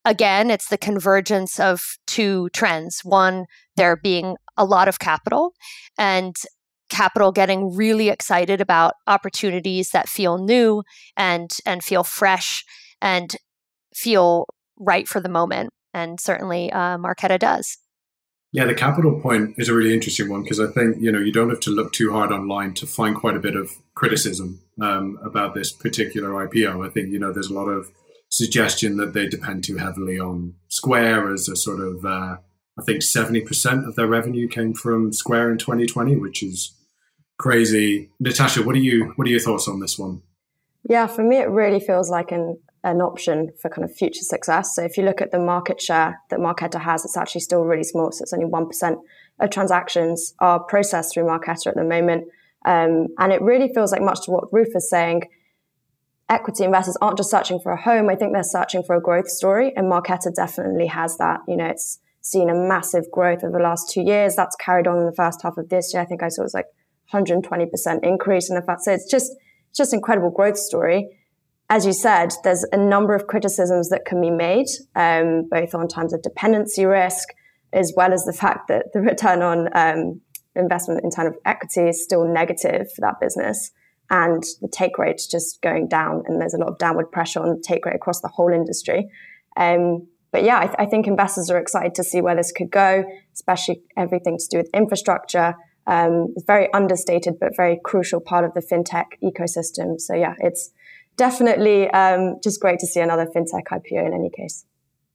again 0.04 0.50
it's 0.50 0.68
the 0.68 0.78
convergence 0.78 1.60
of 1.60 1.98
two 2.06 2.48
trends. 2.50 3.00
One 3.04 3.46
there 3.76 3.96
being 3.96 4.36
a 4.58 4.64
lot 4.64 4.88
of 4.88 4.98
capital 4.98 5.54
and 5.96 6.36
capital 6.90 7.32
getting 7.32 7.74
really 7.74 8.08
excited 8.08 8.60
about 8.60 8.94
opportunities 9.06 9.90
that 9.90 10.08
feel 10.08 10.38
new 10.38 10.82
and 11.16 11.50
and 11.64 11.82
feel 11.82 12.04
fresh 12.04 12.64
and 13.00 13.36
feel 13.94 14.46
right 14.78 15.08
for 15.08 15.20
the 15.20 15.28
moment. 15.28 15.70
And 15.94 16.20
certainly 16.20 16.70
uh, 16.72 16.98
marqeta 16.98 17.38
does. 17.38 17.78
Yeah 18.52 18.64
the 18.64 18.74
capital 18.74 19.20
point 19.20 19.54
is 19.58 19.68
a 19.68 19.74
really 19.74 19.92
interesting 19.92 20.30
one 20.30 20.42
because 20.42 20.58
i 20.58 20.66
think 20.66 20.96
you 21.00 21.12
know 21.12 21.18
you 21.18 21.32
don't 21.32 21.50
have 21.50 21.60
to 21.60 21.70
look 21.70 21.92
too 21.92 22.12
hard 22.12 22.32
online 22.32 22.72
to 22.74 22.86
find 22.86 23.14
quite 23.14 23.36
a 23.36 23.40
bit 23.40 23.54
of 23.54 23.72
criticism 23.94 24.62
um, 24.80 25.18
about 25.22 25.54
this 25.54 25.70
particular 25.70 26.30
ipo 26.30 26.86
i 26.86 26.88
think 26.88 27.10
you 27.10 27.18
know 27.18 27.30
there's 27.30 27.50
a 27.50 27.54
lot 27.54 27.66
of 27.66 27.90
suggestion 28.30 28.96
that 28.96 29.12
they 29.12 29.26
depend 29.26 29.64
too 29.64 29.76
heavily 29.76 30.18
on 30.18 30.54
square 30.68 31.32
as 31.32 31.48
a 31.48 31.56
sort 31.56 31.80
of 31.80 32.04
uh, 32.04 32.36
I 32.78 32.82
think 32.82 33.02
70% 33.02 33.88
of 33.88 33.96
their 33.96 34.06
revenue 34.06 34.46
came 34.46 34.72
from 34.72 35.12
Square 35.12 35.50
in 35.50 35.58
2020, 35.58 36.16
which 36.16 36.42
is 36.42 36.74
crazy. 37.38 38.10
Natasha, 38.20 38.62
what 38.62 38.76
are 38.76 38.80
you 38.80 39.12
what 39.16 39.26
are 39.26 39.30
your 39.30 39.40
thoughts 39.40 39.68
on 39.68 39.80
this 39.80 39.98
one? 39.98 40.22
Yeah, 40.88 41.06
for 41.06 41.22
me 41.22 41.38
it 41.38 41.48
really 41.48 41.80
feels 41.80 42.10
like 42.10 42.32
an 42.32 42.58
an 42.84 43.00
option 43.00 43.50
for 43.60 43.68
kind 43.68 43.84
of 43.84 43.94
future 43.94 44.22
success. 44.22 44.74
So 44.74 44.82
if 44.84 44.96
you 44.96 45.04
look 45.04 45.20
at 45.20 45.32
the 45.32 45.38
market 45.38 45.80
share 45.80 46.20
that 46.30 46.38
Marqeta 46.38 46.80
has, 46.80 47.04
it's 47.04 47.16
actually 47.16 47.40
still 47.40 47.64
really 47.64 47.82
small. 47.82 48.12
So 48.12 48.22
it's 48.22 48.32
only 48.32 48.46
1% 48.46 48.96
of 49.40 49.50
transactions 49.50 50.34
are 50.38 50.60
processed 50.60 51.12
through 51.12 51.24
Marqeta 51.24 51.66
at 51.66 51.74
the 51.74 51.84
moment. 51.84 52.28
Um, 52.64 53.08
and 53.18 53.32
it 53.32 53.42
really 53.42 53.72
feels 53.74 53.90
like 53.90 54.00
much 54.00 54.24
to 54.24 54.30
what 54.30 54.52
Ruth 54.52 54.72
is 54.76 54.88
saying. 54.88 55.22
Equity 56.28 56.64
investors 56.64 56.96
aren't 57.00 57.16
just 57.16 57.30
searching 57.30 57.58
for 57.58 57.72
a 57.72 57.80
home. 57.80 58.08
I 58.08 58.14
think 58.14 58.32
they're 58.32 58.44
searching 58.44 58.84
for 58.84 58.94
a 58.94 59.02
growth 59.02 59.28
story. 59.28 59.72
And 59.76 59.90
Marqeta 59.90 60.32
definitely 60.34 60.86
has 60.86 61.16
that. 61.18 61.40
You 61.48 61.56
know, 61.56 61.66
it's 61.66 61.98
seen 62.20 62.50
a 62.50 62.54
massive 62.54 63.04
growth 63.10 63.44
over 63.44 63.56
the 63.56 63.62
last 63.62 63.90
two 63.90 64.02
years. 64.02 64.34
That's 64.36 64.56
carried 64.56 64.86
on 64.86 64.98
in 64.98 65.06
the 65.06 65.14
first 65.14 65.42
half 65.42 65.56
of 65.56 65.68
this 65.68 65.92
year. 65.92 66.02
I 66.02 66.06
think 66.06 66.22
I 66.22 66.28
saw 66.28 66.42
it 66.42 66.44
was 66.44 66.54
like 66.54 66.66
120% 67.12 68.00
increase 68.02 68.50
in 68.50 68.56
the 68.56 68.62
fact. 68.62 68.82
So 68.82 68.92
it's 68.92 69.10
just, 69.10 69.32
it's 69.70 69.78
just 69.78 69.94
incredible 69.94 70.30
growth 70.30 70.58
story. 70.58 71.08
As 71.70 71.84
you 71.84 71.92
said, 71.92 72.32
there's 72.44 72.64
a 72.72 72.78
number 72.78 73.14
of 73.14 73.26
criticisms 73.26 73.90
that 73.90 74.04
can 74.06 74.20
be 74.20 74.30
made, 74.30 74.66
um, 74.96 75.48
both 75.50 75.74
on 75.74 75.86
terms 75.86 76.14
of 76.14 76.22
dependency 76.22 76.86
risk, 76.86 77.28
as 77.72 77.92
well 77.94 78.12
as 78.12 78.24
the 78.24 78.32
fact 78.32 78.68
that 78.68 78.86
the 78.94 79.00
return 79.00 79.42
on 79.42 79.68
um, 79.74 80.20
investment 80.56 81.04
in 81.04 81.10
terms 81.10 81.28
of 81.28 81.36
equity 81.44 81.88
is 81.88 82.02
still 82.02 82.26
negative 82.26 82.90
for 82.94 83.02
that 83.02 83.20
business. 83.20 83.70
And 84.10 84.42
the 84.62 84.68
take 84.68 84.96
rate's 84.96 85.26
just 85.26 85.60
going 85.60 85.88
down, 85.88 86.22
and 86.26 86.40
there's 86.40 86.54
a 86.54 86.58
lot 86.58 86.68
of 86.68 86.78
downward 86.78 87.12
pressure 87.12 87.40
on 87.40 87.48
the 87.48 87.62
take 87.62 87.84
rate 87.84 87.94
across 87.94 88.22
the 88.22 88.28
whole 88.28 88.50
industry. 88.50 89.10
Um, 89.58 90.06
but 90.30 90.44
yeah, 90.44 90.58
I, 90.58 90.64
th- 90.66 90.76
I, 90.78 90.86
think 90.86 91.06
investors 91.06 91.50
are 91.50 91.58
excited 91.58 91.94
to 91.96 92.04
see 92.04 92.20
where 92.20 92.36
this 92.36 92.52
could 92.52 92.70
go, 92.70 93.04
especially 93.32 93.82
everything 93.96 94.38
to 94.38 94.46
do 94.50 94.58
with 94.58 94.68
infrastructure. 94.74 95.54
Um, 95.86 96.34
it's 96.36 96.44
very 96.44 96.72
understated, 96.74 97.38
but 97.40 97.56
very 97.56 97.80
crucial 97.82 98.20
part 98.20 98.44
of 98.44 98.52
the 98.54 98.60
fintech 98.60 99.06
ecosystem. 99.22 99.98
So 99.98 100.14
yeah, 100.14 100.34
it's 100.38 100.70
definitely 101.16 101.88
um, 101.90 102.36
just 102.42 102.60
great 102.60 102.78
to 102.80 102.86
see 102.86 103.00
another 103.00 103.26
fintech 103.26 103.64
IPO 103.72 104.06
in 104.06 104.12
any 104.12 104.30
case. 104.30 104.66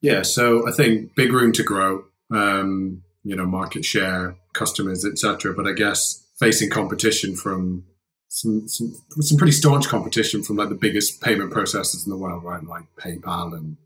Yeah, 0.01 0.23
so 0.23 0.67
I 0.67 0.71
think 0.71 1.15
big 1.15 1.31
room 1.31 1.51
to 1.53 1.63
grow. 1.63 2.05
Um, 2.31 3.03
you 3.23 3.35
know, 3.35 3.45
market 3.45 3.85
share, 3.85 4.35
customers, 4.53 5.05
etc. 5.05 5.53
But 5.53 5.67
I 5.67 5.73
guess 5.73 6.27
facing 6.39 6.69
competition 6.69 7.35
from 7.35 7.85
some, 8.27 8.67
some 8.67 8.95
some 9.19 9.37
pretty 9.37 9.53
staunch 9.53 9.87
competition 9.87 10.43
from 10.43 10.57
like 10.57 10.69
the 10.69 10.75
biggest 10.75 11.21
payment 11.21 11.53
processors 11.53 12.05
in 12.05 12.09
the 12.09 12.17
world, 12.17 12.43
right? 12.43 12.63
Like 12.63 12.83
PayPal 12.99 13.53
and 13.53 13.77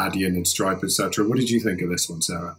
Adyen 0.00 0.36
and 0.36 0.48
Stripe, 0.48 0.82
etc. 0.82 1.26
What 1.26 1.38
did 1.38 1.50
you 1.50 1.60
think 1.60 1.82
of 1.82 1.90
this 1.90 2.08
one, 2.08 2.22
Sarah? 2.22 2.56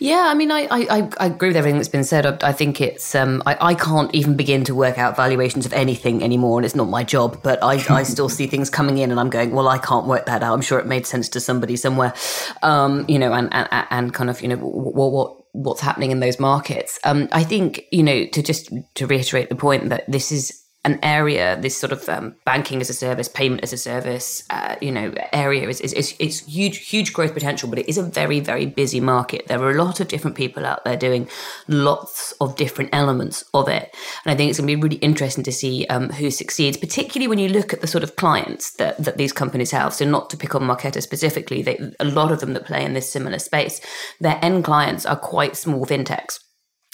Yeah, 0.00 0.26
I 0.28 0.34
mean, 0.34 0.52
I, 0.52 0.68
I, 0.70 1.10
I 1.18 1.26
agree 1.26 1.48
with 1.48 1.56
everything 1.56 1.76
that's 1.76 1.88
been 1.88 2.04
said. 2.04 2.24
I, 2.24 2.50
I 2.50 2.52
think 2.52 2.80
it's 2.80 3.16
um, 3.16 3.42
I, 3.46 3.56
I 3.60 3.74
can't 3.74 4.14
even 4.14 4.36
begin 4.36 4.62
to 4.64 4.74
work 4.74 4.96
out 4.96 5.16
valuations 5.16 5.66
of 5.66 5.72
anything 5.72 6.22
anymore, 6.22 6.58
and 6.58 6.64
it's 6.64 6.76
not 6.76 6.88
my 6.88 7.02
job. 7.02 7.42
But 7.42 7.62
I, 7.64 7.82
I 7.92 8.04
still 8.04 8.28
see 8.28 8.46
things 8.46 8.70
coming 8.70 8.98
in, 8.98 9.10
and 9.10 9.18
I'm 9.18 9.30
going, 9.30 9.50
well, 9.50 9.66
I 9.66 9.78
can't 9.78 10.06
work 10.06 10.26
that 10.26 10.42
out. 10.42 10.54
I'm 10.54 10.60
sure 10.60 10.78
it 10.78 10.86
made 10.86 11.04
sense 11.04 11.28
to 11.30 11.40
somebody 11.40 11.74
somewhere, 11.74 12.14
um, 12.62 13.06
you 13.08 13.18
know, 13.18 13.32
and, 13.32 13.52
and 13.52 13.68
and 13.90 14.14
kind 14.14 14.30
of 14.30 14.40
you 14.40 14.48
know 14.48 14.56
what 14.56 15.10
what 15.10 15.36
what's 15.52 15.80
happening 15.80 16.12
in 16.12 16.20
those 16.20 16.38
markets. 16.38 17.00
Um, 17.02 17.28
I 17.32 17.42
think 17.42 17.84
you 17.90 18.04
know 18.04 18.26
to 18.26 18.42
just 18.42 18.72
to 18.94 19.06
reiterate 19.08 19.48
the 19.48 19.56
point 19.56 19.88
that 19.88 20.04
this 20.08 20.30
is 20.30 20.62
an 20.88 20.98
area, 21.02 21.58
this 21.60 21.76
sort 21.76 21.92
of 21.92 22.08
um, 22.08 22.34
banking 22.44 22.80
as 22.80 22.88
a 22.88 22.94
service, 22.94 23.28
payment 23.28 23.62
as 23.62 23.72
a 23.72 23.76
service, 23.76 24.42
uh, 24.50 24.76
you 24.80 24.90
know, 24.90 25.12
area 25.32 25.68
is, 25.68 25.80
is, 25.80 25.92
is, 25.92 26.14
is, 26.18 26.40
huge, 26.40 26.78
huge 26.78 27.12
growth 27.12 27.34
potential, 27.34 27.68
but 27.68 27.78
it 27.78 27.88
is 27.88 27.98
a 27.98 28.02
very, 28.02 28.40
very 28.40 28.66
busy 28.66 29.00
market. 29.00 29.46
There 29.46 29.60
are 29.62 29.70
a 29.70 29.82
lot 29.82 30.00
of 30.00 30.08
different 30.08 30.36
people 30.36 30.64
out 30.64 30.84
there 30.84 30.96
doing 30.96 31.28
lots 31.68 32.32
of 32.40 32.56
different 32.56 32.90
elements 32.92 33.44
of 33.52 33.68
it. 33.68 33.94
And 34.24 34.32
I 34.32 34.36
think 34.36 34.50
it's 34.50 34.58
going 34.58 34.68
to 34.68 34.76
be 34.76 34.82
really 34.82 34.96
interesting 34.96 35.44
to 35.44 35.52
see 35.52 35.86
um, 35.88 36.08
who 36.10 36.30
succeeds, 36.30 36.76
particularly 36.76 37.28
when 37.28 37.38
you 37.38 37.48
look 37.50 37.72
at 37.72 37.82
the 37.82 37.86
sort 37.86 38.02
of 38.04 38.16
clients 38.16 38.72
that, 38.72 38.96
that 38.98 39.18
these 39.18 39.32
companies 39.32 39.70
have. 39.72 39.92
So 39.92 40.04
not 40.04 40.30
to 40.30 40.36
pick 40.36 40.54
on 40.54 40.62
Marqeta 40.62 41.02
specifically, 41.02 41.62
they, 41.62 41.92
a 42.00 42.04
lot 42.04 42.32
of 42.32 42.40
them 42.40 42.54
that 42.54 42.64
play 42.66 42.84
in 42.84 42.94
this 42.94 43.10
similar 43.10 43.38
space, 43.38 43.80
their 44.20 44.38
end 44.42 44.64
clients 44.64 45.04
are 45.04 45.16
quite 45.16 45.56
small 45.56 45.84
fintechs 45.84 46.38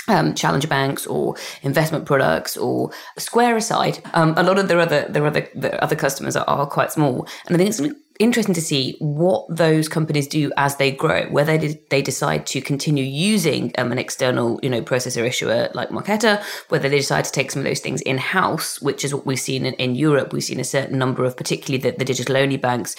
um, 0.08 0.34
challenger 0.34 0.68
banks 0.68 1.06
or 1.06 1.36
investment 1.62 2.04
products 2.04 2.56
or 2.56 2.90
Square 3.18 3.56
aside, 3.56 3.98
um, 4.14 4.34
a 4.36 4.42
lot 4.42 4.58
of 4.58 4.68
their 4.68 4.80
other 4.80 5.06
their 5.08 5.26
other 5.26 5.48
their 5.54 5.82
other 5.82 5.96
customers 5.96 6.36
are, 6.36 6.44
are 6.46 6.66
quite 6.66 6.92
small, 6.92 7.26
and 7.46 7.54
I 7.54 7.58
think 7.58 7.70
it's 7.70 8.03
interesting 8.20 8.54
to 8.54 8.60
see 8.60 8.96
what 9.00 9.44
those 9.48 9.88
companies 9.88 10.28
do 10.28 10.52
as 10.56 10.76
they 10.76 10.92
grow, 10.92 11.26
whether 11.30 11.58
they, 11.58 12.02
decide 12.04 12.46
to 12.46 12.60
continue 12.60 13.04
using 13.04 13.72
um, 13.78 13.90
an 13.90 13.98
external, 13.98 14.60
you 14.62 14.68
know, 14.68 14.82
processor 14.82 15.26
issuer 15.26 15.70
like 15.74 15.88
Marqeta, 15.88 16.42
whether 16.68 16.88
they 16.88 16.98
decide 16.98 17.24
to 17.24 17.32
take 17.32 17.50
some 17.50 17.60
of 17.60 17.64
those 17.64 17.80
things 17.80 18.02
in 18.02 18.18
house, 18.18 18.80
which 18.82 19.04
is 19.04 19.14
what 19.14 19.24
we've 19.24 19.40
seen 19.40 19.64
in, 19.64 19.72
in, 19.74 19.94
Europe. 19.94 20.32
We've 20.32 20.44
seen 20.44 20.60
a 20.60 20.64
certain 20.64 20.98
number 20.98 21.24
of, 21.24 21.36
particularly 21.36 21.80
the, 21.80 21.96
the 21.96 22.04
digital 22.04 22.36
only 22.36 22.58
banks, 22.58 22.94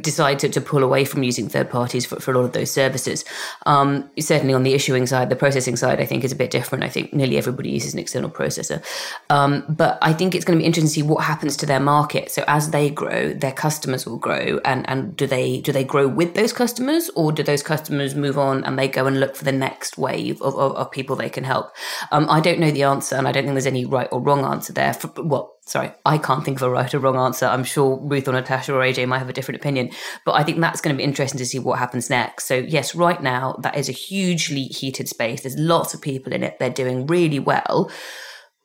decide 0.00 0.38
to, 0.40 0.48
to, 0.50 0.60
pull 0.60 0.82
away 0.84 1.04
from 1.04 1.22
using 1.22 1.48
third 1.48 1.70
parties 1.70 2.04
for, 2.04 2.20
for 2.20 2.30
a 2.30 2.34
lot 2.34 2.44
of 2.44 2.52
those 2.52 2.70
services. 2.70 3.24
Um, 3.64 4.10
certainly 4.20 4.54
on 4.54 4.64
the 4.64 4.74
issuing 4.74 5.06
side, 5.06 5.30
the 5.30 5.36
processing 5.36 5.76
side, 5.76 6.00
I 6.00 6.04
think 6.04 6.24
is 6.24 6.32
a 6.32 6.36
bit 6.36 6.50
different. 6.50 6.84
I 6.84 6.88
think 6.88 7.14
nearly 7.14 7.38
everybody 7.38 7.70
uses 7.70 7.94
an 7.94 8.00
external 8.00 8.30
processor. 8.30 8.84
Um, 9.30 9.64
but 9.68 9.98
I 10.02 10.12
think 10.12 10.34
it's 10.34 10.44
going 10.44 10.58
to 10.58 10.62
be 10.62 10.66
interesting 10.66 10.88
to 10.88 10.94
see 10.94 11.02
what 11.02 11.24
happens 11.24 11.56
to 11.58 11.66
their 11.66 11.80
market. 11.80 12.30
So 12.30 12.44
as 12.46 12.70
they 12.70 12.90
grow, 12.90 13.32
their 13.32 13.52
customers 13.52 14.06
will 14.06 14.18
grow 14.18 14.51
and 14.64 14.88
and 14.88 15.16
do 15.16 15.26
they 15.26 15.60
do 15.60 15.72
they 15.72 15.84
grow 15.84 16.06
with 16.08 16.34
those 16.34 16.52
customers 16.52 17.10
or 17.14 17.32
do 17.32 17.42
those 17.42 17.62
customers 17.62 18.14
move 18.14 18.38
on 18.38 18.64
and 18.64 18.78
they 18.78 18.88
go 18.88 19.06
and 19.06 19.20
look 19.20 19.36
for 19.36 19.44
the 19.44 19.52
next 19.52 19.98
wave 19.98 20.40
of, 20.42 20.54
of, 20.54 20.72
of 20.76 20.90
people 20.90 21.16
they 21.16 21.30
can 21.30 21.44
help? 21.44 21.72
Um, 22.10 22.26
i 22.30 22.40
don't 22.40 22.58
know 22.58 22.70
the 22.70 22.82
answer 22.82 23.16
and 23.16 23.28
i 23.28 23.32
don't 23.32 23.44
think 23.44 23.54
there's 23.54 23.66
any 23.66 23.84
right 23.84 24.08
or 24.12 24.20
wrong 24.20 24.44
answer 24.44 24.72
there. 24.72 24.94
For, 24.94 25.10
well 25.22 25.56
sorry 25.64 25.92
i 26.04 26.18
can't 26.18 26.44
think 26.44 26.58
of 26.58 26.62
a 26.62 26.70
right 26.70 26.92
or 26.94 26.98
wrong 26.98 27.16
answer. 27.16 27.46
I'm 27.46 27.64
sure 27.64 27.98
ruth 28.02 28.28
or 28.28 28.32
natasha 28.32 28.74
or 28.74 28.80
aj 28.80 29.06
might 29.06 29.18
have 29.18 29.28
a 29.28 29.32
different 29.32 29.60
opinion 29.60 29.90
but 30.24 30.32
i 30.32 30.42
think 30.42 30.60
that's 30.60 30.80
going 30.80 30.94
to 30.94 30.98
be 30.98 31.04
interesting 31.04 31.38
to 31.38 31.46
see 31.46 31.58
what 31.58 31.78
happens 31.78 32.10
next. 32.10 32.46
So 32.46 32.54
yes 32.56 32.94
right 32.94 33.22
now 33.22 33.56
that 33.62 33.76
is 33.76 33.88
a 33.88 33.92
hugely 33.92 34.64
heated 34.64 35.08
space. 35.08 35.42
There's 35.42 35.56
lots 35.56 35.94
of 35.94 36.02
people 36.02 36.32
in 36.32 36.42
it. 36.42 36.58
They're 36.58 36.70
doing 36.70 37.06
really 37.06 37.38
well 37.38 37.90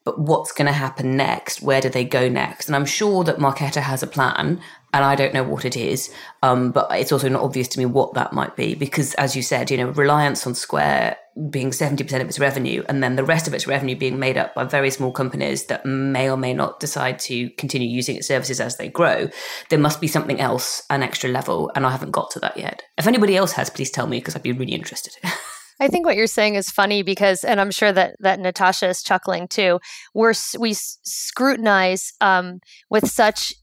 but 0.07 0.17
what's 0.17 0.53
going 0.53 0.67
to 0.67 0.71
happen 0.71 1.17
next? 1.17 1.61
Where 1.61 1.81
do 1.81 1.89
they 1.89 2.05
go 2.05 2.29
next? 2.29 2.67
And 2.67 2.77
I'm 2.77 2.85
sure 2.85 3.25
that 3.25 3.39
Marqeta 3.39 3.81
has 3.81 4.01
a 4.01 4.07
plan, 4.07 4.61
and 4.93 5.03
I 5.03 5.15
don't 5.15 5.33
know 5.33 5.43
what 5.43 5.65
it 5.65 5.75
is. 5.75 6.13
Um, 6.41 6.71
but 6.71 6.87
it's 6.91 7.11
also 7.11 7.27
not 7.27 7.41
obvious 7.41 7.67
to 7.67 7.79
me 7.79 7.85
what 7.85 8.13
that 8.13 8.31
might 8.31 8.55
be 8.55 8.73
because, 8.73 9.13
as 9.15 9.35
you 9.35 9.41
said, 9.41 9.69
you 9.69 9.75
know, 9.75 9.89
reliance 9.89 10.47
on 10.47 10.55
Square 10.55 11.17
being 11.49 11.71
70% 11.71 12.21
of 12.21 12.29
its 12.29 12.39
revenue, 12.39 12.85
and 12.87 13.03
then 13.03 13.17
the 13.17 13.25
rest 13.25 13.49
of 13.49 13.53
its 13.53 13.67
revenue 13.67 13.97
being 13.97 14.17
made 14.17 14.37
up 14.37 14.55
by 14.55 14.63
very 14.63 14.91
small 14.91 15.11
companies 15.11 15.65
that 15.65 15.85
may 15.85 16.29
or 16.29 16.37
may 16.37 16.53
not 16.53 16.79
decide 16.79 17.19
to 17.19 17.49
continue 17.57 17.89
using 17.89 18.15
its 18.15 18.29
services 18.29 18.61
as 18.61 18.77
they 18.77 18.87
grow. 18.87 19.27
There 19.67 19.77
must 19.77 19.99
be 19.99 20.07
something 20.07 20.39
else, 20.39 20.83
an 20.89 21.03
extra 21.03 21.29
level, 21.29 21.69
and 21.75 21.85
I 21.85 21.91
haven't 21.91 22.11
got 22.11 22.31
to 22.31 22.39
that 22.39 22.55
yet. 22.55 22.83
If 22.97 23.07
anybody 23.07 23.35
else 23.35 23.51
has, 23.51 23.69
please 23.69 23.91
tell 23.91 24.07
me 24.07 24.19
because 24.19 24.37
I'd 24.37 24.43
be 24.43 24.53
really 24.53 24.71
interested. 24.71 25.17
I 25.79 25.87
think 25.87 26.05
what 26.05 26.15
you're 26.15 26.27
saying 26.27 26.55
is 26.55 26.69
funny 26.69 27.03
because, 27.03 27.43
and 27.43 27.61
I'm 27.61 27.71
sure 27.71 27.91
that 27.91 28.15
that 28.19 28.39
Natasha 28.39 28.87
is 28.87 29.03
chuckling 29.03 29.47
too. 29.47 29.79
We're 30.13 30.33
we 30.59 30.73
scrutinize 30.73 32.13
um, 32.21 32.59
with 32.89 33.07
such 33.09 33.53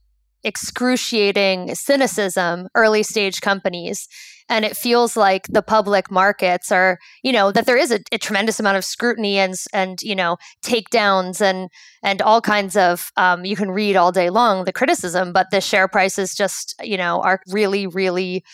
excruciating 0.44 1.74
cynicism 1.74 2.68
early 2.74 3.02
stage 3.02 3.40
companies 3.40 4.06
and 4.48 4.64
it 4.64 4.76
feels 4.76 5.16
like 5.16 5.46
the 5.48 5.62
public 5.62 6.10
markets 6.10 6.70
are 6.70 6.98
you 7.22 7.32
know 7.32 7.50
that 7.50 7.66
there 7.66 7.76
is 7.76 7.90
a, 7.90 8.00
a 8.12 8.18
tremendous 8.18 8.60
amount 8.60 8.76
of 8.76 8.84
scrutiny 8.84 9.38
and 9.38 9.54
and 9.72 10.02
you 10.02 10.14
know 10.14 10.36
takedowns 10.64 11.40
and 11.40 11.70
and 12.02 12.20
all 12.20 12.40
kinds 12.40 12.76
of 12.76 13.10
um, 13.16 13.44
you 13.44 13.56
can 13.56 13.70
read 13.70 13.96
all 13.96 14.12
day 14.12 14.30
long 14.30 14.64
the 14.64 14.72
criticism 14.72 15.32
but 15.32 15.50
the 15.50 15.60
share 15.60 15.88
prices 15.88 16.34
just 16.34 16.74
you 16.82 16.96
know 16.96 17.20
are 17.22 17.40
really 17.48 17.86
really 17.86 18.44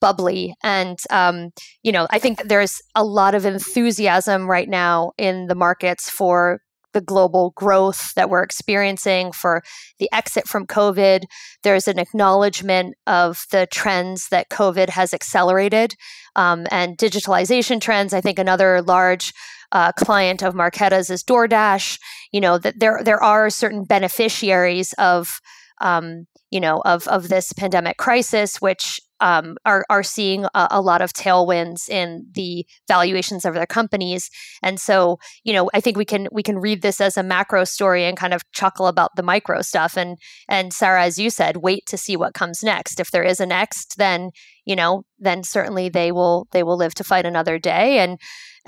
bubbly. 0.00 0.54
And, 0.62 0.98
um, 1.10 1.50
you 1.82 1.92
know, 1.92 2.06
I 2.10 2.18
think 2.18 2.42
there's 2.44 2.80
a 2.94 3.04
lot 3.04 3.34
of 3.34 3.44
enthusiasm 3.44 4.48
right 4.48 4.68
now 4.68 5.12
in 5.18 5.46
the 5.46 5.54
markets 5.54 6.10
for 6.10 6.60
the 6.94 7.00
global 7.00 7.52
growth 7.54 8.14
that 8.14 8.30
we're 8.30 8.42
experiencing, 8.42 9.30
for 9.32 9.62
the 9.98 10.08
exit 10.12 10.48
from 10.48 10.66
COVID. 10.66 11.24
There's 11.62 11.86
an 11.86 11.98
acknowledgement 11.98 12.94
of 13.06 13.44
the 13.50 13.66
trends 13.70 14.28
that 14.30 14.48
COVID 14.48 14.88
has 14.88 15.12
accelerated 15.12 15.94
um, 16.34 16.66
and 16.70 16.96
digitalization 16.96 17.80
trends. 17.80 18.14
I 18.14 18.20
think 18.20 18.38
another 18.38 18.80
large 18.80 19.34
uh, 19.70 19.92
client 19.92 20.42
of 20.42 20.54
Marqeta's 20.54 21.10
is 21.10 21.22
DoorDash. 21.22 21.98
You 22.32 22.40
know 22.40 22.56
that 22.56 22.80
there 22.80 23.02
there 23.04 23.22
are 23.22 23.50
certain 23.50 23.84
beneficiaries 23.84 24.94
of 24.94 25.40
um, 25.80 26.26
you 26.50 26.60
know, 26.60 26.80
of 26.84 27.06
of 27.08 27.28
this 27.28 27.52
pandemic 27.52 27.98
crisis, 27.98 28.60
which 28.60 29.00
um, 29.20 29.56
are 29.64 29.84
are 29.90 30.02
seeing 30.02 30.44
a, 30.44 30.68
a, 30.70 30.80
lot 30.80 31.02
of 31.02 31.12
tailwinds 31.12 31.88
in 31.88 32.26
the 32.32 32.66
valuations 32.86 33.44
of 33.44 33.54
their 33.54 33.66
companies. 33.66 34.30
And 34.62 34.78
so, 34.80 35.18
you 35.44 35.52
know, 35.52 35.70
I 35.74 35.80
think 35.80 35.96
we 35.96 36.04
can 36.04 36.28
we 36.32 36.42
can 36.42 36.58
read 36.58 36.82
this 36.82 37.00
as 37.00 37.16
a 37.16 37.22
macro 37.22 37.64
story 37.64 38.04
and 38.04 38.16
kind 38.16 38.34
of 38.34 38.50
chuckle 38.52 38.86
about 38.86 39.16
the 39.16 39.22
micro 39.22 39.62
stuff. 39.62 39.96
And 39.96 40.18
and 40.48 40.72
Sarah, 40.72 41.04
as 41.04 41.18
you 41.18 41.30
said, 41.30 41.58
wait 41.58 41.86
to 41.86 41.96
see 41.96 42.16
what 42.16 42.34
comes 42.34 42.62
next. 42.62 43.00
If 43.00 43.10
there 43.10 43.24
is 43.24 43.40
a 43.40 43.46
next, 43.46 43.96
then 43.98 44.30
you 44.64 44.76
know, 44.76 45.04
then 45.18 45.42
certainly 45.42 45.88
they 45.88 46.12
will 46.12 46.46
they 46.52 46.62
will 46.62 46.76
live 46.76 46.94
to 46.94 47.04
fight 47.04 47.26
another 47.26 47.58
day. 47.58 47.98
And 47.98 48.18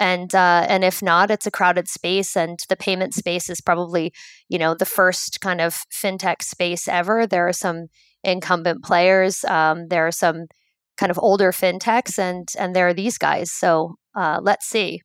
and 0.01 0.35
uh, 0.35 0.65
and 0.67 0.83
if 0.83 1.03
not, 1.03 1.31
it's 1.31 1.47
a 1.47 1.51
crowded 1.51 1.87
space, 1.87 2.37
and 2.37 2.59
the 2.71 2.77
payment 2.77 3.13
space 3.13 3.51
is 3.51 3.61
probably 3.61 4.13
you 4.49 4.59
know 4.59 4.75
the 4.75 4.87
first 4.87 5.41
kind 5.41 5.61
of 5.61 5.85
fintech 5.93 6.43
space 6.43 6.89
ever. 6.89 7.27
There 7.27 7.47
are 7.47 7.53
some 7.53 7.89
incumbent 8.25 8.85
players. 8.85 9.45
Um, 9.45 9.89
there 9.89 10.07
are 10.07 10.13
some 10.13 10.47
kind 10.97 11.11
of 11.11 11.19
older 11.19 11.53
fintechs, 11.53 12.19
and 12.19 12.49
and 12.59 12.75
there 12.75 12.89
are 12.89 12.95
these 12.95 13.19
guys. 13.19 13.51
So 13.51 13.97
uh, 14.15 14.41
let's 14.43 14.67
see. 14.67 15.01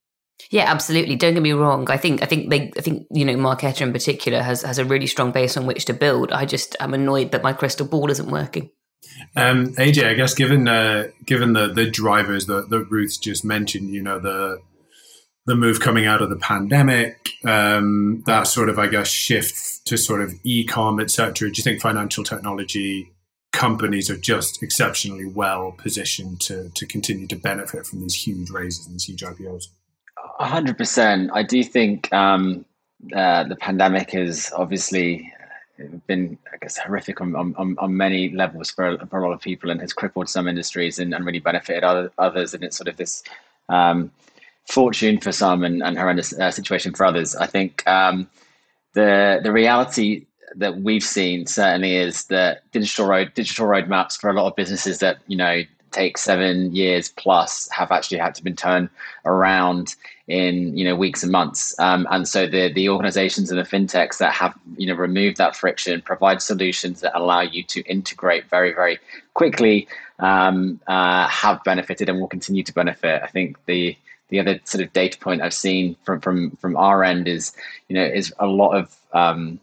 Yeah, 0.52 0.70
absolutely. 0.70 1.16
Don't 1.16 1.34
get 1.34 1.44
me 1.44 1.54
wrong. 1.54 1.90
I 1.90 1.98
think 1.98 2.22
I 2.22 2.26
think 2.26 2.50
they 2.50 2.72
I 2.78 2.82
think 2.82 3.08
you 3.12 3.26
know 3.26 3.36
Marqeta 3.36 3.82
in 3.82 3.94
particular 3.94 4.42
has 4.42 4.62
has 4.64 4.78
a 4.78 4.86
really 4.86 5.08
strong 5.08 5.32
base 5.32 5.58
on 5.58 5.66
which 5.66 5.86
to 5.86 5.94
build. 5.94 6.32
I 6.32 6.46
just 6.46 6.76
am 6.80 6.94
annoyed 6.94 7.32
that 7.32 7.44
my 7.44 7.54
crystal 7.54 7.88
ball 7.88 8.10
isn't 8.12 8.30
working. 8.30 8.70
Um, 9.36 9.74
AJ, 9.76 10.08
I 10.08 10.14
guess 10.14 10.34
given 10.34 10.68
uh, 10.68 11.08
given 11.26 11.54
the 11.54 11.68
the 11.68 11.90
drivers 11.90 12.48
that, 12.48 12.70
that 12.70 12.86
Ruth 12.90 13.18
just 13.22 13.46
mentioned, 13.46 13.90
you 13.90 14.02
know 14.02 14.20
the 14.20 14.60
the 15.46 15.56
move 15.56 15.80
coming 15.80 16.06
out 16.06 16.22
of 16.22 16.30
the 16.30 16.36
pandemic, 16.36 17.30
um, 17.46 18.24
that 18.26 18.44
sort 18.44 18.68
of, 18.70 18.80
I 18.80 18.88
guess, 18.88 19.08
shift 19.08 19.75
to 19.86 19.98
sort 19.98 20.22
of 20.22 20.34
e-com, 20.44 21.00
etc. 21.00 21.52
Do 21.52 21.58
you 21.58 21.64
think 21.64 21.82
financial 21.82 22.24
technology 22.24 23.12
companies 23.52 24.10
are 24.10 24.18
just 24.18 24.62
exceptionally 24.62 25.26
well 25.26 25.74
positioned 25.78 26.42
to 26.42 26.70
to 26.76 26.86
continue 26.86 27.28
to 27.28 27.36
benefit 27.36 27.86
from 27.86 28.02
these 28.02 28.16
huge 28.16 28.50
raises 28.50 28.86
and 28.86 28.96
these 28.96 29.06
huge 29.06 29.22
IPOs? 29.22 29.68
hundred 30.40 30.78
percent. 30.78 31.32
I 31.34 31.44
do 31.44 31.64
think 31.64 32.12
um, 32.14 32.66
uh, 33.16 33.44
the 33.46 33.56
pandemic 33.56 34.12
has 34.12 34.52
obviously 34.56 35.32
been, 36.08 36.38
I 36.54 36.58
guess, 36.58 36.78
horrific 36.78 37.22
on, 37.22 37.36
on, 37.36 37.76
on 37.78 37.98
many 37.98 38.30
levels 38.30 38.72
for, 38.72 38.98
for 39.10 39.20
a 39.20 39.28
lot 39.28 39.34
of 39.34 39.42
people 39.42 39.70
and 39.70 39.82
has 39.82 39.94
crippled 39.94 40.30
some 40.30 40.48
industries 40.48 41.00
and, 41.00 41.14
and 41.14 41.26
really 41.26 41.40
benefited 41.40 41.84
other, 41.84 42.12
others. 42.18 42.54
And 42.54 42.64
it's 42.64 42.78
sort 42.78 42.88
of 42.88 42.98
this 42.98 43.24
um, 43.70 44.12
fortune 44.70 45.20
for 45.20 45.32
some 45.32 45.64
and, 45.64 45.84
and 45.84 45.98
horrendous 45.98 46.38
uh, 46.38 46.52
situation 46.52 46.94
for 46.94 47.06
others. 47.06 47.36
I 47.36 47.48
think 47.48 47.86
um, 47.88 48.28
the 48.96 49.40
the 49.44 49.52
reality 49.52 50.26
that 50.56 50.82
we've 50.82 51.04
seen 51.04 51.46
certainly 51.46 51.96
is 51.96 52.26
that 52.26 52.70
digital 52.72 53.06
road 53.06 53.32
digital 53.36 53.68
roadmaps 53.68 54.20
for 54.20 54.30
a 54.30 54.34
lot 54.34 54.48
of 54.48 54.56
businesses 54.56 55.00
that 55.00 55.20
you 55.28 55.38
know 55.38 55.62
take 55.92 56.18
seven 56.18 56.76
years 56.76 57.10
plus 57.10 57.70
have 57.70 57.90
actually 57.92 58.18
had 58.18 58.36
to 58.36 58.44
been 58.44 58.56
turned 58.56 58.90
around 59.24 59.96
in 60.28 60.78
you 60.78 60.84
know 60.84 60.96
weeks 60.96 61.24
and 61.24 61.32
months. 61.32 61.78
Um, 61.80 62.08
and 62.10 62.28
so 62.28 62.48
the 62.48 62.74
the 62.74 62.90
organizations 62.90 63.52
and 63.52 63.60
the 63.60 63.64
fintechs 63.64 64.18
that 64.18 64.34
have 64.34 64.54
you 64.78 64.88
know 64.88 64.96
removed 64.96 65.38
that 65.38 65.56
friction 65.56 66.02
provide 66.02 66.42
solutions 66.42 67.02
that 67.02 67.18
allow 67.18 67.42
you 67.42 67.64
to 67.64 67.82
integrate 67.84 68.50
very 68.50 68.74
very 68.74 69.00
quickly 69.34 69.88
um, 70.20 70.80
uh, 70.88 71.28
have 71.28 71.64
benefited 71.64 72.10
and 72.10 72.20
will 72.20 72.28
continue 72.28 72.64
to 72.64 72.74
benefit. 72.74 73.22
I 73.24 73.28
think 73.28 73.58
the 73.66 73.98
the 74.30 74.40
other 74.40 74.60
sort 74.64 74.84
of 74.84 74.92
data 74.94 75.18
point 75.18 75.42
I've 75.42 75.54
seen 75.54 75.96
from 76.04 76.20
from 76.22 76.52
from 76.58 76.76
our 76.78 77.04
end 77.04 77.28
is 77.28 77.54
you 77.90 77.96
know 77.96 78.04
is 78.04 78.34
a 78.40 78.48
lot 78.48 78.76
of 78.76 78.96
um, 79.14 79.60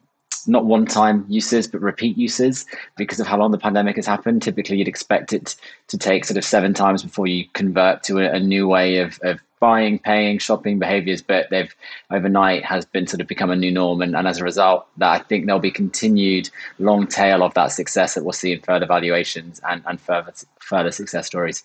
not 0.47 0.65
one 0.65 0.87
time 0.87 1.25
uses 1.29 1.67
but 1.69 1.81
repeat 1.81 2.17
uses 2.17 2.67
because 2.97 3.21
of 3.21 3.27
how 3.27 3.39
long 3.39 3.51
the 3.51 3.59
pandemic 3.59 3.97
has 3.97 4.07
happened. 4.07 4.43
Typically, 4.43 4.79
you'd 4.79 4.89
expect 4.89 5.33
it 5.33 5.57
to 5.89 5.99
take 5.99 6.25
sort 6.25 6.39
of 6.39 6.45
seven 6.45 6.75
times 6.75 7.03
before 7.03 7.27
you 7.27 7.45
convert 7.53 8.03
to 8.05 8.19
a, 8.19 8.33
a 8.33 8.41
new 8.41 8.67
way 8.69 8.99
of, 8.99 9.19
of 9.23 9.41
buying, 9.61 9.99
paying, 10.01 10.39
shopping 10.39 10.79
behaviors, 10.81 11.23
but 11.23 11.49
they've 11.51 11.75
overnight 12.11 12.65
has 12.65 12.85
been 12.85 13.07
sort 13.07 13.21
of 13.21 13.29
become 13.29 13.51
a 13.51 13.57
new 13.57 13.71
norm. 13.71 14.03
And, 14.03 14.17
and 14.17 14.27
as 14.27 14.39
a 14.39 14.45
result, 14.45 14.87
that 14.97 15.09
I 15.09 15.19
think 15.21 15.47
there'll 15.47 15.61
be 15.61 15.71
continued 15.71 16.51
long 16.81 17.07
tail 17.07 17.45
of 17.45 17.55
that 17.55 17.69
success 17.69 18.15
that 18.15 18.25
we'll 18.25 18.33
see 18.33 18.53
in 18.53 18.61
further 18.61 18.87
valuations 18.87 19.61
and, 19.69 19.83
and 19.87 20.01
further 20.01 20.33
further 20.59 20.91
success 20.91 21.27
stories. 21.27 21.65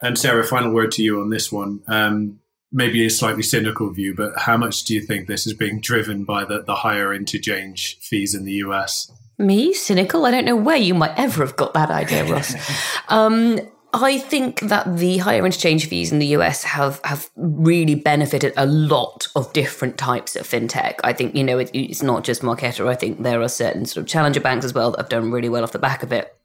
And 0.00 0.18
Sarah, 0.18 0.44
final 0.44 0.72
word 0.72 0.92
to 0.92 1.02
you 1.02 1.20
on 1.20 1.30
this 1.30 1.50
one. 1.50 1.82
Um, 1.88 2.40
maybe 2.70 3.04
a 3.04 3.10
slightly 3.10 3.42
cynical 3.42 3.90
view, 3.90 4.14
but 4.14 4.32
how 4.36 4.56
much 4.56 4.84
do 4.84 4.94
you 4.94 5.00
think 5.00 5.26
this 5.26 5.46
is 5.46 5.54
being 5.54 5.80
driven 5.80 6.24
by 6.24 6.44
the, 6.44 6.62
the 6.62 6.76
higher 6.76 7.12
interchange 7.12 7.98
fees 8.00 8.34
in 8.34 8.44
the 8.44 8.52
US? 8.54 9.10
Me, 9.38 9.72
cynical? 9.72 10.26
I 10.26 10.30
don't 10.30 10.44
know 10.44 10.56
where 10.56 10.76
you 10.76 10.94
might 10.94 11.16
ever 11.16 11.44
have 11.44 11.56
got 11.56 11.74
that 11.74 11.90
idea, 11.90 12.24
Ross. 12.24 12.54
um, 13.08 13.60
I 13.92 14.18
think 14.18 14.60
that 14.60 14.98
the 14.98 15.18
higher 15.18 15.46
interchange 15.46 15.88
fees 15.88 16.12
in 16.12 16.18
the 16.18 16.26
US 16.26 16.62
have 16.62 17.00
have 17.04 17.30
really 17.36 17.94
benefited 17.94 18.52
a 18.56 18.66
lot 18.66 19.28
of 19.34 19.52
different 19.52 19.96
types 19.96 20.36
of 20.36 20.46
fintech. 20.46 20.96
I 21.04 21.12
think 21.12 21.34
you 21.34 21.42
know 21.42 21.58
it, 21.58 21.70
it's 21.72 22.02
not 22.02 22.24
just 22.24 22.42
Marqeta. 22.42 22.86
I 22.86 22.94
think 22.94 23.22
there 23.22 23.40
are 23.40 23.48
certain 23.48 23.86
sort 23.86 24.02
of 24.02 24.08
challenger 24.08 24.40
banks 24.40 24.66
as 24.66 24.74
well 24.74 24.90
that 24.90 24.98
have 25.00 25.08
done 25.08 25.30
really 25.30 25.48
well 25.48 25.62
off 25.62 25.72
the 25.72 25.78
back 25.78 26.02
of 26.02 26.12
it. 26.12 26.37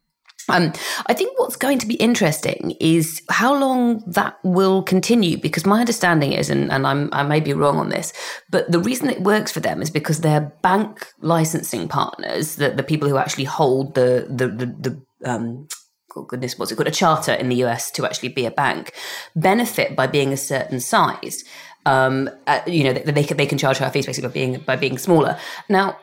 Um, 0.49 0.73
I 1.07 1.13
think 1.13 1.39
what's 1.39 1.55
going 1.55 1.79
to 1.79 1.87
be 1.87 1.95
interesting 1.95 2.75
is 2.79 3.21
how 3.29 3.53
long 3.53 4.03
that 4.07 4.37
will 4.43 4.83
continue, 4.83 5.37
because 5.37 5.65
my 5.65 5.79
understanding 5.79 6.33
is, 6.33 6.49
and, 6.49 6.71
and 6.71 6.85
I 6.85 7.23
may 7.23 7.39
be 7.39 7.53
wrong 7.53 7.77
on 7.77 7.89
this, 7.89 8.13
but 8.49 8.71
the 8.71 8.79
reason 8.79 9.09
it 9.09 9.21
works 9.21 9.51
for 9.51 9.59
them 9.59 9.81
is 9.81 9.89
because 9.89 10.21
their 10.21 10.53
bank 10.61 11.07
licensing 11.21 11.87
partners, 11.87 12.55
the, 12.55 12.71
the 12.71 12.83
people 12.83 13.07
who 13.07 13.17
actually 13.17 13.45
hold 13.45 13.95
the 13.95 14.27
the 14.29 14.47
the, 14.47 14.65
the 14.65 15.29
um, 15.29 15.67
oh 16.15 16.23
goodness, 16.23 16.57
what's 16.57 16.71
it 16.71 16.75
called, 16.75 16.87
a 16.87 16.91
charter 16.91 17.33
in 17.33 17.49
the 17.49 17.63
US 17.63 17.91
to 17.91 18.05
actually 18.05 18.29
be 18.29 18.45
a 18.45 18.51
bank, 18.51 18.93
benefit 19.35 19.95
by 19.95 20.07
being 20.07 20.33
a 20.33 20.37
certain 20.37 20.79
size. 20.79 21.43
Um, 21.85 22.29
uh, 22.47 22.61
you 22.65 22.85
know, 22.85 22.93
they, 22.93 23.11
they, 23.11 23.23
can, 23.23 23.37
they 23.37 23.45
can 23.45 23.57
charge 23.57 23.77
higher 23.77 23.89
fees 23.89 24.05
basically 24.05 24.29
by 24.29 24.33
being 24.33 24.59
by 24.59 24.75
being 24.75 24.97
smaller. 24.97 25.37
Now, 25.67 25.97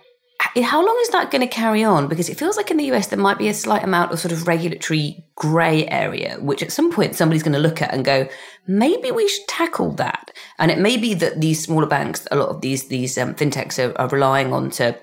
how 0.63 0.85
long 0.85 0.99
is 1.03 1.09
that 1.11 1.31
going 1.31 1.41
to 1.41 1.47
carry 1.47 1.85
on? 1.85 2.09
Because 2.09 2.29
it 2.29 2.39
feels 2.39 2.57
like 2.57 2.71
in 2.71 2.77
the 2.77 2.91
US 2.93 3.09
there 3.09 3.19
might 3.19 3.39
be 3.39 3.49
a 3.49 3.55
slight 3.55 3.85
amount 3.85 4.13
of 4.13 4.19
sort 4.19 4.33
of 4.33 4.47
regulatory 4.47 5.25
grey 5.35 5.87
area, 5.87 6.39
which 6.41 6.63
at 6.63 6.73
some 6.73 6.91
point 6.91 7.15
somebody's 7.15 7.43
going 7.43 7.53
to 7.53 7.59
look 7.59 7.83
at 7.83 7.93
and 7.93 8.05
go, 8.05 8.29
maybe 8.67 9.11
we 9.11 9.29
should 9.29 9.49
tackle 9.49 9.93
that. 9.93 10.31
And 10.59 10.71
it 10.71 10.79
may 10.79 10.97
be 10.97 11.15
that 11.15 11.41
these 11.41 11.63
smaller 11.63 11.87
banks, 11.87 12.27
a 12.31 12.37
lot 12.37 12.49
of 12.49 12.61
these 12.61 12.89
these 12.89 13.17
um, 13.19 13.35
fintechs 13.35 13.79
are, 13.79 13.97
are 14.01 14.09
relying 14.09 14.53
on 14.53 14.71
to 14.71 14.99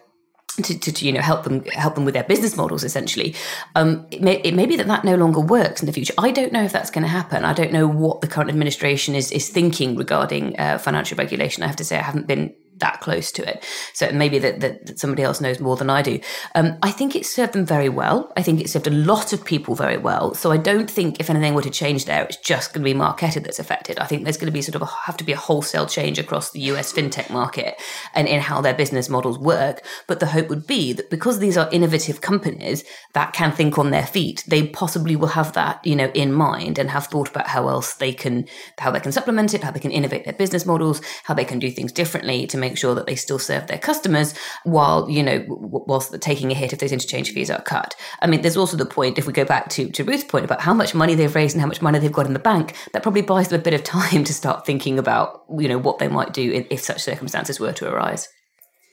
to, 0.64 0.80
to, 0.80 0.92
to, 0.92 1.06
you 1.06 1.12
know 1.12 1.22
help 1.22 1.44
them 1.44 1.64
help 1.66 1.94
them 1.94 2.04
with 2.04 2.16
their 2.16 2.24
business 2.24 2.58
models 2.58 2.84
essentially 2.84 3.36
um, 3.76 4.08
it, 4.10 4.24
may, 4.24 4.42
it 4.42 4.56
may 4.56 4.66
be 4.66 4.76
that 4.76 4.88
that 4.88 5.04
no 5.04 5.16
longer 5.16 5.40
works 5.40 5.84
in 5.84 5.86
the 5.86 5.94
future 5.94 6.16
i 6.18 6.32
don't 6.32 6.52
know 6.52 6.64
if 6.64 6.72
that's 6.72 6.90
going 6.90 7.04
to 7.04 7.08
happen 7.08 7.46
i 7.46 7.54
don't 7.54 7.72
know 7.72 7.88
what 7.88 8.22
the 8.22 8.28
current 8.28 8.50
administration 8.50 9.14
is 9.14 9.32
is 9.32 9.50
thinking 9.50 9.96
regarding 9.96 10.60
uh, 10.60 10.80
financial 10.80 11.16
regulation 11.16 11.62
i 11.62 11.68
have 11.68 11.76
to 11.76 11.84
say 11.84 11.96
i 11.96 12.02
haven't 12.02 12.26
been 12.26 12.52
that 12.80 13.02
close 13.02 13.32
to 13.34 13.48
it. 13.48 13.64
So 13.94 14.12
maybe 14.12 14.40
that, 14.40 14.60
that, 14.60 15.00
somebody 15.00 15.24
else 15.24 15.42
knows 15.42 15.60
more 15.60 15.76
than 15.76 15.90
I 15.90 16.02
do. 16.02 16.20
Um, 16.56 16.78
I 16.84 16.92
think 16.92 17.16
it 17.16 17.26
served 17.26 17.54
them 17.54 17.66
very 17.66 17.90
well. 17.90 18.32
I 18.38 18.42
think 18.42 18.62
it 18.62 18.70
served 18.70 18.88
a 18.88 18.92
lot 18.92 19.34
of 19.34 19.44
people 19.44 19.76
very 19.76 19.98
well. 19.98 20.34
So 20.34 20.52
I 20.52 20.58
don't 20.58 20.90
think 20.90 21.20
if 21.20 21.30
anything 21.30 21.54
were 21.54 21.62
to 21.62 21.70
change 21.70 22.06
there, 22.06 22.24
it's 22.24 22.38
just 22.38 22.74
going 22.74 22.86
to 22.86 22.94
be 22.94 22.98
Marqeta 22.98 23.44
that's 23.44 23.60
affected. 23.60 24.00
I 24.00 24.06
think 24.06 24.24
there's 24.24 24.38
going 24.38 24.48
to 24.48 24.52
be 24.52 24.62
sort 24.62 24.76
of 24.76 24.82
a, 24.82 24.86
have 24.86 25.18
to 25.18 25.24
be 25.24 25.34
a 25.34 25.38
wholesale 25.38 25.86
change 25.86 26.20
across 26.20 26.52
the 26.52 26.62
US 26.62 26.94
fintech 26.94 27.30
market 27.30 27.80
and 28.14 28.28
in 28.28 28.42
how 28.42 28.62
their 28.62 28.74
business 28.74 29.10
models 29.10 29.40
work. 29.40 29.84
But 30.08 30.20
the 30.20 30.28
hope 30.28 30.50
would 30.50 30.68
be 30.68 30.94
that 30.94 31.10
because 31.10 31.40
these 31.40 31.58
are 31.58 31.70
innovative 31.72 32.22
companies 32.22 32.84
that 33.14 33.34
can 33.34 33.52
think 33.52 33.78
on 33.78 33.92
their 33.92 34.06
feet, 34.06 34.44
they 34.48 34.68
possibly 34.68 35.16
will 35.16 35.28
have 35.28 35.54
that, 35.54 35.86
you 35.86 35.96
know, 35.96 36.12
in 36.14 36.34
mind 36.34 36.78
and 36.78 36.90
have 36.90 37.08
thought 37.08 37.30
about 37.30 37.48
how 37.48 37.68
else 37.68 37.94
they 37.96 38.14
can, 38.14 38.48
how 38.78 38.92
they 38.92 39.00
can 39.00 39.12
supplement 39.12 39.54
it, 39.54 39.64
how 39.64 39.72
they 39.72 39.80
can 39.80 39.92
innovate 39.92 40.26
their 40.26 40.34
business 40.34 40.66
models, 40.66 41.02
how 41.24 41.34
they 41.34 41.46
can 41.46 41.60
do 41.60 41.72
things 41.72 41.92
differently 41.92 42.48
to 42.48 42.58
make 42.58 42.67
make 42.68 42.78
sure 42.78 42.96
that 42.96 43.06
they 43.06 43.16
still 43.16 43.40
serve 43.40 43.68
their 43.68 43.78
customers 43.78 44.34
while, 44.64 45.10
you 45.10 45.24
know, 45.24 45.44
whilst 45.48 46.20
taking 46.22 46.52
a 46.52 46.56
hit 46.56 46.74
if 46.74 46.80
those 46.80 46.92
interchange 46.92 47.32
fees 47.32 47.50
are 47.50 47.62
cut. 47.62 47.96
I 48.22 48.28
mean, 48.28 48.42
there's 48.42 48.58
also 48.58 48.78
the 48.78 48.86
point, 48.86 49.18
if 49.18 49.28
we 49.28 49.34
go 49.34 49.46
back 49.46 49.70
to, 49.70 49.90
to 49.92 50.04
Ruth's 50.04 50.24
point 50.24 50.46
about 50.46 50.62
how 50.62 50.74
much 50.74 50.94
money 50.94 51.16
they've 51.16 51.34
raised 51.34 51.56
and 51.56 51.62
how 51.62 51.68
much 51.68 51.82
money 51.82 52.00
they've 52.00 52.12
got 52.12 52.28
in 52.28 52.34
the 52.34 52.40
bank, 52.40 52.76
that 52.94 53.04
probably 53.04 53.22
buys 53.22 53.48
them 53.50 53.60
a 53.60 53.64
bit 53.64 53.74
of 53.74 53.84
time 53.84 54.24
to 54.24 54.34
start 54.34 54.66
thinking 54.66 55.00
about, 55.00 55.44
you 55.58 55.68
know, 55.68 55.78
what 55.78 56.00
they 56.00 56.08
might 56.08 56.34
do 56.34 56.66
if 56.70 56.82
such 56.82 57.02
circumstances 57.02 57.60
were 57.60 57.74
to 57.74 57.90
arise. 57.90 58.28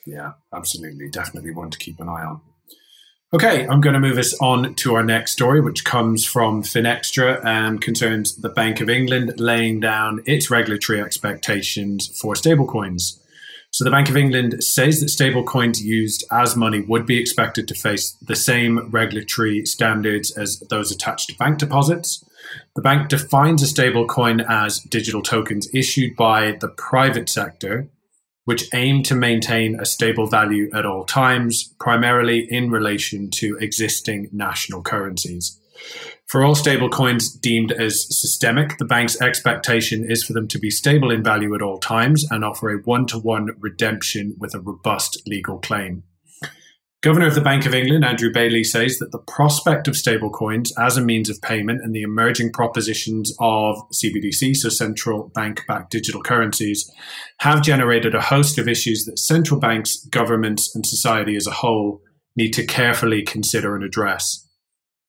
Yeah, 0.07 0.33
absolutely. 0.55 1.09
Definitely 1.09 1.53
one 1.53 1.71
to 1.71 1.79
keep 1.79 1.99
an 2.01 2.09
eye 2.09 2.25
on. 2.25 2.41
Okay, 3.33 3.67
I'm 3.67 3.81
going 3.81 3.95
to 3.95 4.01
move 4.01 4.19
us 4.19 4.33
on 4.41 4.77
to 4.77 4.95
our 4.95 5.03
next 5.03 5.33
story, 5.33 5.61
which 5.61 5.85
comes 5.85 6.25
from 6.25 6.63
Finextra 6.63 7.45
and 7.45 7.81
concerns 7.81 8.37
the 8.37 8.49
Bank 8.49 8.81
of 8.81 8.89
England 8.89 9.41
laying 9.41 9.81
down 9.81 10.23
its 10.25 10.51
regulatory 10.51 11.01
expectations 11.01 12.17
for 12.21 12.35
stablecoins. 12.35 13.19
So 13.75 13.83
the 13.83 13.91
Bank 13.91 14.09
of 14.09 14.17
England 14.17 14.63
says 14.63 15.01
that 15.01 15.07
stablecoins 15.07 15.83
used 15.83 16.23
as 16.31 16.55
money 16.55 16.83
would 16.83 17.07
be 17.07 17.19
expected 17.19 17.67
to 17.67 17.75
face 17.75 18.13
the 18.23 18.37
same 18.37 18.89
regulatory 18.91 19.67
standards 19.67 20.31
as 20.31 20.61
those 20.71 20.93
attached 20.93 21.31
to 21.31 21.37
bank 21.39 21.59
deposits. 21.59 22.25
The 22.77 22.83
bank 22.83 23.09
defines 23.09 23.65
a 23.65 23.67
stablecoin 23.67 24.49
as 24.49 24.79
digital 24.79 25.23
tokens 25.23 25.69
issued 25.75 26.15
by 26.15 26.53
the 26.53 26.69
private 26.69 27.29
sector 27.29 27.89
which 28.45 28.69
aim 28.75 29.03
to 29.03 29.15
maintain 29.17 29.81
a 29.81 29.87
stable 29.87 30.27
value 30.27 30.71
at 30.73 30.87
all 30.87 31.05
times, 31.05 31.75
primarily 31.81 32.47
in 32.49 32.71
relation 32.71 33.31
to 33.31 33.57
existing 33.57 34.29
national 34.33 34.83
currencies. 34.83 35.59
For 36.27 36.43
all 36.43 36.55
stablecoins 36.55 37.41
deemed 37.41 37.71
as 37.73 38.07
systemic, 38.09 38.79
the 38.79 38.85
bank's 38.85 39.21
expectation 39.21 40.05
is 40.11 40.25
for 40.25 40.33
them 40.33 40.49
to 40.49 40.59
be 40.59 40.71
stable 40.71 41.11
in 41.11 41.23
value 41.23 41.55
at 41.55 41.63
all 41.63 41.79
times 41.79 42.25
and 42.31 42.45
offer 42.45 42.71
a 42.71 42.79
one 42.79 43.07
to 43.07 43.19
one 43.19 43.51
redemption 43.61 44.35
with 44.39 44.55
a 44.55 44.61
robust 44.61 45.23
legal 45.27 45.59
claim. 45.59 46.03
Governor 47.05 47.27
of 47.27 47.35
the 47.35 47.43
Bank 47.43 47.67
of 47.67 47.75
England, 47.75 48.03
Andrew 48.03 48.33
Bailey, 48.33 48.65
says 48.65 48.97
that 48.97 49.13
the 49.13 49.19
prospect 49.19 49.87
of 49.87 49.95
stablecoins 49.95 50.71
as 50.79 50.97
a 50.97 51.05
means 51.05 51.29
of 51.29 51.43
payment 51.43 51.83
and 51.83 51.95
the 51.95 52.01
emerging 52.01 52.51
propositions 52.51 53.31
of 53.39 53.77
CBDC, 53.91 54.57
so 54.57 54.71
central 54.71 55.31
bank 55.35 55.65
backed 55.69 55.91
digital 55.91 56.23
currencies, 56.23 56.91
have 57.41 57.61
generated 57.61 58.15
a 58.15 58.23
host 58.23 58.57
of 58.57 58.69
issues 58.69 59.05
that 59.05 59.19
central 59.19 59.61
banks, 59.61 60.03
governments, 60.07 60.75
and 60.75 60.87
society 60.87 61.37
as 61.37 61.47
a 61.47 61.51
whole 61.51 62.01
need 62.37 62.53
to 62.53 62.65
carefully 62.65 63.23
consider 63.23 63.77
and 63.77 63.85
address. 63.85 64.49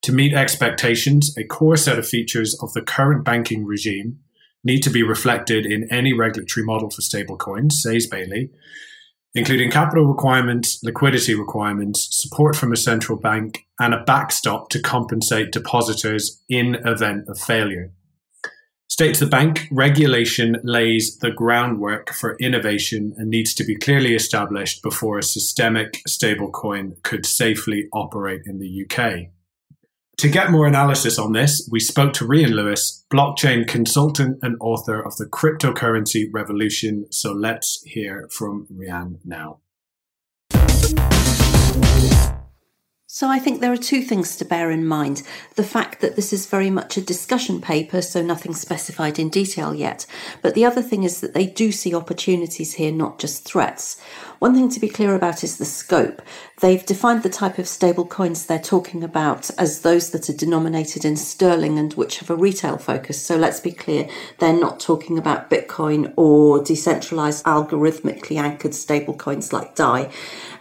To 0.06 0.14
meet 0.14 0.36
expectations, 0.36 1.36
a 1.36 1.44
core 1.44 1.76
set 1.76 1.98
of 1.98 2.08
features 2.08 2.56
of 2.62 2.72
the 2.74 2.84
current 2.84 3.26
banking 3.26 3.66
regime 3.66 4.20
need 4.64 4.84
to 4.84 4.92
be 4.92 5.02
reflected 5.02 5.66
in 5.66 5.92
any 5.92 6.14
regulatory 6.14 6.64
model 6.64 6.92
for 6.92 7.02
stablecoins, 7.02 7.72
says 7.72 8.06
Bailey, 8.06 8.52
including 9.34 9.72
capital 9.72 10.06
requirements, 10.06 10.80
liquidity 10.84 11.34
requirements, 11.34 12.08
support 12.12 12.56
from 12.56 12.72
a 12.72 12.78
central 12.78 13.18
bank, 13.18 13.66
and 13.80 13.96
a 13.96 14.04
backstop 14.04 14.70
to 14.70 14.80
compensate 14.80 15.52
depositors 15.52 16.40
in 16.48 16.76
event 16.86 17.28
of 17.28 17.40
failure. 17.40 17.92
States 18.88 19.20
the 19.20 19.26
bank 19.26 19.68
regulation 19.72 20.58
lays 20.64 21.18
the 21.18 21.32
groundwork 21.32 22.14
for 22.14 22.38
innovation 22.40 23.16
and 23.18 23.32
needs 23.32 23.56
to 23.56 23.64
be 23.64 23.76
clearly 23.76 24.14
established 24.14 24.84
before 24.84 25.18
a 25.18 25.24
systemic 25.24 26.04
stablecoin 26.08 27.02
could 27.02 27.26
safely 27.26 27.88
operate 27.92 28.44
in 28.46 28.60
the 28.60 28.86
UK. 28.86 29.32
To 30.20 30.30
get 30.30 30.50
more 30.50 30.66
analysis 30.66 31.20
on 31.20 31.34
this, 31.34 31.68
we 31.70 31.82
spoke 31.82 32.14
to 32.14 32.26
Rhian 32.26 32.52
Lewis, 32.52 33.06
blockchain 33.12 33.68
consultant 33.68 34.40
and 34.42 34.56
author 34.62 35.02
of 35.02 35.18
The 35.18 35.26
Cryptocurrency 35.26 36.28
Revolution. 36.32 37.08
So 37.12 37.34
let's 37.34 37.84
hear 37.86 38.30
from 38.32 38.66
Rian 38.74 39.20
now. 39.26 39.60
So 43.08 43.30
I 43.30 43.40
think 43.40 43.62
there 43.62 43.72
are 43.72 43.78
two 43.78 44.02
things 44.02 44.36
to 44.36 44.44
bear 44.46 44.72
in 44.72 44.86
mind. 44.86 45.24
The 45.56 45.64
fact 45.64 46.02
that 46.02 46.18
this 46.18 46.34
is 46.34 46.48
very 46.48 46.70
much 46.70 46.98
a 46.98 47.02
discussion 47.02 47.62
paper, 47.62 48.02
so 48.02 48.22
nothing 48.22 48.54
specified 48.54 49.20
in 49.20 49.30
detail 49.30 49.74
yet. 49.74 50.06
But 50.42 50.54
the 50.54 50.66
other 50.66 50.82
thing 50.82 51.04
is 51.04 51.22
that 51.22 51.34
they 51.34 51.46
do 51.46 51.72
see 51.72 51.96
opportunities 51.96 52.74
here, 52.74 52.92
not 52.92 53.18
just 53.18 53.46
threats. 53.46 54.02
One 54.40 54.54
thing 54.54 54.70
to 54.70 54.80
be 54.80 54.90
clear 54.90 55.16
about 55.16 55.44
is 55.44 55.58
the 55.58 55.66
scope. 55.66 56.22
They've 56.62 56.86
defined 56.86 57.24
the 57.24 57.30
type 57.30 57.58
of 57.58 57.68
stable 57.68 58.06
coins 58.06 58.46
they're 58.46 58.60
talking 58.60 59.04
about 59.04 59.50
as 59.58 59.82
those 59.82 60.12
that 60.12 60.30
are 60.30 60.34
denominated 60.34 61.06
in 61.06 61.16
sterling 61.16 61.78
and 61.78 61.94
which 61.94 62.20
have 62.20 62.30
a 62.30 62.36
retail 62.36 62.78
focus. 62.78 63.22
So 63.22 63.38
let's 63.38 63.60
be 63.60 63.72
clear, 63.72 64.08
they're 64.40 64.60
not 64.60 64.80
talking 64.80 65.18
about 65.18 65.50
Bitcoin 65.50 66.14
or 66.16 66.64
decentralized 66.64 67.46
algorithmically 67.46 68.38
anchored 68.38 68.74
stable 68.74 69.14
coins 69.14 69.54
like 69.54 69.76
DAI. 69.76 70.10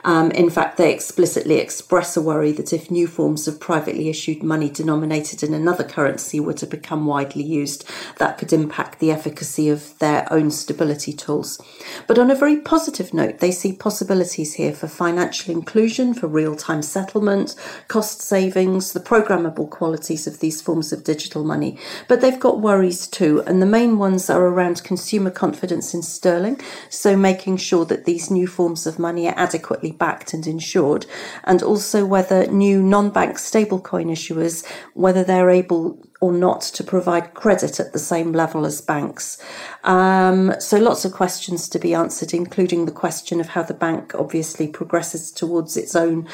Um, 0.05 0.31
in 0.33 0.51
fact, 0.51 0.77
they 0.77 0.93
explicitly 0.93 1.57
express 1.57 2.17
a 2.17 2.23
worry 2.23 2.53
that 2.53 2.75
if 2.75 2.91
new 2.91 3.07
forms 3.07 3.49
of 3.49 3.59
privately 3.59 4.11
issued 4.11 4.43
money 4.43 4.69
denominated 4.69 5.43
in 5.43 5.55
another 5.55 5.85
currency 5.85 6.41
were 6.41 6.53
to 6.55 6.67
become 6.67 7.07
widely 7.07 7.43
used, 7.43 7.89
that 8.19 8.37
could 8.37 8.53
impact 8.53 8.99
the 8.99 9.11
efficacy 9.11 9.71
of 9.71 9.99
their 10.01 10.31
own 10.31 10.51
stability 10.51 11.13
tools. 11.13 11.59
But 12.07 12.19
on 12.19 12.31
a 12.31 12.35
very 12.35 12.59
positive 12.59 13.15
note, 13.15 13.39
they 13.39 13.51
see 13.65 13.73
possibilities 13.73 14.55
here 14.55 14.75
for 14.75 14.87
financial 14.87 15.51
inclusion, 15.51 16.13
for 16.13 16.27
real 16.27 16.55
time 16.55 16.83
settlement, 16.83 17.55
cost 17.89 18.21
savings, 18.21 18.93
the 18.93 19.01
programmable 19.01 19.71
qualities 19.71 20.27
of 20.27 20.41
these 20.41 20.61
forms 20.61 20.93
of 20.93 21.03
digital 21.03 21.45
money. 21.45 21.79
But 22.07 22.21
they've 22.21 22.39
got 22.39 22.61
worries 22.61 23.07
too, 23.07 23.43
and 23.47 23.63
the 23.63 23.75
main 23.79 23.97
ones 23.97 24.29
are 24.29 24.45
around 24.45 24.85
consumer 24.85 25.31
confidence 25.31 25.95
in 25.95 26.03
sterling, 26.03 26.61
so 26.91 27.17
making 27.17 27.57
sure 27.57 27.87
that 27.87 28.05
these 28.05 28.31
new 28.31 28.47
forms 28.47 28.87
of 28.87 28.99
money 28.99 29.27
are 29.29 29.39
adequately 29.39 29.93
backed 29.93 30.35
and 30.35 30.47
insured, 30.47 31.07
and 31.45 31.63
also 31.63 32.05
whether 32.05 32.47
new 32.49 32.83
non-bank 32.83 33.39
stablecoin 33.39 34.11
issuers, 34.11 34.63
whether 34.93 35.25
they're 35.25 35.49
able 35.49 35.99
or 36.21 36.33
not 36.33 36.61
to 36.63 36.85
provide 36.85 37.35
credit 37.35 37.79
at 37.79 37.93
the 37.93 37.99
same 37.99 38.33
level 38.33 38.65
as 38.65 38.81
banks. 38.81 39.43
Um, 39.83 40.55
so 40.59 40.79
lots 40.79 41.05
of 41.05 41.13
questions 41.13 41.69
to 41.69 41.79
be 41.79 41.95
answered, 41.95 42.33
including 42.33 42.87
the 42.87 42.93
question 42.93 43.41
of 43.41 43.49
how 43.49 43.63
the 43.63 43.75
bank 43.75 44.15
obviously 44.15 44.69
progresses 44.69 45.31
towards 45.31 45.77
its 45.77 45.95
own 45.95 46.27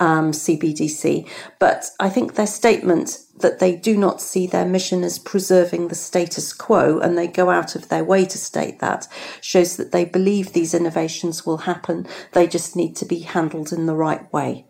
um, 0.00 0.32
CBDC. 0.32 1.28
But 1.58 1.90
I 2.00 2.08
think 2.08 2.34
their 2.34 2.46
statement 2.46 3.18
that 3.36 3.58
they 3.58 3.74
do 3.76 3.96
not 3.96 4.22
see 4.22 4.46
their 4.46 4.64
mission 4.64 5.02
as 5.02 5.18
preserving 5.18 5.88
the 5.88 5.94
status 5.94 6.52
quo 6.52 7.00
and 7.00 7.18
they 7.18 7.26
go 7.26 7.50
out 7.50 7.74
of 7.74 7.88
their 7.88 8.04
way 8.04 8.24
to 8.24 8.38
state 8.38 8.78
that 8.78 9.08
shows 9.40 9.76
that 9.76 9.92
they 9.92 10.04
believe 10.04 10.52
these 10.52 10.72
innovations 10.72 11.44
will 11.44 11.58
happen. 11.58 12.06
They 12.32 12.46
just 12.46 12.76
need 12.76 12.94
to 12.96 13.04
be 13.04 13.20
handled 13.20 13.72
in 13.72 13.86
the 13.86 13.96
right 13.96 14.32
way. 14.32 14.66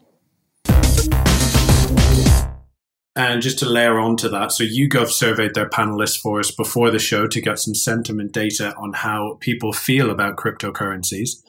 And 3.17 3.43
just 3.43 3.61
to 3.61 3.69
layer 3.69 4.01
on 4.01 4.17
to 4.19 4.29
that, 4.31 4.51
so 4.51 4.65
YouGov 4.65 5.09
surveyed 5.09 5.55
their 5.55 5.69
panelists 5.69 6.21
for 6.21 6.41
us 6.41 6.51
before 6.51 6.91
the 6.91 6.99
show 6.99 7.29
to 7.29 7.41
get 7.41 7.61
some 7.61 7.75
sentiment 7.75 8.33
data 8.33 8.75
on 8.77 8.93
how 8.93 9.39
people 9.41 9.73
feel 9.73 10.11
about 10.11 10.37
cryptocurrencies. 10.37 11.43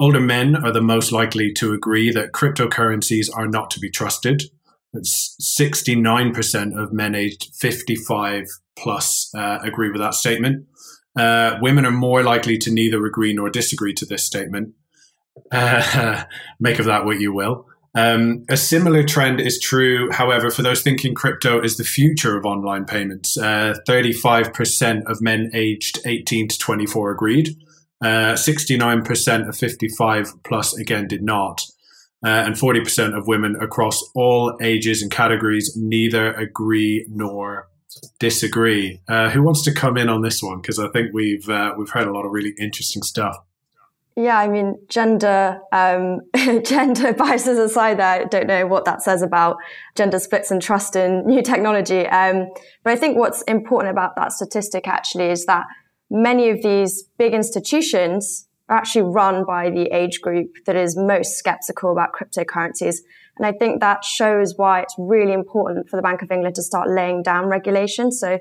Older 0.00 0.20
men 0.20 0.56
are 0.56 0.72
the 0.72 0.82
most 0.82 1.12
likely 1.12 1.52
to 1.54 1.72
agree 1.72 2.10
that 2.10 2.32
cryptocurrencies 2.32 3.28
are 3.34 3.46
not 3.46 3.70
to 3.70 3.80
be 3.80 3.88
trusted. 3.88 4.42
It's 4.92 5.36
69% 5.60 6.82
of 6.82 6.92
men 6.92 7.14
aged 7.14 7.54
55 7.54 8.46
plus 8.76 9.30
uh, 9.34 9.58
agree 9.62 9.90
with 9.90 10.00
that 10.00 10.14
statement. 10.14 10.66
Uh, 11.16 11.58
women 11.62 11.86
are 11.86 11.92
more 11.92 12.22
likely 12.22 12.58
to 12.58 12.72
neither 12.72 13.04
agree 13.06 13.32
nor 13.32 13.48
disagree 13.48 13.94
to 13.94 14.04
this 14.04 14.24
statement. 14.24 14.74
Uh, 15.52 16.24
make 16.60 16.78
of 16.78 16.86
that 16.86 17.04
what 17.04 17.20
you 17.20 17.32
will. 17.32 17.66
Um, 17.96 18.44
a 18.50 18.58
similar 18.58 19.02
trend 19.02 19.40
is 19.40 19.58
true, 19.58 20.10
however, 20.12 20.50
for 20.50 20.62
those 20.62 20.82
thinking 20.82 21.14
crypto 21.14 21.60
is 21.60 21.78
the 21.78 21.84
future 21.84 22.36
of 22.36 22.44
online 22.44 22.84
payments. 22.84 23.38
Uh, 23.38 23.74
35% 23.88 25.04
of 25.06 25.22
men 25.22 25.50
aged 25.54 26.00
18 26.04 26.48
to 26.48 26.58
24 26.58 27.10
agreed. 27.10 27.56
Uh, 28.02 28.34
69% 28.34 29.48
of 29.48 29.56
55 29.56 30.34
plus 30.44 30.76
again 30.76 31.08
did 31.08 31.22
not. 31.22 31.62
Uh, 32.24 32.28
and 32.28 32.54
40% 32.54 33.16
of 33.16 33.26
women 33.26 33.56
across 33.62 34.02
all 34.14 34.58
ages 34.60 35.00
and 35.00 35.10
categories 35.10 35.74
neither 35.74 36.34
agree 36.34 37.06
nor 37.08 37.68
disagree. 38.18 39.00
Uh, 39.08 39.30
who 39.30 39.42
wants 39.42 39.62
to 39.62 39.72
come 39.72 39.96
in 39.96 40.10
on 40.10 40.20
this 40.20 40.42
one? 40.42 40.60
Because 40.60 40.78
I 40.78 40.88
think 40.88 41.14
we've 41.14 41.48
uh, 41.48 41.74
we've 41.78 41.90
heard 41.90 42.08
a 42.08 42.12
lot 42.12 42.26
of 42.26 42.32
really 42.32 42.54
interesting 42.58 43.02
stuff. 43.02 43.36
Yeah, 44.18 44.38
I 44.38 44.48
mean, 44.48 44.78
gender 44.88 45.60
um, 45.72 46.20
gender 46.64 47.12
biases 47.12 47.58
aside, 47.58 47.98
there, 47.98 48.22
I 48.22 48.24
don't 48.24 48.46
know 48.46 48.66
what 48.66 48.86
that 48.86 49.02
says 49.02 49.20
about 49.20 49.58
gender 49.94 50.18
splits 50.18 50.50
and 50.50 50.62
trust 50.62 50.96
in 50.96 51.26
new 51.26 51.42
technology. 51.42 52.06
Um, 52.06 52.48
but 52.82 52.94
I 52.94 52.96
think 52.96 53.18
what's 53.18 53.42
important 53.42 53.92
about 53.92 54.16
that 54.16 54.32
statistic 54.32 54.88
actually 54.88 55.26
is 55.26 55.44
that 55.44 55.66
many 56.10 56.48
of 56.48 56.62
these 56.62 57.04
big 57.18 57.34
institutions 57.34 58.48
are 58.70 58.78
actually 58.78 59.02
run 59.02 59.44
by 59.44 59.68
the 59.68 59.94
age 59.94 60.22
group 60.22 60.50
that 60.64 60.76
is 60.76 60.96
most 60.96 61.36
skeptical 61.36 61.92
about 61.92 62.10
cryptocurrencies. 62.12 62.96
And 63.36 63.44
I 63.46 63.52
think 63.52 63.80
that 63.80 64.02
shows 64.02 64.54
why 64.56 64.80
it's 64.80 64.94
really 64.96 65.34
important 65.34 65.90
for 65.90 65.96
the 65.96 66.02
Bank 66.02 66.22
of 66.22 66.30
England 66.30 66.54
to 66.54 66.62
start 66.62 66.88
laying 66.88 67.22
down 67.22 67.46
regulation. 67.46 68.10
So 68.10 68.38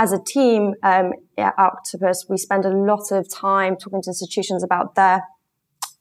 as 0.00 0.12
a 0.12 0.18
team 0.18 0.72
um, 0.82 1.12
at 1.36 1.52
Octopus, 1.58 2.24
we 2.30 2.38
spend 2.38 2.64
a 2.64 2.70
lot 2.70 3.12
of 3.12 3.28
time 3.30 3.76
talking 3.76 4.00
to 4.00 4.08
institutions 4.08 4.64
about 4.64 4.94
their 4.94 5.22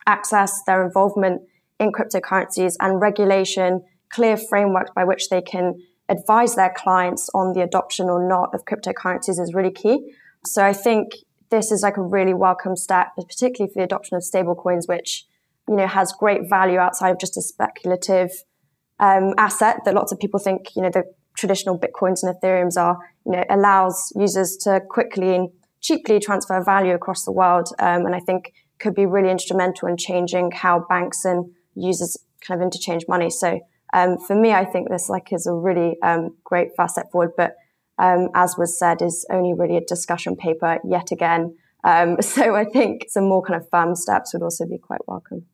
access, 0.08 0.64
their 0.66 0.86
involvement 0.86 1.42
in 1.82 1.92
cryptocurrencies 1.92 2.76
and 2.80 3.02
regulation, 3.02 3.82
clear 4.10 4.38
frameworks 4.38 4.92
by 4.96 5.04
which 5.04 5.28
they 5.28 5.42
can 5.42 5.74
advise 6.08 6.56
their 6.56 6.74
clients 6.78 7.30
on 7.36 7.52
the 7.52 7.62
adoption 7.62 8.10
or 8.10 8.26
not 8.26 8.56
of 8.56 8.64
cryptocurrencies 8.64 9.38
is 9.38 9.54
really 9.54 9.72
key. 9.72 10.14
So 10.46 10.64
I 10.64 10.72
think 10.72 11.12
this 11.50 11.70
is 11.70 11.84
like 11.84 11.98
a 11.98 12.02
really 12.02 12.34
welcome 12.34 12.78
step, 12.78 13.08
particularly 13.18 13.70
for 13.74 13.80
the 13.80 13.84
adoption 13.84 14.16
of 14.16 14.24
stablecoins, 14.24 14.88
which 14.88 15.26
you 15.68 15.76
know 15.76 15.88
has 15.88 16.14
great 16.14 16.50
value 16.50 16.80
outside 16.80 17.10
of 17.10 17.20
just 17.20 17.36
a 17.36 17.42
speculative 17.42 18.32
um, 18.98 19.34
asset 19.38 19.82
that 19.84 19.94
lots 19.94 20.14
of 20.14 20.20
people 20.20 20.40
think 20.40 20.68
you 20.78 20.84
know 20.84 20.90
the 20.90 21.04
traditional 21.40 21.80
bitcoins 21.80 22.22
and 22.22 22.36
ethereums 22.36 22.76
are 22.78 22.98
you 23.26 23.32
know 23.32 23.44
allows 23.50 24.12
users 24.16 24.58
to 24.58 24.82
quickly 24.90 25.36
and 25.36 25.50
cheaply 25.82 26.20
transfer 26.20 26.62
value 26.64 26.94
across 26.94 27.24
the 27.24 27.32
world 27.32 27.70
um, 27.80 28.06
and 28.06 28.14
i 28.14 28.20
think 28.20 28.54
could 28.80 28.94
be 28.94 29.06
really 29.06 29.32
instrumental 29.32 29.88
in 29.88 29.96
changing 29.98 30.52
how 30.52 30.86
banks 30.90 31.24
and 31.26 31.52
users 31.76 32.18
kind 32.46 32.60
of 32.60 32.66
interchange 32.66 33.06
money 33.08 33.30
so 33.30 33.60
um, 33.94 34.18
for 34.18 34.36
me 34.36 34.52
i 34.52 34.66
think 34.66 34.90
this 34.90 35.10
like 35.10 35.32
is 35.32 35.48
a 35.48 35.54
really 35.54 35.98
um, 36.04 36.36
great 36.44 36.70
fast 36.76 36.96
step 36.96 37.12
forward 37.12 37.32
but 37.38 37.56
um, 37.98 38.30
as 38.36 38.56
was 38.58 38.78
said 38.78 39.02
is 39.02 39.26
only 39.32 39.54
really 39.54 39.78
a 39.78 39.86
discussion 39.86 40.36
paper 40.36 40.78
yet 40.84 41.12
again 41.12 41.56
Um, 41.84 42.22
so 42.22 42.56
I 42.56 42.66
think 42.66 43.06
some 43.10 43.28
more 43.28 43.42
kind 43.42 43.62
of 43.62 43.70
firm 43.70 43.96
steps 43.96 44.34
would 44.34 44.44
also 44.44 44.66
be 44.66 44.78
quite 44.78 45.02
welcome. 45.08 45.46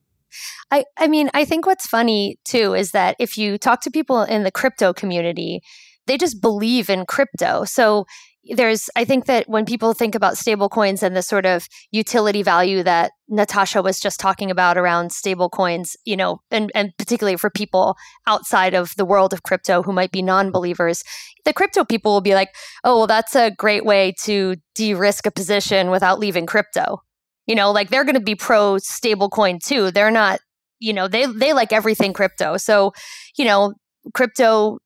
I, 0.71 0.85
I 0.97 1.07
mean, 1.07 1.29
I 1.33 1.45
think 1.45 1.65
what's 1.65 1.87
funny 1.87 2.37
too 2.45 2.73
is 2.73 2.91
that 2.91 3.15
if 3.19 3.37
you 3.37 3.57
talk 3.57 3.81
to 3.81 3.91
people 3.91 4.21
in 4.23 4.43
the 4.43 4.51
crypto 4.51 4.93
community, 4.93 5.61
they 6.07 6.17
just 6.17 6.41
believe 6.41 6.89
in 6.89 7.05
crypto. 7.05 7.65
So 7.65 8.05
there's 8.51 8.89
i 8.95 9.03
think 9.03 9.25
that 9.25 9.47
when 9.49 9.65
people 9.65 9.93
think 9.93 10.13
about 10.13 10.37
stable 10.37 10.69
coins 10.69 11.01
and 11.01 11.15
the 11.15 11.21
sort 11.21 11.45
of 11.45 11.67
utility 11.91 12.43
value 12.43 12.83
that 12.83 13.11
natasha 13.27 13.81
was 13.81 13.99
just 13.99 14.19
talking 14.19 14.51
about 14.51 14.77
around 14.77 15.11
stable 15.11 15.49
coins 15.49 15.95
you 16.05 16.15
know 16.15 16.39
and, 16.51 16.71
and 16.75 16.91
particularly 16.97 17.37
for 17.37 17.49
people 17.49 17.95
outside 18.27 18.73
of 18.73 18.93
the 18.97 19.05
world 19.05 19.33
of 19.33 19.43
crypto 19.43 19.81
who 19.81 19.91
might 19.91 20.11
be 20.11 20.21
non-believers 20.21 21.03
the 21.43 21.53
crypto 21.53 21.83
people 21.83 22.13
will 22.13 22.21
be 22.21 22.35
like 22.35 22.49
oh 22.83 22.97
well 22.97 23.07
that's 23.07 23.35
a 23.35 23.51
great 23.51 23.85
way 23.85 24.13
to 24.21 24.55
de-risk 24.75 25.25
a 25.25 25.31
position 25.31 25.89
without 25.89 26.19
leaving 26.19 26.45
crypto 26.45 27.01
you 27.47 27.55
know 27.55 27.71
like 27.71 27.89
they're 27.89 28.03
going 28.05 28.15
to 28.15 28.21
be 28.21 28.35
pro 28.35 28.75
stablecoin 28.75 29.59
too 29.63 29.91
they're 29.91 30.11
not 30.11 30.39
you 30.79 30.93
know 30.93 31.07
they 31.07 31.25
they 31.25 31.53
like 31.53 31.71
everything 31.71 32.13
crypto 32.13 32.57
so 32.57 32.91
you 33.37 33.45
know 33.45 33.73
crypto 34.13 34.77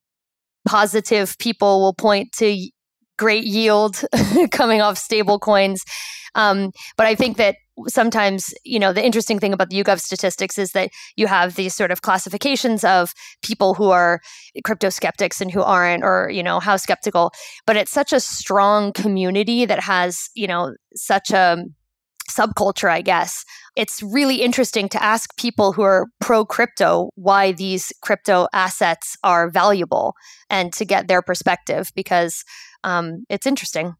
positive 0.66 1.36
people 1.38 1.80
will 1.80 1.94
point 1.94 2.32
to 2.32 2.70
great 3.20 3.44
yield 3.44 4.02
coming 4.50 4.80
off 4.80 4.96
stablecoins. 4.96 5.80
Um, 6.34 6.70
but 6.96 7.06
I 7.06 7.14
think 7.14 7.36
that 7.36 7.56
sometimes, 7.86 8.54
you 8.64 8.78
know, 8.78 8.92
the 8.92 9.04
interesting 9.04 9.38
thing 9.38 9.52
about 9.52 9.68
the 9.68 9.82
YouGov 9.82 10.00
statistics 10.00 10.58
is 10.58 10.72
that 10.72 10.90
you 11.16 11.26
have 11.26 11.54
these 11.54 11.74
sort 11.74 11.90
of 11.90 12.02
classifications 12.02 12.82
of 12.82 13.12
people 13.42 13.74
who 13.74 13.90
are 13.90 14.20
crypto 14.64 14.88
skeptics 14.88 15.40
and 15.40 15.50
who 15.50 15.62
aren't, 15.62 16.02
or, 16.02 16.30
you 16.30 16.42
know, 16.42 16.60
how 16.60 16.76
skeptical. 16.76 17.30
But 17.66 17.76
it's 17.76 17.90
such 17.90 18.12
a 18.12 18.20
strong 18.20 18.92
community 18.92 19.66
that 19.66 19.80
has, 19.80 20.30
you 20.34 20.46
know, 20.46 20.74
such 20.94 21.30
a 21.30 21.58
subculture, 22.30 22.90
I 22.90 23.02
guess. 23.02 23.44
It's 23.76 24.02
really 24.02 24.42
interesting 24.42 24.88
to 24.90 25.02
ask 25.02 25.36
people 25.36 25.72
who 25.72 25.82
are 25.82 26.06
pro 26.20 26.44
crypto 26.44 27.10
why 27.14 27.52
these 27.52 27.92
crypto 28.02 28.48
assets 28.52 29.16
are 29.22 29.50
valuable 29.50 30.14
and 30.48 30.72
to 30.74 30.84
get 30.84 31.08
their 31.08 31.22
perspective 31.22 31.90
because 31.94 32.44
um, 32.84 33.24
it's 33.28 33.46
interesting. 33.46 33.94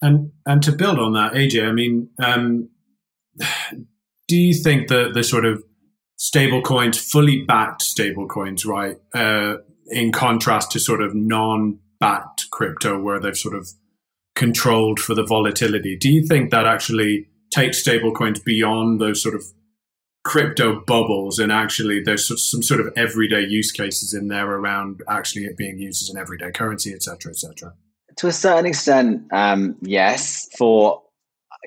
And 0.00 0.30
and 0.46 0.62
to 0.62 0.72
build 0.72 0.98
on 0.98 1.12
that, 1.14 1.32
AJ, 1.32 1.68
I 1.68 1.72
mean, 1.72 2.10
um, 2.22 2.68
do 4.28 4.36
you 4.36 4.54
think 4.54 4.88
that 4.88 5.14
the 5.14 5.24
sort 5.24 5.44
of 5.44 5.62
stable 6.16 6.62
coins, 6.62 6.98
fully 6.98 7.44
backed 7.46 7.82
stable 7.82 8.26
coins, 8.26 8.66
right, 8.66 8.96
uh, 9.14 9.54
in 9.90 10.12
contrast 10.12 10.70
to 10.72 10.80
sort 10.80 11.00
of 11.00 11.14
non 11.14 11.78
backed 12.00 12.46
crypto 12.52 13.00
where 13.00 13.18
they've 13.18 13.36
sort 13.36 13.56
of 13.56 13.68
controlled 14.34 15.00
for 15.00 15.14
the 15.14 15.24
volatility, 15.24 15.96
do 15.96 16.10
you 16.12 16.24
think 16.26 16.50
that 16.50 16.66
actually 16.66 17.27
takes 17.50 17.78
stable 17.78 18.12
coins 18.12 18.40
beyond 18.40 19.00
those 19.00 19.22
sort 19.22 19.34
of 19.34 19.44
crypto 20.24 20.82
bubbles 20.86 21.38
and 21.38 21.50
actually 21.50 22.02
there's 22.02 22.26
some 22.50 22.62
sort 22.62 22.80
of 22.80 22.92
everyday 22.96 23.40
use 23.40 23.72
cases 23.72 24.12
in 24.12 24.28
there 24.28 24.50
around 24.50 25.02
actually 25.08 25.44
it 25.44 25.56
being 25.56 25.78
used 25.78 26.02
as 26.02 26.10
an 26.10 26.20
everyday 26.20 26.50
currency, 26.50 26.92
etc 26.92 27.16
cetera, 27.16 27.32
et 27.32 27.36
cetera? 27.36 27.74
To 28.16 28.26
a 28.26 28.32
certain 28.32 28.66
extent, 28.66 29.22
um, 29.32 29.76
yes, 29.80 30.48
for 30.58 31.02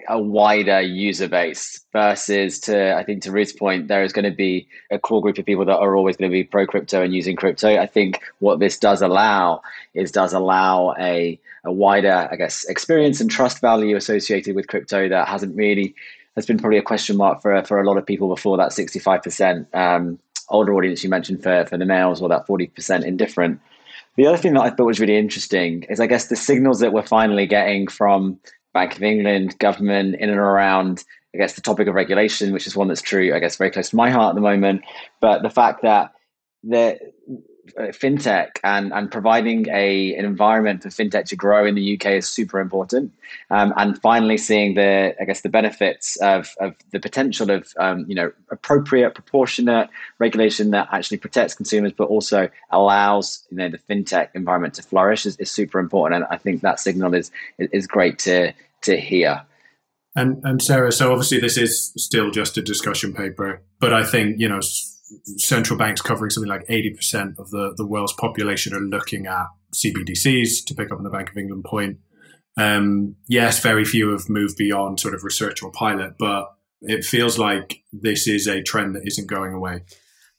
a 0.08 0.20
wider 0.20 0.82
user 0.82 1.28
base 1.28 1.84
versus 1.94 2.60
to 2.62 2.96
I 2.96 3.04
think 3.04 3.24
to 3.24 3.32
Ruth's 3.32 3.54
point, 3.54 3.88
there 3.88 4.04
is 4.04 4.14
going 4.14 4.26
to 4.26 4.36
be 4.36 4.68
a 4.92 5.00
core 5.00 5.22
group 5.22 5.38
of 5.38 5.46
people 5.46 5.66
that 5.66 5.78
are 5.78 5.96
always 5.96 6.18
going 6.18 6.30
to 6.30 6.34
be 6.34 6.44
pro 6.44 6.66
crypto 6.66 7.02
and 7.02 7.14
using 7.14 7.36
crypto. 7.36 7.78
I 7.78 7.86
think 7.86 8.22
what 8.40 8.60
this 8.60 8.78
does 8.78 9.02
allow 9.02 9.62
is 9.94 10.12
does 10.12 10.34
allow 10.34 10.94
a 11.00 11.40
a 11.64 11.72
wider, 11.72 12.28
I 12.32 12.36
guess, 12.36 12.64
experience 12.66 13.22
and 13.22 13.30
trust 13.30 13.62
value 13.62 13.96
associated 13.96 14.56
with 14.56 14.68
crypto 14.68 15.08
that 15.10 15.28
hasn't 15.28 15.56
really 15.56 15.96
has 16.36 16.46
been 16.46 16.58
probably 16.58 16.78
a 16.78 16.84
question 16.84 17.18
mark 17.18 17.42
for 17.42 17.62
for 17.64 17.80
a 17.80 17.86
lot 17.86 17.98
of 17.98 18.06
people 18.06 18.30
before 18.30 18.58
that 18.58 18.74
sixty 18.74 19.00
five 19.00 19.22
percent 19.24 19.68
um, 19.74 20.20
older 20.50 20.74
audience 20.74 21.04
you 21.04 21.10
mentioned 21.10 21.44
for 21.44 21.66
for 21.66 21.78
the 21.78 21.86
males 21.86 22.22
or 22.22 22.30
that 22.30 22.48
forty 22.48 22.68
percent 22.68 23.06
indifferent. 23.06 23.60
The 24.18 24.28
other 24.28 24.38
thing 24.38 24.54
that 24.56 24.62
I 24.62 24.70
thought 24.70 24.88
was 24.88 25.00
really 25.00 25.16
interesting 25.16 25.84
is, 25.84 26.02
I 26.02 26.08
guess, 26.08 26.28
the 26.28 26.36
signals 26.36 26.82
that 26.82 26.92
we're 26.92 27.02
finally 27.02 27.48
getting 27.48 27.88
from 27.88 28.40
Bank 28.74 28.96
of 28.96 29.04
England, 29.04 29.58
government, 29.60 30.16
in 30.16 30.30
and 30.30 30.40
around, 30.40 31.04
I 31.34 31.38
guess, 31.38 31.54
the 31.54 31.62
topic 31.62 31.88
of 31.88 31.96
regulation, 31.96 32.54
which 32.54 32.68
is 32.68 32.76
one 32.76 32.88
that's 32.88 33.02
true, 33.02 33.34
I 33.34 33.40
guess, 33.40 33.58
very 33.58 33.72
close 33.72 33.90
to 33.90 33.96
my 33.96 34.10
heart 34.10 34.30
at 34.32 34.36
the 34.36 34.42
moment. 34.42 34.84
But 35.20 35.44
the 35.44 35.50
fact 35.50 35.82
that 35.84 36.14
the 36.64 36.94
uh, 36.94 36.98
fintech 37.78 38.58
and, 38.64 38.94
and 38.94 39.12
providing 39.12 39.68
a 39.70 40.16
an 40.16 40.26
environment 40.26 40.84
for 40.84 40.90
fintech 40.90 41.26
to 41.26 41.36
grow 41.36 41.66
in 41.66 41.76
the 41.76 41.96
UK 41.96 42.06
is 42.14 42.28
super 42.28 42.60
important. 42.60 43.12
Um, 43.50 43.74
and 43.78 44.00
finally, 44.02 44.38
seeing 44.38 44.76
the 44.76 45.16
I 45.20 45.26
guess 45.26 45.42
the 45.42 45.50
benefits 45.50 46.16
of, 46.18 46.56
of 46.60 46.76
the 46.92 47.00
potential 47.00 47.52
of 47.52 47.74
um, 47.78 48.06
you 48.08 48.16
know 48.16 48.32
appropriate, 48.50 49.14
proportionate 49.14 49.90
regulation 50.20 50.72
that 50.72 50.88
actually 50.92 51.18
protects 51.18 51.54
consumers, 51.54 51.94
but 51.94 52.06
also 52.06 52.50
allows 52.70 53.46
you 53.52 53.58
know 53.58 53.70
the 53.70 53.78
fintech 53.78 54.30
environment 54.34 54.74
to 54.76 54.84
flourish 54.84 55.26
is, 55.26 55.38
is 55.38 55.52
super 55.52 55.80
important. 55.80 56.24
And 56.24 56.26
I 56.32 56.38
think 56.38 56.62
that 56.62 56.80
signal 56.80 57.14
is 57.14 57.32
is 57.58 57.88
great 57.88 58.20
to 58.20 58.54
to 58.82 58.98
hear. 58.98 59.44
And 60.16 60.44
and 60.44 60.62
Sarah, 60.62 60.92
so 60.92 61.12
obviously 61.12 61.40
this 61.40 61.58
is 61.58 61.94
still 61.96 62.32
just 62.32 62.58
a 62.58 62.62
discussion 62.62 63.14
paper, 63.14 63.62
but 63.80 63.94
I 63.94 64.04
think 64.04 64.40
you 64.40 64.50
know 64.50 64.60
central 65.38 65.78
banks 65.78 66.02
covering 66.02 66.30
something 66.30 66.50
like 66.50 66.68
80% 66.68 67.40
of 67.40 67.50
the, 67.52 67.74
the 67.78 67.86
world's 67.86 68.14
population 68.14 68.74
are 68.74 68.80
looking 68.80 69.28
at 69.28 69.48
CBDCs, 69.74 70.66
to 70.66 70.76
pick 70.76 70.92
up 70.92 70.98
on 70.98 71.04
the 71.04 71.10
Bank 71.10 71.30
of 71.30 71.38
England 71.38 71.66
point. 71.66 71.98
Um, 72.58 73.16
yes, 73.28 73.60
very 73.60 73.86
few 73.86 74.12
have 74.12 74.30
moved 74.30 74.58
beyond 74.58 75.00
sort 75.00 75.14
of 75.14 75.24
research 75.24 75.64
or 75.64 75.72
pilot, 75.72 76.16
but 76.20 76.48
it 76.82 77.06
feels 77.06 77.38
like 77.38 77.84
this 77.94 78.28
is 78.28 78.48
a 78.48 78.62
trend 78.62 78.96
that 78.96 79.06
isn't 79.06 79.28
going 79.28 79.54
away. 79.54 79.84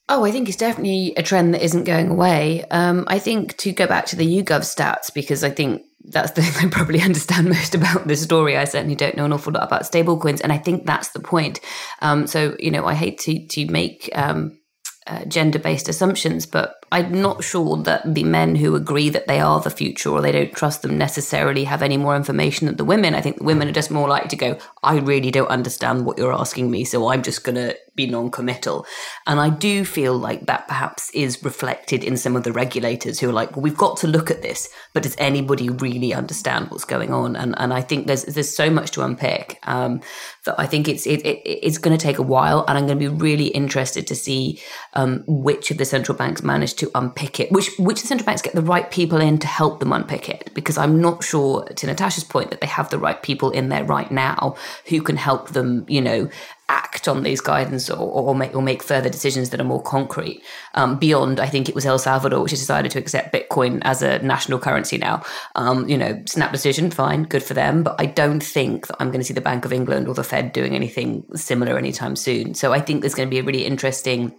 Oh, 0.09 0.25
I 0.25 0.31
think 0.31 0.49
it's 0.49 0.59
definitely 0.59 1.15
a 1.17 1.23
trend 1.23 1.55
that 1.55 1.65
isn't 1.65 1.85
going 1.85 2.09
away. 2.09 2.65
Um, 2.71 3.05
I 3.07 3.19
think 3.19 3.57
to 3.59 3.73
go 3.73 3.87
back 3.87 4.07
to 4.07 4.17
the 4.17 4.27
YouGov 4.27 4.61
stats, 4.61 5.15
because 5.15 5.45
I 5.45 5.51
think 5.51 5.83
that's 6.05 6.33
the 6.33 6.43
thing 6.43 6.67
I 6.67 6.71
probably 6.71 7.01
understand 7.01 7.49
most 7.49 7.75
about 7.75 8.07
this 8.07 8.23
story. 8.23 8.57
I 8.57 8.65
certainly 8.65 8.97
don't 8.97 9.17
know 9.17 9.25
an 9.25 9.33
awful 9.33 9.53
lot 9.53 9.63
about 9.63 9.83
stablecoins, 9.83 10.41
and 10.43 10.53
I 10.53 10.59
think 10.59 10.87
that's 10.87 11.11
the 11.11 11.21
point. 11.21 11.61
Um, 12.01 12.27
so, 12.27 12.57
you 12.59 12.71
know, 12.71 12.85
I 12.85 12.95
hate 12.95 13.19
to 13.21 13.47
to 13.47 13.67
make 13.67 14.11
um, 14.15 14.59
uh, 15.07 15.25
gender 15.25 15.59
based 15.59 15.89
assumptions, 15.89 16.47
but 16.47 16.82
I'm 16.93 17.23
not 17.23 17.43
sure 17.43 17.79
that 17.79 18.15
the 18.15 18.23
men 18.23 18.55
who 18.55 18.77
agree 18.77 19.09
that 19.09 19.27
they 19.27 19.41
are 19.41 19.59
the 19.61 19.71
future 19.71 20.11
or 20.11 20.21
they 20.21 20.31
don't 20.31 20.53
trust 20.53 20.83
them 20.83 20.99
necessarily 20.99 21.65
have 21.65 21.81
any 21.81 21.97
more 21.97 22.15
information 22.15 22.67
than 22.67 22.77
the 22.77 22.85
women. 22.85 23.15
I 23.15 23.23
think 23.23 23.39
the 23.39 23.45
women 23.45 23.67
are 23.67 23.73
just 23.73 23.91
more 23.91 24.11
likely 24.11 24.29
to 24.29 24.37
go, 24.37 24.59
I 24.83 24.99
really 24.99 25.31
don't 25.31 25.49
understand 25.49 26.05
what 26.05 26.19
you're 26.19 26.35
asking 26.35 26.71
me, 26.71 26.85
so 26.85 27.09
I'm 27.09 27.23
just 27.23 27.45
going 27.45 27.55
to 27.55 27.79
be 27.95 28.07
non 28.07 28.31
committal. 28.31 28.87
And 29.27 29.41
I 29.41 29.49
do 29.49 29.87
feel 29.87 30.17
like 30.17 30.47
that 30.47 30.69
perhaps 30.69 31.11
is 31.11 31.43
reflected 31.43 32.05
in 32.05 32.19
some 32.19 32.37
of 32.37 32.43
the 32.43 32.53
regulators 32.53 33.21
who 33.21 33.31
are 33.31 33.33
like, 33.33 33.53
well, 33.53 33.63
we've 33.63 33.77
got 33.77 33.97
to 33.99 34.07
look 34.07 34.31
at 34.31 34.43
this, 34.43 34.69
but 34.93 35.03
does 35.03 35.17
anybody 35.19 35.71
really 35.71 36.13
understand 36.13 36.71
what's 36.71 36.85
going 36.85 37.13
on? 37.13 37.37
And, 37.37 37.55
and 37.59 37.73
I 37.73 37.81
think 37.81 38.07
there's, 38.07 38.25
there's 38.25 38.55
so 38.55 38.71
much 38.71 38.91
to 38.93 39.05
unpick 39.05 39.59
um, 39.63 40.01
that 40.45 40.59
I 40.59 40.67
think 40.67 40.89
it's, 40.89 41.07
it, 41.07 41.25
it, 41.25 41.41
it's 41.47 41.79
going 41.79 41.97
to 41.97 42.03
take 42.03 42.19
a 42.19 42.23
while. 42.23 42.65
And 42.69 42.77
I'm 42.77 42.87
going 42.87 42.99
to 42.99 43.11
be 43.11 43.15
really 43.17 43.47
interested 43.49 44.07
to 44.09 44.15
see 44.15 44.61
um, 44.95 45.25
which 45.27 45.71
of 45.71 45.79
the 45.79 45.85
central 45.85 46.17
banks 46.17 46.43
manage 46.43 46.75
to 46.75 46.82
unpick 46.95 47.41
it, 47.41 47.53
which 47.53 47.71
which 47.79 48.01
the 48.01 48.07
central 48.07 48.27
banks 48.27 48.43
get 48.43 48.55
the 48.55 48.63
right 48.63 48.91
people 48.91 49.21
in 49.21 49.39
to 49.39 49.47
help 49.47 49.81
them 49.81 49.93
unpick 49.93 50.29
it, 50.29 50.51
because 50.55 50.79
I'm 50.79 51.01
not 51.01 51.23
sure, 51.23 51.65
to 51.65 51.87
Natasha's 51.87 52.25
point, 52.25 52.51
that 52.51 52.61
they 52.61 52.67
have 52.67 52.91
the 52.91 52.99
right 52.99 53.23
people 53.23 53.51
in 53.51 53.69
there 53.69 53.85
right 53.85 54.11
now 54.11 54.57
who 54.89 55.03
can 55.03 55.17
help 55.17 55.51
them, 55.51 55.85
you 55.89 56.01
know, 56.01 56.29
act 56.69 57.07
on 57.07 57.23
these 57.23 57.41
guidance 57.41 57.91
or, 57.91 57.99
or 57.99 58.35
make 58.35 58.55
or 58.55 58.63
make 58.63 58.83
further 58.83 59.11
decisions 59.11 59.51
that 59.51 59.61
are 59.61 59.65
more 59.65 59.83
concrete. 59.83 60.43
Um, 60.75 60.99
beyond, 60.99 61.39
I 61.39 61.47
think 61.47 61.69
it 61.69 61.75
was 61.75 61.85
El 61.85 61.99
Salvador 61.99 62.41
which 62.43 62.53
has 62.53 62.61
decided 62.61 62.91
to 62.93 62.99
accept 62.99 63.35
Bitcoin 63.35 63.81
as 63.83 64.01
a 64.01 64.21
national 64.21 64.59
currency 64.59 64.97
now. 64.97 65.23
Um, 65.55 65.87
you 65.89 65.99
know, 65.99 66.23
snap 66.27 66.51
decision, 66.51 66.91
fine, 66.91 67.25
good 67.25 67.43
for 67.43 67.53
them. 67.53 67.83
But 67.83 67.97
I 67.99 68.07
don't 68.07 68.43
think 68.43 68.87
that 68.87 68.97
I'm 69.01 69.09
going 69.09 69.21
to 69.21 69.25
see 69.25 69.35
the 69.35 69.43
Bank 69.43 69.65
of 69.67 69.73
England 69.73 70.09
or 70.09 70.15
the 70.15 70.25
Fed 70.25 70.53
doing 70.53 70.75
anything 70.75 71.25
similar 71.35 71.77
anytime 71.77 72.17
soon. 72.17 72.55
So 72.55 72.73
I 72.73 72.81
think 72.81 73.03
there's 73.03 73.15
going 73.15 73.29
to 73.29 73.31
be 73.31 73.39
a 73.39 73.45
really 73.45 73.67
interesting 73.67 74.35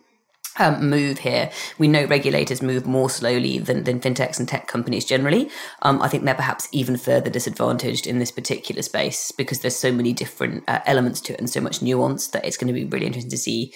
um, 0.59 0.89
move 0.89 1.19
here. 1.19 1.51
We 1.77 1.87
know 1.87 2.05
regulators 2.05 2.61
move 2.61 2.85
more 2.85 3.09
slowly 3.09 3.59
than, 3.59 3.83
than 3.83 3.99
fintechs 3.99 4.39
and 4.39 4.47
tech 4.47 4.67
companies 4.67 5.05
generally. 5.05 5.49
Um, 5.81 6.01
I 6.01 6.07
think 6.07 6.23
they're 6.25 6.35
perhaps 6.35 6.67
even 6.71 6.97
further 6.97 7.29
disadvantaged 7.29 8.07
in 8.07 8.19
this 8.19 8.31
particular 8.31 8.81
space 8.81 9.31
because 9.31 9.59
there's 9.59 9.75
so 9.75 9.91
many 9.91 10.13
different 10.13 10.63
uh, 10.67 10.79
elements 10.85 11.21
to 11.21 11.33
it 11.33 11.39
and 11.39 11.49
so 11.49 11.61
much 11.61 11.81
nuance 11.81 12.27
that 12.29 12.45
it's 12.45 12.57
going 12.57 12.67
to 12.67 12.73
be 12.73 12.85
really 12.85 13.05
interesting 13.05 13.31
to 13.31 13.37
see 13.37 13.73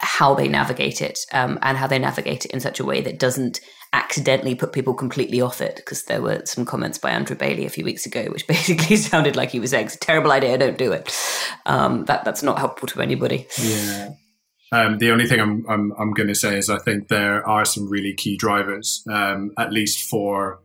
how 0.00 0.34
they 0.34 0.48
navigate 0.48 1.02
it 1.02 1.18
um, 1.32 1.58
and 1.62 1.76
how 1.76 1.86
they 1.86 1.98
navigate 1.98 2.46
it 2.46 2.50
in 2.52 2.60
such 2.60 2.80
a 2.80 2.84
way 2.84 3.02
that 3.02 3.18
doesn't 3.18 3.60
accidentally 3.92 4.54
put 4.54 4.72
people 4.72 4.94
completely 4.94 5.40
off 5.40 5.60
it 5.60 5.76
because 5.76 6.04
there 6.04 6.22
were 6.22 6.40
some 6.44 6.64
comments 6.64 6.96
by 6.96 7.10
Andrew 7.10 7.36
Bailey 7.36 7.66
a 7.66 7.70
few 7.70 7.84
weeks 7.84 8.06
ago 8.06 8.24
which 8.26 8.46
basically 8.48 8.96
sounded 8.96 9.36
like 9.36 9.50
he 9.50 9.60
was 9.60 9.70
saying 9.70 9.86
it's 9.86 9.96
a 9.96 9.98
terrible 9.98 10.32
idea 10.32 10.56
don't 10.56 10.78
do 10.78 10.92
it 10.92 11.14
um, 11.66 12.04
that 12.06 12.24
that's 12.24 12.42
not 12.42 12.58
helpful 12.58 12.88
to 12.88 13.00
anybody 13.00 13.46
yeah 13.58 14.10
um, 14.72 14.98
the 14.98 15.10
only 15.10 15.26
thing 15.26 15.40
I'm 15.40 15.64
I'm, 15.68 15.92
I'm 15.98 16.12
going 16.12 16.28
to 16.28 16.34
say 16.34 16.58
is 16.58 16.70
I 16.70 16.78
think 16.78 17.08
there 17.08 17.46
are 17.46 17.64
some 17.64 17.88
really 17.88 18.14
key 18.14 18.36
drivers, 18.36 19.02
um, 19.10 19.52
at 19.58 19.72
least 19.72 20.08
for 20.08 20.60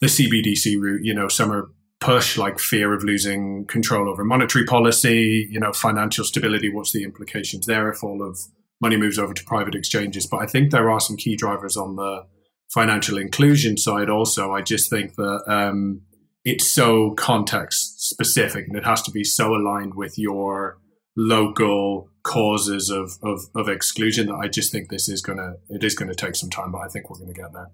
the 0.00 0.06
CBDC 0.06 0.80
route. 0.80 1.04
You 1.04 1.14
know, 1.14 1.28
some 1.28 1.52
are 1.52 1.70
push 2.00 2.36
like 2.36 2.58
fear 2.58 2.92
of 2.92 3.04
losing 3.04 3.64
control 3.66 4.08
over 4.08 4.24
monetary 4.24 4.64
policy, 4.64 5.46
you 5.50 5.60
know, 5.60 5.72
financial 5.72 6.24
stability. 6.24 6.68
What's 6.68 6.92
the 6.92 7.04
implications 7.04 7.66
there 7.66 7.90
if 7.90 8.02
all 8.02 8.26
of 8.26 8.38
money 8.80 8.96
moves 8.96 9.18
over 9.18 9.32
to 9.32 9.44
private 9.44 9.74
exchanges? 9.74 10.26
But 10.26 10.42
I 10.42 10.46
think 10.46 10.70
there 10.70 10.90
are 10.90 11.00
some 11.00 11.16
key 11.16 11.36
drivers 11.36 11.76
on 11.76 11.96
the 11.96 12.26
financial 12.72 13.18
inclusion 13.18 13.76
side 13.76 14.10
also. 14.10 14.52
I 14.52 14.62
just 14.62 14.90
think 14.90 15.14
that 15.14 15.44
um, 15.46 16.00
it's 16.44 16.72
so 16.72 17.12
context 17.12 18.00
specific 18.08 18.66
and 18.66 18.76
it 18.76 18.84
has 18.84 19.02
to 19.02 19.10
be 19.10 19.22
so 19.22 19.54
aligned 19.54 19.94
with 19.94 20.18
your 20.18 20.78
local 21.16 22.08
causes 22.22 22.88
of, 22.88 23.12
of, 23.22 23.40
of 23.54 23.68
exclusion 23.68 24.28
that 24.28 24.34
I 24.34 24.48
just 24.48 24.72
think 24.72 24.88
this 24.88 25.08
is 25.08 25.20
gonna 25.20 25.54
it 25.68 25.82
is 25.82 25.94
gonna 25.94 26.14
take 26.14 26.36
some 26.36 26.50
time, 26.50 26.72
but 26.72 26.78
I 26.78 26.88
think 26.88 27.10
we're 27.10 27.18
gonna 27.18 27.32
get 27.32 27.52
there. 27.52 27.70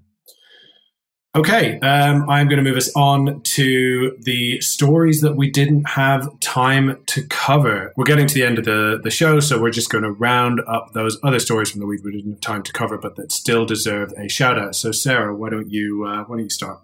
Okay, 1.36 1.78
um, 1.80 2.28
I'm 2.28 2.48
going 2.48 2.56
to 2.56 2.68
move 2.68 2.78
us 2.78 2.90
on 2.96 3.42
to 3.42 4.16
the 4.22 4.60
stories 4.62 5.20
that 5.20 5.36
we 5.36 5.50
didn't 5.50 5.90
have 5.90 6.28
time 6.40 7.00
to 7.06 7.22
cover. 7.28 7.92
We're 7.96 8.06
getting 8.06 8.26
to 8.26 8.34
the 8.34 8.44
end 8.44 8.58
of 8.58 8.64
the, 8.64 8.98
the 9.02 9.10
show, 9.10 9.38
so 9.38 9.60
we're 9.60 9.70
just 9.70 9.90
going 9.90 10.04
to 10.04 10.10
round 10.10 10.60
up 10.66 10.94
those 10.94 11.18
other 11.22 11.38
stories 11.38 11.70
from 11.70 11.80
the 11.80 11.86
week 11.86 12.00
we 12.02 12.12
didn't 12.12 12.32
have 12.32 12.40
time 12.40 12.62
to 12.62 12.72
cover, 12.72 12.96
but 12.96 13.16
that 13.16 13.30
still 13.30 13.66
deserve 13.66 14.10
a 14.16 14.28
shout 14.28 14.58
out. 14.58 14.74
So, 14.74 14.90
Sarah, 14.90 15.36
why 15.36 15.50
don't 15.50 15.70
you 15.70 16.06
uh, 16.06 16.24
why 16.24 16.36
don't 16.36 16.44
you 16.44 16.50
start? 16.50 16.80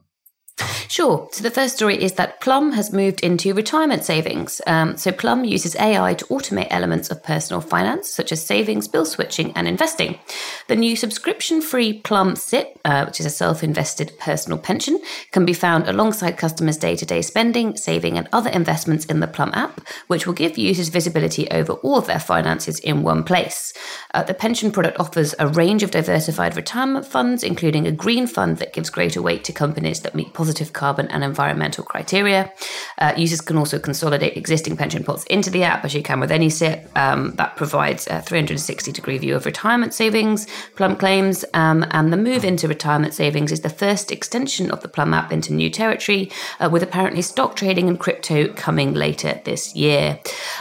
Sure. 0.94 1.28
So 1.32 1.42
the 1.42 1.50
first 1.50 1.74
story 1.74 2.00
is 2.00 2.12
that 2.12 2.40
Plum 2.40 2.70
has 2.72 2.92
moved 2.92 3.20
into 3.22 3.52
retirement 3.52 4.04
savings. 4.04 4.60
Um, 4.64 4.96
so 4.96 5.10
Plum 5.10 5.44
uses 5.44 5.74
AI 5.74 6.14
to 6.14 6.24
automate 6.26 6.68
elements 6.70 7.10
of 7.10 7.20
personal 7.20 7.60
finance, 7.60 8.08
such 8.08 8.30
as 8.30 8.46
savings, 8.46 8.86
bill 8.86 9.04
switching, 9.04 9.52
and 9.56 9.66
investing. 9.66 10.20
The 10.68 10.76
new 10.76 10.94
subscription-free 10.94 12.02
Plum 12.02 12.36
SIPP, 12.36 12.78
uh, 12.84 13.04
which 13.06 13.18
is 13.18 13.26
a 13.26 13.30
self-invested 13.30 14.12
personal 14.20 14.56
pension, 14.56 15.00
can 15.32 15.44
be 15.44 15.52
found 15.52 15.88
alongside 15.88 16.38
customers' 16.38 16.76
day-to-day 16.76 17.22
spending, 17.22 17.76
saving, 17.76 18.16
and 18.16 18.28
other 18.32 18.50
investments 18.50 19.04
in 19.06 19.18
the 19.18 19.26
Plum 19.26 19.50
app, 19.52 19.80
which 20.06 20.28
will 20.28 20.34
give 20.34 20.56
users 20.56 20.90
visibility 20.90 21.50
over 21.50 21.72
all 21.72 21.98
of 21.98 22.06
their 22.06 22.20
finances 22.20 22.78
in 22.78 23.02
one 23.02 23.24
place. 23.24 23.72
Uh, 24.14 24.22
the 24.22 24.32
pension 24.32 24.70
product 24.70 25.00
offers 25.00 25.34
a 25.40 25.48
range 25.48 25.82
of 25.82 25.90
diversified 25.90 26.54
retirement 26.54 27.04
funds, 27.04 27.42
including 27.42 27.86
a 27.86 27.90
green 27.90 28.28
fund 28.28 28.58
that 28.58 28.72
gives 28.72 28.90
greater 28.90 29.20
weight 29.20 29.42
to 29.42 29.52
companies 29.52 30.00
that 30.02 30.14
meet 30.14 30.32
positive 30.44 30.74
carbon 30.74 31.08
and 31.08 31.24
environmental 31.24 31.82
criteria. 31.82 32.52
Uh, 32.98 33.14
users 33.16 33.40
can 33.40 33.56
also 33.56 33.78
consolidate 33.78 34.36
existing 34.36 34.76
pension 34.76 35.02
pots 35.02 35.24
into 35.24 35.48
the 35.48 35.62
app, 35.62 35.82
as 35.86 35.94
you 35.94 36.02
can 36.02 36.20
with 36.20 36.30
any 36.30 36.50
SIPP. 36.50 36.86
Um, 36.94 37.34
that 37.36 37.56
provides 37.56 38.06
a 38.08 38.20
360 38.20 38.92
degree 38.92 39.16
view 39.16 39.36
of 39.36 39.46
retirement 39.46 39.94
savings, 39.94 40.46
Plum 40.76 40.96
claims, 40.96 41.46
um, 41.54 41.86
and 41.92 42.12
the 42.12 42.18
move 42.18 42.44
into 42.44 42.68
retirement 42.68 43.14
savings 43.14 43.52
is 43.52 43.62
the 43.62 43.70
first 43.70 44.12
extension 44.12 44.70
of 44.70 44.82
the 44.82 44.88
Plum 44.88 45.14
app 45.14 45.32
into 45.32 45.54
new 45.54 45.70
territory, 45.70 46.30
uh, 46.60 46.68
with 46.70 46.82
apparently 46.82 47.22
stock 47.22 47.56
trading 47.56 47.88
and 47.88 47.98
crypto 47.98 48.52
coming 48.52 48.92
later 48.92 49.40
this 49.46 49.74
year. 49.74 50.20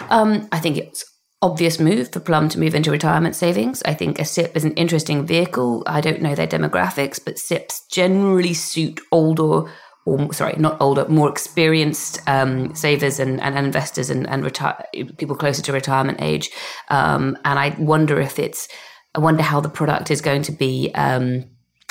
Um, 0.09 0.47
I 0.53 0.59
think 0.59 0.77
it's 0.77 1.12
obvious 1.43 1.79
move 1.79 2.11
for 2.11 2.21
Plum 2.21 2.47
to 2.49 2.59
move 2.59 2.73
into 2.73 2.89
retirement 2.89 3.35
savings. 3.35 3.83
I 3.83 3.93
think 3.93 4.17
a 4.17 4.25
SIPP 4.25 4.55
is 4.55 4.63
an 4.63 4.73
interesting 4.73 5.25
vehicle. 5.27 5.83
I 5.85 5.99
don't 5.99 6.21
know 6.21 6.35
their 6.35 6.47
demographics, 6.47 7.19
but 7.23 7.37
SIPPs 7.37 7.85
generally 7.91 8.53
suit 8.53 9.01
older 9.11 9.69
or 10.05 10.33
sorry, 10.33 10.55
not 10.57 10.81
older, 10.81 11.07
more 11.07 11.29
experienced 11.29 12.19
um, 12.27 12.75
savers 12.75 13.19
and, 13.19 13.39
and 13.39 13.57
investors 13.57 14.09
and, 14.09 14.27
and 14.27 14.43
retire, 14.43 14.83
people 15.17 15.35
closer 15.35 15.61
to 15.61 15.71
retirement 15.71 16.21
age. 16.21 16.49
Um, 16.89 17.37
and 17.45 17.57
I 17.57 17.75
wonder 17.79 18.19
if 18.19 18.37
it's, 18.37 18.67
I 19.15 19.19
wonder 19.19 19.43
how 19.43 19.61
the 19.61 19.69
product 19.69 20.11
is 20.11 20.19
going 20.19 20.41
to 20.43 20.51
be 20.51 20.91
um, 20.95 21.45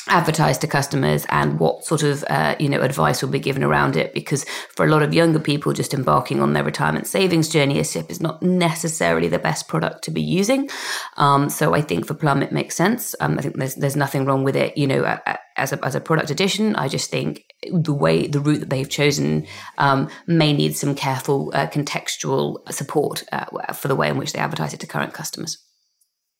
advertised 0.09 0.61
to 0.61 0.67
customers 0.67 1.25
and 1.29 1.61
what 1.61 1.85
sort 1.85 2.03
of 2.03 2.25
uh, 2.29 2.57
you 2.59 2.69
know 2.69 2.81
advice 2.81 3.23
will 3.23 3.31
be 3.31 3.39
given 3.39 3.63
around 3.63 3.97
it 3.97 4.13
because 4.13 4.45
for 4.75 4.85
a 4.85 4.89
lot 4.89 5.03
of 5.03 5.15
younger 5.15 5.39
people 5.39 5.73
just 5.73 5.95
embarking 5.95 6.41
on 6.41 6.53
their 6.53 6.65
retirement 6.65 7.07
savings 7.07 7.49
journey 7.49 7.79
a 7.79 7.85
SIPP 7.85 8.11
is 8.11 8.21
not 8.21 8.43
necessarily 8.43 9.29
the 9.29 9.39
best 9.39 9.69
product 9.69 10.03
to 10.05 10.11
be 10.11 10.23
using. 10.23 10.69
Um, 11.17 11.49
so 11.49 11.75
i 11.75 11.81
think 11.81 12.07
for 12.07 12.15
plum 12.15 12.43
it 12.43 12.53
makes 12.53 12.75
sense. 12.75 13.15
Um, 13.21 13.39
i 13.39 13.43
think 13.43 13.57
there's 13.57 13.77
there's 13.77 13.97
nothing 13.97 14.25
wrong 14.25 14.43
with 14.45 14.57
it 14.57 14.77
you 14.77 14.87
know 14.87 15.19
as 15.57 15.73
a, 15.73 15.85
as 15.85 15.95
a 15.95 16.01
product 16.01 16.31
addition. 16.31 16.75
I 16.77 16.89
just 16.89 17.11
think 17.11 17.45
the 17.71 17.95
way 17.95 18.27
the 18.27 18.41
route 18.41 18.61
that 18.61 18.71
they've 18.71 18.89
chosen 18.89 19.47
um, 19.79 20.09
may 20.27 20.53
need 20.53 20.77
some 20.77 20.95
careful 20.95 21.53
uh, 21.55 21.69
contextual 21.69 22.73
support 22.73 23.23
uh, 23.31 23.73
for 23.73 23.89
the 23.89 23.97
way 23.97 24.09
in 24.09 24.17
which 24.17 24.33
they 24.33 24.41
advertise 24.41 24.75
it 24.75 24.81
to 24.81 24.87
current 24.87 25.15
customers. 25.15 25.59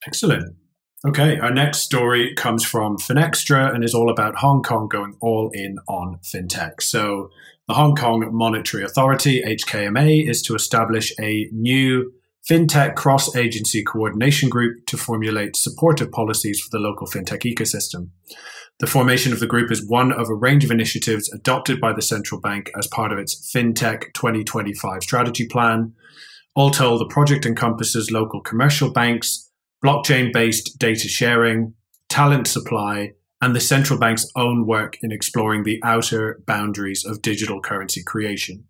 Excellent 0.05 0.62
Okay, 1.05 1.37
our 1.37 1.53
next 1.53 1.79
story 1.79 2.33
comes 2.33 2.63
from 2.63 2.97
Finextra 2.97 3.75
and 3.75 3.83
is 3.83 3.93
all 3.93 4.09
about 4.09 4.37
Hong 4.37 4.63
Kong 4.63 4.87
going 4.87 5.17
all 5.19 5.49
in 5.53 5.77
on 5.85 6.19
fintech. 6.23 6.81
So, 6.81 7.29
the 7.67 7.73
Hong 7.73 7.93
Kong 7.93 8.29
Monetary 8.31 8.85
Authority, 8.85 9.43
HKMA, 9.45 10.29
is 10.29 10.41
to 10.43 10.55
establish 10.55 11.11
a 11.19 11.49
new 11.51 12.13
fintech 12.49 12.95
cross 12.95 13.35
agency 13.35 13.83
coordination 13.83 14.47
group 14.47 14.85
to 14.85 14.95
formulate 14.95 15.57
supportive 15.57 16.09
policies 16.09 16.61
for 16.61 16.69
the 16.71 16.81
local 16.81 17.05
fintech 17.05 17.43
ecosystem. 17.53 18.07
The 18.79 18.87
formation 18.87 19.33
of 19.33 19.41
the 19.41 19.47
group 19.47 19.73
is 19.73 19.85
one 19.85 20.13
of 20.13 20.29
a 20.29 20.35
range 20.35 20.63
of 20.63 20.71
initiatives 20.71 21.29
adopted 21.33 21.81
by 21.81 21.91
the 21.91 22.01
central 22.01 22.39
bank 22.39 22.71
as 22.77 22.87
part 22.87 23.11
of 23.11 23.19
its 23.19 23.51
FinTech 23.53 24.13
2025 24.13 25.03
strategy 25.03 25.47
plan. 25.47 25.95
All 26.55 26.71
told, 26.71 27.01
the 27.01 27.13
project 27.13 27.45
encompasses 27.45 28.09
local 28.09 28.39
commercial 28.39 28.89
banks, 28.89 29.49
blockchain 29.83 30.31
based 30.31 30.77
data 30.79 31.07
sharing, 31.07 31.73
talent 32.09 32.47
supply, 32.47 33.11
and 33.41 33.55
the 33.55 33.59
central 33.59 33.99
bank's 33.99 34.25
own 34.35 34.65
work 34.65 34.97
in 35.01 35.11
exploring 35.11 35.63
the 35.63 35.79
outer 35.83 36.41
boundaries 36.45 37.03
of 37.03 37.21
digital 37.21 37.59
currency 37.59 38.01
creation. 38.01 38.65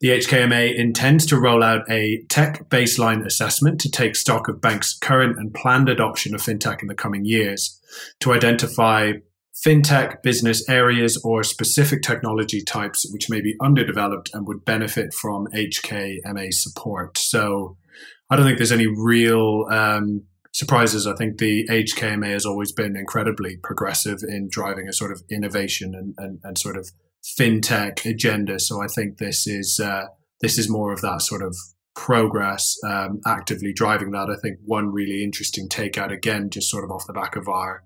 The 0.00 0.08
HKMA 0.08 0.74
intends 0.74 1.26
to 1.26 1.38
roll 1.38 1.62
out 1.62 1.88
a 1.90 2.24
tech 2.28 2.68
baseline 2.70 3.24
assessment 3.24 3.80
to 3.82 3.90
take 3.90 4.16
stock 4.16 4.48
of 4.48 4.60
banks' 4.60 4.98
current 4.98 5.38
and 5.38 5.52
planned 5.54 5.88
adoption 5.88 6.34
of 6.34 6.40
fintech 6.40 6.82
in 6.82 6.88
the 6.88 6.94
coming 6.94 7.24
years, 7.24 7.78
to 8.20 8.32
identify 8.32 9.12
fintech 9.64 10.22
business 10.22 10.68
areas 10.68 11.20
or 11.22 11.44
specific 11.44 12.02
technology 12.02 12.62
types 12.62 13.06
which 13.12 13.28
may 13.30 13.40
be 13.40 13.54
underdeveloped 13.60 14.30
and 14.32 14.46
would 14.46 14.64
benefit 14.64 15.12
from 15.12 15.46
HKMA 15.54 16.52
support. 16.52 17.18
So, 17.18 17.76
I 18.32 18.36
don't 18.36 18.46
think 18.46 18.56
there's 18.56 18.72
any 18.72 18.86
real 18.86 19.66
um, 19.70 20.22
surprises. 20.54 21.06
I 21.06 21.14
think 21.14 21.36
the 21.36 21.68
HKMA 21.68 22.32
has 22.32 22.46
always 22.46 22.72
been 22.72 22.96
incredibly 22.96 23.58
progressive 23.58 24.20
in 24.26 24.48
driving 24.50 24.88
a 24.88 24.92
sort 24.94 25.12
of 25.12 25.22
innovation 25.30 25.94
and, 25.94 26.14
and, 26.16 26.38
and 26.42 26.56
sort 26.56 26.78
of 26.78 26.92
fintech 27.38 28.06
agenda. 28.10 28.58
So 28.58 28.82
I 28.82 28.86
think 28.86 29.18
this 29.18 29.46
is 29.46 29.78
uh, 29.78 30.04
this 30.40 30.56
is 30.56 30.70
more 30.70 30.94
of 30.94 31.02
that 31.02 31.20
sort 31.20 31.42
of 31.42 31.54
progress 31.94 32.74
um, 32.88 33.20
actively 33.26 33.74
driving 33.74 34.12
that. 34.12 34.30
I 34.30 34.40
think 34.40 34.60
one 34.64 34.94
really 34.94 35.22
interesting 35.22 35.68
takeout 35.68 36.10
again, 36.10 36.48
just 36.48 36.70
sort 36.70 36.84
of 36.84 36.90
off 36.90 37.06
the 37.06 37.12
back 37.12 37.36
of 37.36 37.48
our 37.48 37.84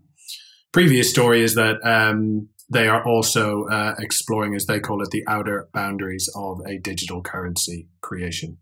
previous 0.70 1.11
story, 1.11 1.42
is 1.42 1.57
that 1.57 1.84
um, 1.84 2.51
they 2.72 2.86
are 2.86 3.05
also 3.05 3.64
uh, 3.64 3.97
exploring, 3.99 4.55
as 4.55 4.66
they 4.66 4.78
call 4.78 5.03
it, 5.03 5.11
the 5.11 5.24
outer 5.26 5.68
boundaries 5.74 6.30
of 6.36 6.61
a 6.68 6.78
digital 6.78 7.20
currency 7.20 7.88
creation. 8.01 8.59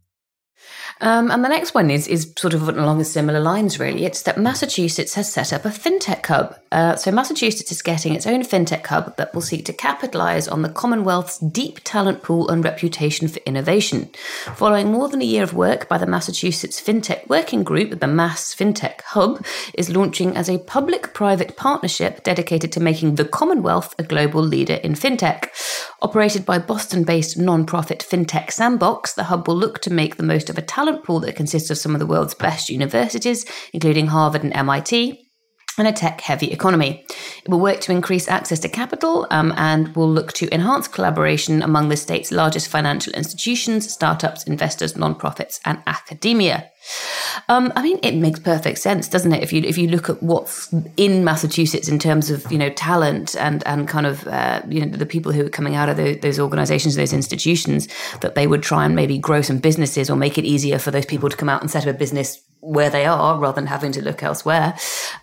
Um, 1.01 1.31
and 1.31 1.45
the 1.45 1.49
next 1.49 1.75
one 1.75 1.91
is 1.91 2.07
is 2.07 2.33
sort 2.37 2.55
of 2.55 2.69
along 2.69 2.99
the 2.99 3.05
similar 3.05 3.41
lines, 3.41 3.79
really. 3.79 4.05
It's 4.05 4.23
that 4.23 4.39
Massachusetts 4.39 5.15
has 5.15 5.33
set 5.33 5.53
up 5.53 5.65
a 5.65 5.69
fintech 5.69 6.25
hub. 6.27 6.57
Uh, 6.71 6.97
so 6.97 7.11
Massachusetts 7.11 7.73
is 7.73 7.83
getting 7.83 8.15
its 8.15 8.27
own 8.27 8.43
fintech 8.43 8.87
hub 8.87 9.17
that 9.17 9.35
will 9.35 9.43
seek 9.43 9.65
to 9.67 9.73
capitalize 9.73 10.49
on 10.49 10.63
the 10.63 10.69
Commonwealth's 10.69 11.39
deep 11.39 11.81
talent 11.85 12.23
pool 12.23 12.49
and 12.49 12.65
reputation 12.65 13.29
for 13.29 13.41
innovation. 13.47 14.09
Following 14.55 14.91
more 14.91 15.09
than 15.09 15.23
a 15.23 15.27
year 15.27 15.43
of 15.43 15.55
work 15.55 15.89
by 15.89 15.99
the 15.99 16.07
Massachusetts 16.07 16.81
Fintech 16.81 17.29
Working 17.29 17.65
Group, 17.65 18.01
the 18.01 18.07
Mass 18.07 18.55
Fintech 18.55 19.03
Hub 19.03 19.45
is 19.75 19.91
launching 19.91 20.37
as 20.37 20.49
a 20.49 20.59
public-private 20.59 21.57
partnership 21.57 22.23
dedicated 22.23 22.73
to 22.73 22.81
making 22.81 23.17
the 23.17 23.25
Commonwealth 23.25 23.95
a 23.99 24.03
global 24.03 24.43
leader 24.43 24.75
in 24.75 24.95
fintech. 24.95 25.49
Operated 26.03 26.45
by 26.45 26.59
Boston-based 26.59 27.39
non-profit 27.39 28.05
Fintech 28.09 28.51
Sandbox, 28.51 29.15
the 29.15 29.25
hub 29.25 29.49
will 29.49 29.57
look 29.57 29.81
to 29.81 29.93
make 29.93 30.17
the 30.17 30.23
most 30.23 30.44
of 30.51 30.59
a 30.59 30.63
talent 30.63 31.05
pool 31.05 31.21
that 31.21 31.37
consists 31.37 31.71
of 31.71 31.79
some 31.79 31.95
of 31.95 31.99
the 31.99 32.07
world's 32.07 32.35
best 32.35 32.69
universities, 32.71 33.45
including 33.73 34.09
Harvard 34.09 34.45
and 34.45 34.55
MIT, 34.55 35.25
and 35.79 35.89
a 35.89 35.93
tech 35.93 36.21
heavy 36.21 36.51
economy. 36.53 37.05
It 37.45 37.49
will 37.49 37.61
work 37.61 37.81
to 37.81 37.93
increase 37.93 38.29
access 38.29 38.61
to 38.61 38.69
capital 38.69 39.27
um, 39.31 39.53
and 39.57 39.95
will 39.97 40.11
look 40.11 40.33
to 40.35 40.53
enhance 40.55 40.89
collaboration 40.89 41.63
among 41.63 41.89
the 41.89 41.97
state's 41.97 42.31
largest 42.31 42.69
financial 42.69 43.13
institutions, 43.15 43.93
startups, 43.93 44.45
investors, 44.45 44.95
nonprofits, 44.95 45.61
and 45.65 45.83
academia. 45.87 46.71
Um, 47.49 47.73
I 47.77 47.83
mean, 47.83 47.99
it 48.03 48.15
makes 48.15 48.39
perfect 48.41 48.79
sense, 48.79 49.09
doesn't 49.09 49.33
it? 49.33 49.43
If 49.43 49.53
you 49.53 49.63
if 49.63 49.77
you 49.77 49.89
look 49.89 50.09
at 50.09 50.23
what's 50.23 50.73
in 50.97 51.25
Massachusetts 51.25 51.89
in 51.89 51.99
terms 51.99 52.31
of 52.31 52.51
you 52.51 52.59
know 52.59 52.71
talent 52.71 53.35
and 53.37 53.67
and 53.67 53.89
kind 53.89 54.07
of 54.07 54.27
uh, 54.27 54.63
you 54.69 54.85
know 54.85 54.97
the 54.97 55.07
people 55.07 55.33
who 55.33 55.47
are 55.47 55.51
coming 55.51 55.75
out 55.75 55.89
of 55.89 55.97
the, 55.97 56.15
those 56.17 56.39
organisations, 56.39 56.97
those 56.97 57.13
institutions, 57.13 57.89
that 58.21 58.35
they 58.35 58.47
would 58.47 58.63
try 58.63 58.85
and 58.85 58.95
maybe 58.95 59.19
grow 59.19 59.43
some 59.43 59.59
businesses 59.59 60.09
or 60.09 60.17
make 60.17 60.39
it 60.39 60.45
easier 60.45 60.79
for 60.79 60.91
those 60.91 61.07
people 61.07 61.29
to 61.29 61.37
come 61.37 61.49
out 61.49 61.61
and 61.61 61.71
set 61.71 61.87
up 61.87 61.95
a 61.95 61.99
business 61.99 62.41
where 62.65 62.89
they 62.89 63.05
are 63.05 63.39
rather 63.39 63.57
than 63.57 63.67
having 63.67 63.93
to 63.93 64.03
look 64.03 64.23
elsewhere. 64.23 64.75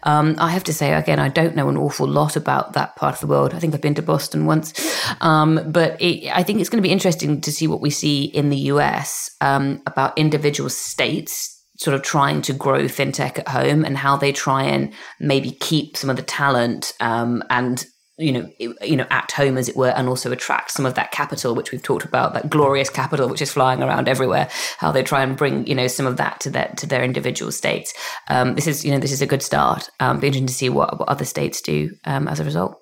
Um, 0.04 0.36
I 0.38 0.52
have 0.52 0.64
to 0.66 0.74
say, 0.74 0.94
again, 0.94 1.18
I 1.18 1.28
don't 1.28 1.56
know 1.56 1.70
an 1.70 1.78
awful 1.78 2.08
lot 2.08 2.36
about 2.36 2.74
that 2.74 2.96
part 2.96 3.16
of 3.16 3.20
the 3.20 3.28
world. 3.28 3.56
I 3.56 3.60
think 3.60 3.74
I've 3.74 3.82
been 3.82 3.96
to 3.96 4.04
Boston 4.04 4.46
once. 4.46 4.74
Um, 5.22 5.60
but 5.72 6.00
it, 6.00 6.30
I 6.30 6.44
think 6.44 6.60
it's 6.60 6.70
going 6.70 6.82
to 6.82 6.88
be 6.88 6.94
interesting 6.94 7.42
to 7.42 7.52
see 7.52 7.68
what 7.68 7.82
we 7.82 7.90
see 7.90 8.26
in 8.26 8.50
the 8.50 8.58
US 8.58 9.32
um, 9.42 9.82
about 9.88 10.18
individual 10.18 10.70
states 10.70 11.51
sort 11.82 11.96
of 11.96 12.04
trying 12.04 12.44
to 12.44 12.54
grow 12.54 12.84
fintech 12.84 13.40
at 13.40 13.48
home 13.48 13.84
and 13.84 13.98
how 13.98 14.16
they 14.16 14.32
try 14.32 14.62
and 14.62 14.94
maybe 15.20 15.50
keep 15.50 15.98
some 15.98 16.12
of 16.12 16.16
the 16.16 16.22
talent 16.22 16.94
um, 17.00 17.44
and 17.50 17.86
you 18.18 18.32
know, 18.32 18.48
you 18.60 18.96
know, 18.96 19.08
at 19.10 19.32
home 19.32 19.58
as 19.58 19.68
it 19.68 19.76
were, 19.76 19.90
and 19.90 20.08
also 20.08 20.32
attract 20.32 20.70
some 20.70 20.86
of 20.86 20.94
that 20.94 21.10
capital, 21.10 21.56
which 21.56 21.72
we've 21.72 21.82
talked 21.82 22.06
about, 22.06 22.36
that 22.36 22.52
glorious 22.52 22.88
capital 22.88 23.28
which 23.28 23.42
is 23.42 23.52
flying 23.52 23.82
around 23.82 24.08
everywhere. 24.08 24.48
How 24.78 24.92
they 24.92 25.02
try 25.02 25.24
and 25.24 25.36
bring, 25.36 25.66
you 25.66 25.74
know, 25.74 25.88
some 25.88 26.06
of 26.06 26.18
that 26.18 26.40
to 26.42 26.52
their 26.52 26.72
to 26.78 26.86
their 26.86 27.04
individual 27.04 27.52
states. 27.52 27.96
Um, 28.28 28.54
this 28.54 28.68
is, 28.68 28.86
you 28.86 28.92
know, 28.92 29.00
this 29.00 29.12
is 29.12 29.24
a 29.24 29.26
good 29.26 29.42
start. 29.42 29.90
Um, 30.00 30.20
be 30.20 30.28
interesting 30.28 30.46
to 30.46 30.54
see 30.54 30.70
what 30.70 31.00
what 31.00 31.10
other 31.10 31.26
states 31.26 31.62
do 31.62 31.90
um, 32.06 32.28
as 32.28 32.40
a 32.40 32.46
result. 32.46 32.76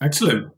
Excellent. 0.00 0.52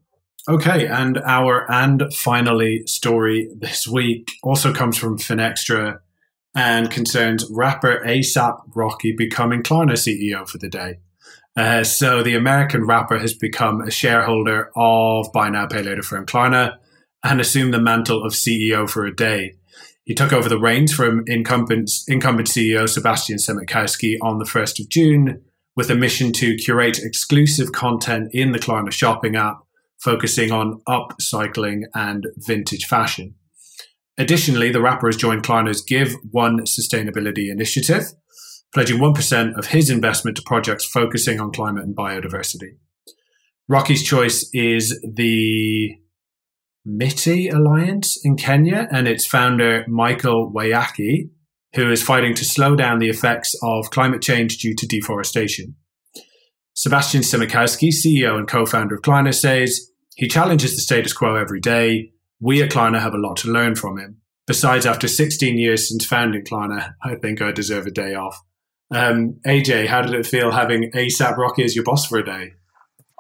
Okay, 0.50 0.86
and 0.86 1.16
our 1.24 1.70
and 1.72 2.12
finally 2.12 2.82
story 2.86 3.48
this 3.58 3.88
week 3.88 4.32
also 4.42 4.74
comes 4.74 4.98
from 4.98 5.16
Finextra 5.16 6.00
and 6.54 6.90
concerns 6.90 7.46
rapper 7.50 8.02
ASAP 8.04 8.62
Rocky 8.74 9.12
becoming 9.12 9.62
Klarna 9.62 9.92
CEO 9.92 10.48
for 10.48 10.58
the 10.58 10.68
day. 10.68 10.98
Uh, 11.56 11.84
so 11.84 12.22
the 12.22 12.34
American 12.34 12.86
rapper 12.86 13.18
has 13.18 13.34
become 13.34 13.80
a 13.82 13.90
shareholder 13.90 14.70
of 14.74 15.30
buy 15.32 15.50
now 15.50 15.66
pay 15.66 15.82
later 15.82 16.02
firm 16.02 16.26
Klarna 16.26 16.76
and 17.22 17.40
assumed 17.40 17.72
the 17.72 17.80
mantle 17.80 18.24
of 18.24 18.32
CEO 18.32 18.88
for 18.88 19.06
a 19.06 19.14
day. 19.14 19.54
He 20.04 20.14
took 20.14 20.32
over 20.32 20.48
the 20.48 20.58
reins 20.58 20.92
from 20.92 21.22
incumbent, 21.26 21.90
incumbent 22.08 22.48
CEO 22.48 22.88
Sebastian 22.88 23.38
Siemiatkowski 23.38 24.16
on 24.20 24.38
the 24.38 24.44
1st 24.44 24.80
of 24.80 24.88
June 24.88 25.42
with 25.76 25.90
a 25.90 25.94
mission 25.94 26.32
to 26.32 26.56
curate 26.56 26.98
exclusive 26.98 27.72
content 27.72 28.30
in 28.32 28.52
the 28.52 28.58
Klarna 28.58 28.90
shopping 28.90 29.36
app, 29.36 29.58
focusing 29.98 30.50
on 30.50 30.82
upcycling 30.88 31.82
and 31.94 32.26
vintage 32.36 32.86
fashion. 32.86 33.34
Additionally, 34.22 34.70
the 34.70 34.80
rapper 34.80 35.08
has 35.08 35.16
joined 35.16 35.42
Klarna's 35.42 35.82
Give 35.82 36.14
One 36.30 36.60
sustainability 36.60 37.50
initiative, 37.50 38.04
pledging 38.72 39.00
1% 39.00 39.58
of 39.58 39.66
his 39.66 39.90
investment 39.90 40.36
to 40.36 40.44
projects 40.46 40.84
focusing 40.84 41.40
on 41.40 41.50
climate 41.50 41.82
and 41.82 41.96
biodiversity. 41.96 42.76
Rocky's 43.68 44.04
choice 44.04 44.48
is 44.52 44.96
the 45.02 45.96
Miti 46.84 47.48
Alliance 47.48 48.16
in 48.22 48.36
Kenya 48.36 48.86
and 48.92 49.08
its 49.08 49.26
founder, 49.26 49.84
Michael 49.88 50.52
Wayaki, 50.54 51.30
who 51.74 51.90
is 51.90 52.00
fighting 52.00 52.36
to 52.36 52.44
slow 52.44 52.76
down 52.76 53.00
the 53.00 53.10
effects 53.10 53.56
of 53.60 53.90
climate 53.90 54.22
change 54.22 54.58
due 54.58 54.76
to 54.76 54.86
deforestation. 54.86 55.74
Sebastian 56.74 57.22
Siemiatkowski, 57.22 57.88
CEO 57.88 58.38
and 58.38 58.46
co-founder 58.46 58.94
of 58.94 59.02
Kleiner, 59.02 59.32
says 59.32 59.90
he 60.14 60.28
challenges 60.28 60.76
the 60.76 60.80
status 60.80 61.12
quo 61.12 61.34
every 61.34 61.58
day. 61.58 62.11
We 62.42 62.60
at 62.60 62.70
Klarna 62.70 63.00
have 63.00 63.14
a 63.14 63.18
lot 63.18 63.36
to 63.38 63.52
learn 63.52 63.76
from 63.76 63.98
him. 63.98 64.20
Besides, 64.48 64.84
after 64.84 65.06
16 65.06 65.56
years 65.56 65.88
since 65.88 66.04
founding 66.04 66.44
Klarna, 66.44 66.94
I 67.00 67.14
think 67.14 67.40
I 67.40 67.52
deserve 67.52 67.86
a 67.86 67.92
day 67.92 68.14
off. 68.14 68.42
Um, 68.90 69.40
AJ, 69.46 69.86
how 69.86 70.02
did 70.02 70.14
it 70.14 70.26
feel 70.26 70.50
having 70.50 70.90
ASAP 70.90 71.36
Rocky 71.36 71.62
as 71.62 71.76
your 71.76 71.84
boss 71.84 72.04
for 72.04 72.18
a 72.18 72.24
day? 72.24 72.54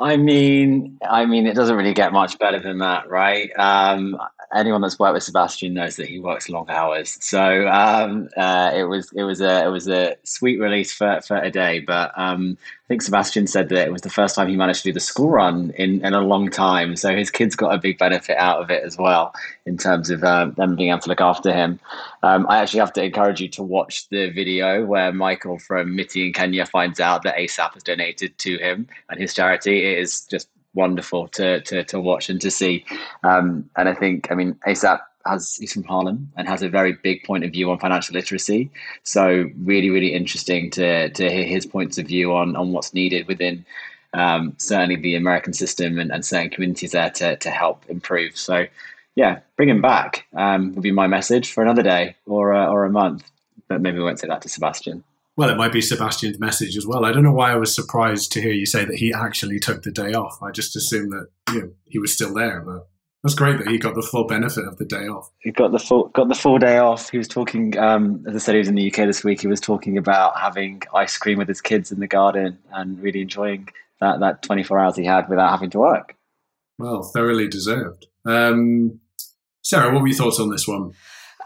I 0.00 0.16
mean, 0.16 0.98
I 1.08 1.26
mean, 1.26 1.46
it 1.46 1.54
doesn't 1.54 1.76
really 1.76 1.94
get 1.94 2.12
much 2.12 2.36
better 2.40 2.60
than 2.60 2.78
that, 2.78 3.08
right? 3.08 3.48
Um, 3.56 4.16
anyone 4.54 4.80
that's 4.80 4.98
worked 4.98 5.14
with 5.14 5.22
Sebastian 5.22 5.74
knows 5.74 5.96
that 5.96 6.08
he 6.08 6.18
works 6.18 6.48
long 6.48 6.68
hours. 6.68 7.16
So 7.20 7.68
um, 7.68 8.28
uh, 8.36 8.72
it 8.74 8.84
was 8.84 9.10
it 9.12 9.22
was 9.22 9.40
a 9.40 9.64
it 9.64 9.68
was 9.68 9.88
a 9.88 10.16
sweet 10.24 10.60
release 10.60 10.92
for, 10.92 11.20
for 11.20 11.36
a 11.38 11.50
day. 11.50 11.80
But 11.80 12.12
um, 12.16 12.56
I 12.84 12.88
think 12.88 13.02
Sebastian 13.02 13.46
said 13.46 13.68
that 13.70 13.86
it 13.86 13.92
was 13.92 14.02
the 14.02 14.10
first 14.10 14.34
time 14.34 14.48
he 14.48 14.56
managed 14.56 14.82
to 14.82 14.88
do 14.90 14.92
the 14.92 15.00
school 15.00 15.30
run 15.30 15.72
in, 15.76 16.04
in 16.04 16.12
a 16.12 16.20
long 16.20 16.50
time. 16.50 16.96
So 16.96 17.14
his 17.16 17.30
kids 17.30 17.56
got 17.56 17.74
a 17.74 17.78
big 17.78 17.98
benefit 17.98 18.36
out 18.36 18.60
of 18.60 18.70
it 18.70 18.82
as 18.84 18.98
well 18.98 19.32
in 19.64 19.78
terms 19.78 20.10
of 20.10 20.22
uh, 20.22 20.46
them 20.56 20.76
being 20.76 20.90
able 20.90 21.00
to 21.00 21.08
look 21.08 21.20
after 21.20 21.52
him. 21.52 21.80
Um, 22.22 22.46
I 22.48 22.58
actually 22.58 22.80
have 22.80 22.92
to 22.94 23.04
encourage 23.04 23.40
you 23.40 23.48
to 23.50 23.62
watch 23.62 24.08
the 24.08 24.30
video 24.30 24.84
where 24.84 25.12
Michael 25.12 25.58
from 25.58 25.96
Miti 25.96 26.26
in 26.26 26.32
Kenya 26.32 26.66
finds 26.66 27.00
out 27.00 27.22
that 27.22 27.36
ASAP 27.36 27.74
has 27.74 27.82
donated 27.82 28.36
to 28.38 28.58
him 28.58 28.88
and 29.08 29.20
his 29.20 29.34
charity. 29.34 29.84
It 29.84 29.98
is 29.98 30.22
just 30.22 30.48
wonderful 30.74 31.28
to 31.28 31.60
to, 31.62 31.84
to 31.84 32.00
watch 32.00 32.28
and 32.28 32.40
to 32.40 32.50
see. 32.50 32.84
Um, 33.22 33.68
and 33.76 33.88
I 33.88 33.94
think, 33.94 34.30
I 34.30 34.34
mean, 34.34 34.54
ASAP 34.66 35.00
has 35.26 35.56
he's 35.56 35.72
from 35.72 35.84
Harlem 35.84 36.32
and 36.36 36.48
has 36.48 36.62
a 36.62 36.68
very 36.68 36.92
big 36.92 37.22
point 37.24 37.44
of 37.44 37.52
view 37.52 37.70
on 37.70 37.78
financial 37.78 38.14
literacy. 38.14 38.70
So 39.02 39.50
really, 39.58 39.90
really 39.90 40.14
interesting 40.14 40.70
to 40.72 41.10
to 41.10 41.30
hear 41.30 41.44
his 41.44 41.66
points 41.66 41.98
of 41.98 42.06
view 42.06 42.34
on 42.34 42.56
on 42.56 42.72
what's 42.72 42.94
needed 42.94 43.28
within 43.28 43.64
um, 44.14 44.54
certainly 44.58 44.96
the 44.96 45.14
American 45.14 45.52
system 45.52 45.98
and, 45.98 46.12
and 46.12 46.24
certain 46.24 46.50
communities 46.50 46.92
there 46.92 47.10
to 47.10 47.36
to 47.36 47.50
help 47.50 47.84
improve. 47.88 48.36
So 48.36 48.66
yeah, 49.14 49.40
bring 49.56 49.68
him 49.68 49.82
back 49.82 50.26
um, 50.34 50.74
would 50.74 50.82
be 50.82 50.92
my 50.92 51.06
message 51.06 51.52
for 51.52 51.62
another 51.62 51.82
day 51.82 52.16
or 52.26 52.52
uh, 52.52 52.66
or 52.66 52.84
a 52.84 52.90
month. 52.90 53.30
But 53.68 53.80
maybe 53.80 53.98
we 53.98 54.04
won't 54.04 54.18
say 54.18 54.28
that 54.28 54.42
to 54.42 54.48
Sebastian. 54.48 55.04
Well, 55.36 55.48
it 55.48 55.56
might 55.56 55.72
be 55.72 55.80
Sebastian's 55.80 56.38
message 56.38 56.76
as 56.76 56.86
well. 56.86 57.04
I 57.04 57.12
don't 57.12 57.22
know 57.22 57.32
why 57.32 57.52
I 57.52 57.56
was 57.56 57.74
surprised 57.74 58.32
to 58.32 58.42
hear 58.42 58.52
you 58.52 58.66
say 58.66 58.84
that 58.84 58.96
he 58.96 59.14
actually 59.14 59.58
took 59.58 59.82
the 59.82 59.90
day 59.90 60.12
off. 60.12 60.42
I 60.42 60.50
just 60.50 60.76
assumed 60.76 61.12
that 61.12 61.28
you 61.52 61.60
know 61.60 61.70
he 61.86 61.98
was 61.98 62.12
still 62.12 62.34
there, 62.34 62.60
but 62.60 62.86
that's 63.22 63.34
great 63.34 63.58
that 63.58 63.68
he 63.68 63.78
got 63.78 63.94
the 63.94 64.02
full 64.02 64.26
benefit 64.26 64.64
of 64.66 64.76
the 64.76 64.84
day 64.84 65.06
off. 65.06 65.30
He 65.38 65.50
got 65.50 65.72
the 65.72 65.78
full 65.78 66.08
got 66.08 66.28
the 66.28 66.34
full 66.34 66.58
day 66.58 66.78
off. 66.78 67.08
He 67.10 67.18
was 67.18 67.28
talking, 67.28 67.78
um, 67.78 68.24
as 68.28 68.34
I 68.34 68.38
said, 68.38 68.54
he 68.56 68.58
was 68.58 68.68
in 68.68 68.74
the 68.74 68.86
UK 68.88 69.06
this 69.06 69.24
week. 69.24 69.40
He 69.40 69.46
was 69.46 69.60
talking 69.60 69.96
about 69.96 70.38
having 70.38 70.82
ice 70.94 71.16
cream 71.16 71.38
with 71.38 71.48
his 71.48 71.62
kids 71.62 71.90
in 71.92 72.00
the 72.00 72.06
garden 72.06 72.58
and 72.72 73.00
really 73.00 73.22
enjoying 73.22 73.68
that 74.00 74.20
that 74.20 74.42
twenty 74.42 74.64
four 74.64 74.78
hours 74.78 74.96
he 74.96 75.04
had 75.04 75.28
without 75.28 75.50
having 75.50 75.70
to 75.70 75.78
work. 75.78 76.14
Well, 76.78 77.04
thoroughly 77.04 77.48
deserved. 77.48 78.06
Um, 78.26 79.00
Sarah, 79.62 79.92
what 79.92 80.02
were 80.02 80.08
your 80.08 80.16
thoughts 80.16 80.40
on 80.40 80.50
this 80.50 80.66
one? 80.66 80.92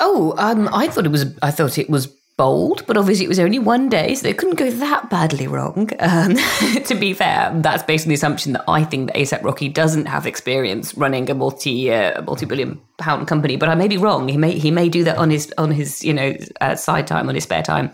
Oh, 0.00 0.34
um, 0.38 0.68
I 0.72 0.88
thought 0.88 1.06
it 1.06 1.12
was. 1.12 1.26
I 1.42 1.50
thought 1.50 1.78
it 1.78 1.90
was 1.90 2.15
bold, 2.36 2.84
but 2.86 2.96
obviously 2.96 3.24
it 3.24 3.28
was 3.28 3.38
only 3.38 3.58
one 3.58 3.88
day, 3.88 4.14
so 4.14 4.28
it 4.28 4.36
couldn't 4.36 4.56
go 4.56 4.70
that 4.70 5.08
badly 5.08 5.46
wrong. 5.46 5.90
Um, 6.00 6.34
to 6.84 6.94
be 6.94 7.14
fair, 7.14 7.50
that's 7.56 7.82
based 7.82 8.06
on 8.06 8.10
the 8.10 8.14
assumption 8.14 8.52
that 8.52 8.64
I 8.68 8.84
think 8.84 9.08
that 9.08 9.16
ASAP 9.16 9.42
Rocky 9.42 9.68
doesn't 9.68 10.06
have 10.06 10.26
experience 10.26 10.94
running 10.96 11.30
a 11.30 11.34
multi 11.34 11.92
uh, 11.92 12.22
multi 12.22 12.46
billion 12.46 12.80
pound 12.98 13.26
company, 13.26 13.56
but 13.56 13.68
I 13.68 13.74
may 13.74 13.88
be 13.88 13.96
wrong. 13.96 14.28
He 14.28 14.36
may 14.36 14.58
he 14.58 14.70
may 14.70 14.88
do 14.88 15.04
that 15.04 15.16
on 15.16 15.30
his 15.30 15.52
on 15.56 15.70
his 15.70 16.04
you 16.04 16.12
know 16.12 16.36
uh, 16.60 16.74
side 16.74 17.06
time 17.06 17.28
on 17.28 17.34
his 17.34 17.44
spare 17.44 17.62
time. 17.62 17.90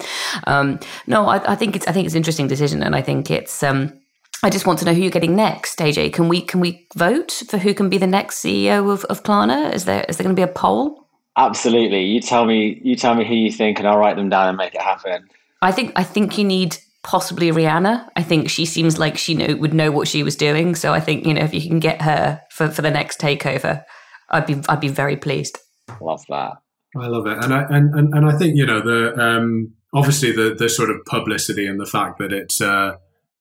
Um, 0.47 0.81
no, 1.07 1.27
I, 1.27 1.53
I, 1.53 1.55
think 1.55 1.77
it's 1.77 1.87
I 1.87 1.93
think 1.93 2.07
it's 2.07 2.15
an 2.15 2.19
interesting 2.19 2.49
decision, 2.49 2.83
and 2.83 2.97
I 2.97 3.03
think 3.03 3.31
it's. 3.31 3.63
Um, 3.63 3.99
I 4.45 4.51
just 4.51 4.67
want 4.67 4.81
to 4.81 4.85
know 4.85 4.93
who 4.93 5.03
you're 5.03 5.11
getting 5.13 5.37
next, 5.37 5.79
AJ. 5.79 6.15
Can 6.15 6.29
we 6.29 6.41
can 6.41 6.59
we 6.59 6.89
vote 6.97 7.45
for 7.49 7.59
who 7.59 7.75
can 7.75 7.89
be 7.89 7.99
the 7.99 8.09
next 8.09 8.43
CEO 8.43 8.93
of, 8.93 9.05
of 9.05 9.23
Klarna? 9.23 9.73
Is 9.73 9.85
there 9.85 10.05
is 10.09 10.17
there 10.17 10.25
going 10.25 10.35
to 10.35 10.41
be 10.41 10.43
a 10.43 10.53
poll? 10.53 11.02
Absolutely. 11.37 12.05
You 12.05 12.21
tell 12.21 12.45
me. 12.45 12.81
You 12.83 12.97
tell 12.97 13.15
me 13.15 13.27
who 13.27 13.35
you 13.35 13.51
think, 13.51 13.79
and 13.79 13.89
I'll 13.89 13.99
write 13.99 14.17
them 14.17 14.29
down 14.29 14.49
and 14.49 14.57
make 14.57 14.75
it 14.75 14.83
happen. 14.83 15.29
I 15.63 15.73
think. 15.73 15.93
I 15.97 16.05
think 16.05 16.37
you 16.37 16.45
need 16.45 16.77
possibly 17.03 17.51
Rihanna. 17.51 18.09
I 18.17 18.23
think 18.23 18.51
she 18.51 18.65
seems 18.65 18.99
like 18.99 19.19
she 19.19 19.35
know, 19.35 19.57
would 19.57 19.75
know 19.75 19.91
what 19.91 20.09
she 20.09 20.23
was 20.23 20.37
doing. 20.37 20.75
So 20.75 20.93
I 20.93 21.01
think 21.01 21.27
you 21.27 21.35
know 21.35 21.43
if 21.43 21.55
you 21.55 21.63
can 21.63 21.81
get 21.81 22.03
her 22.03 22.43
for, 22.51 22.69
for 22.69 22.83
the 22.83 22.91
next 22.91 23.21
takeover, 23.21 23.83
I'd 24.31 24.47
be 24.47 24.61
I'd 24.69 24.81
be 24.81 24.89
very 24.89 25.17
pleased. 25.17 25.59
Love 26.01 26.25
that. 26.29 26.53
I 26.97 27.07
love 27.07 27.27
it, 27.27 27.43
and 27.43 27.55
I 27.55 27.63
and, 27.71 27.95
and, 27.95 28.15
and 28.15 28.27
I 28.27 28.37
think 28.37 28.57
you 28.57 28.67
know 28.67 28.81
the 28.81 29.19
um, 29.19 29.73
obviously 29.95 30.33
the 30.33 30.55
the 30.55 30.69
sort 30.69 30.91
of 30.91 30.97
publicity 31.07 31.67
and 31.67 31.81
the 31.81 31.87
fact 31.87 32.19
that 32.19 32.33
it's 32.33 32.61
uh, 32.61 32.97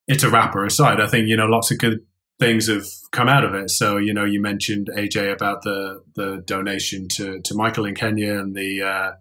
it's 0.08 0.24
a 0.24 0.30
rapper 0.30 0.66
aside. 0.66 1.02
I 1.02 1.08
think 1.08 1.28
you 1.28 1.36
know 1.36 1.48
lots 1.48 1.72
of 1.72 1.78
good 1.78 2.00
things 2.42 2.68
have 2.68 2.88
come 3.12 3.30
out 3.30 3.46
of 3.46 3.54
it. 3.54 3.70
So, 3.70 3.98
you 3.98 4.14
know, 4.14 4.26
you 4.26 4.42
mentioned 4.42 4.90
AJ 4.98 5.32
about 5.32 5.62
the 5.62 6.04
the 6.16 6.44
donation 6.46 7.08
to 7.10 7.40
to 7.40 7.56
Michael 7.56 7.86
in 7.86 7.96
Kenya 7.96 8.40
and 8.40 8.56
the 8.56 8.82
uh, 8.82 9.12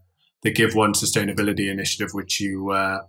the 0.42 0.50
Give 0.50 0.74
One 0.74 0.94
Sustainability 0.94 1.70
Initiative, 1.70 2.08
which 2.12 2.40
you 2.40 2.70
uh, 2.70 3.00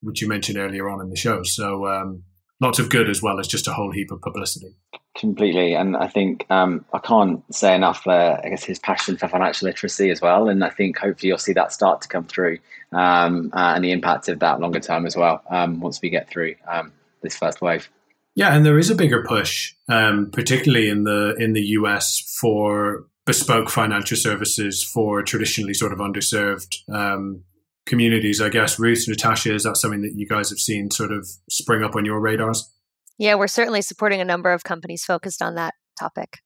which 0.00 0.22
you 0.22 0.28
mentioned 0.28 0.58
earlier 0.58 0.88
on 0.88 1.00
in 1.02 1.10
the 1.10 1.16
show. 1.16 1.42
So, 1.44 1.86
um, 1.86 2.24
lots 2.60 2.78
of 2.78 2.88
good 2.88 3.10
as 3.10 3.22
well 3.22 3.38
as 3.38 3.46
just 3.46 3.68
a 3.68 3.72
whole 3.74 3.92
heap 3.92 4.10
of 4.10 4.22
publicity. 4.22 4.74
Completely, 5.14 5.74
and 5.74 5.96
I 5.96 6.08
think 6.08 6.46
um, 6.48 6.84
I 6.94 6.98
can't 6.98 7.42
say 7.54 7.74
enough. 7.74 8.06
Uh, 8.06 8.40
I 8.42 8.48
guess 8.48 8.64
his 8.64 8.78
passion 8.78 9.18
for 9.18 9.28
financial 9.28 9.66
literacy 9.66 10.10
as 10.10 10.22
well, 10.22 10.48
and 10.48 10.64
I 10.64 10.70
think 10.70 10.96
hopefully 10.96 11.28
you'll 11.28 11.38
see 11.38 11.52
that 11.52 11.72
start 11.72 12.00
to 12.02 12.08
come 12.08 12.24
through, 12.24 12.58
um, 12.92 13.50
uh, 13.52 13.74
and 13.74 13.84
the 13.84 13.92
impact 13.92 14.28
of 14.28 14.38
that 14.38 14.60
longer 14.60 14.80
term 14.80 15.04
as 15.04 15.14
well. 15.14 15.42
Um, 15.50 15.80
once 15.80 16.00
we 16.00 16.08
get 16.08 16.30
through 16.30 16.54
um, 16.66 16.92
this 17.20 17.36
first 17.36 17.60
wave. 17.60 17.90
Yeah, 18.38 18.54
and 18.54 18.64
there 18.64 18.78
is 18.78 18.88
a 18.88 18.94
bigger 18.94 19.24
push, 19.26 19.74
um, 19.88 20.30
particularly 20.32 20.88
in 20.88 21.02
the 21.02 21.34
in 21.40 21.54
the 21.54 21.60
US, 21.80 22.20
for 22.40 23.08
bespoke 23.26 23.68
financial 23.68 24.16
services 24.16 24.84
for 24.84 25.24
traditionally 25.24 25.74
sort 25.74 25.92
of 25.92 25.98
underserved 25.98 26.76
um, 26.88 27.42
communities. 27.84 28.40
I 28.40 28.48
guess 28.48 28.78
Ruth, 28.78 29.06
Natasha, 29.08 29.52
is 29.52 29.64
that 29.64 29.76
something 29.76 30.02
that 30.02 30.12
you 30.14 30.24
guys 30.28 30.50
have 30.50 30.60
seen 30.60 30.88
sort 30.92 31.10
of 31.10 31.26
spring 31.50 31.82
up 31.82 31.96
on 31.96 32.04
your 32.04 32.20
radars? 32.20 32.72
Yeah, 33.18 33.34
we're 33.34 33.48
certainly 33.48 33.82
supporting 33.82 34.20
a 34.20 34.24
number 34.24 34.52
of 34.52 34.62
companies 34.62 35.04
focused 35.04 35.42
on 35.42 35.56
that 35.56 35.74
topic. 35.98 36.38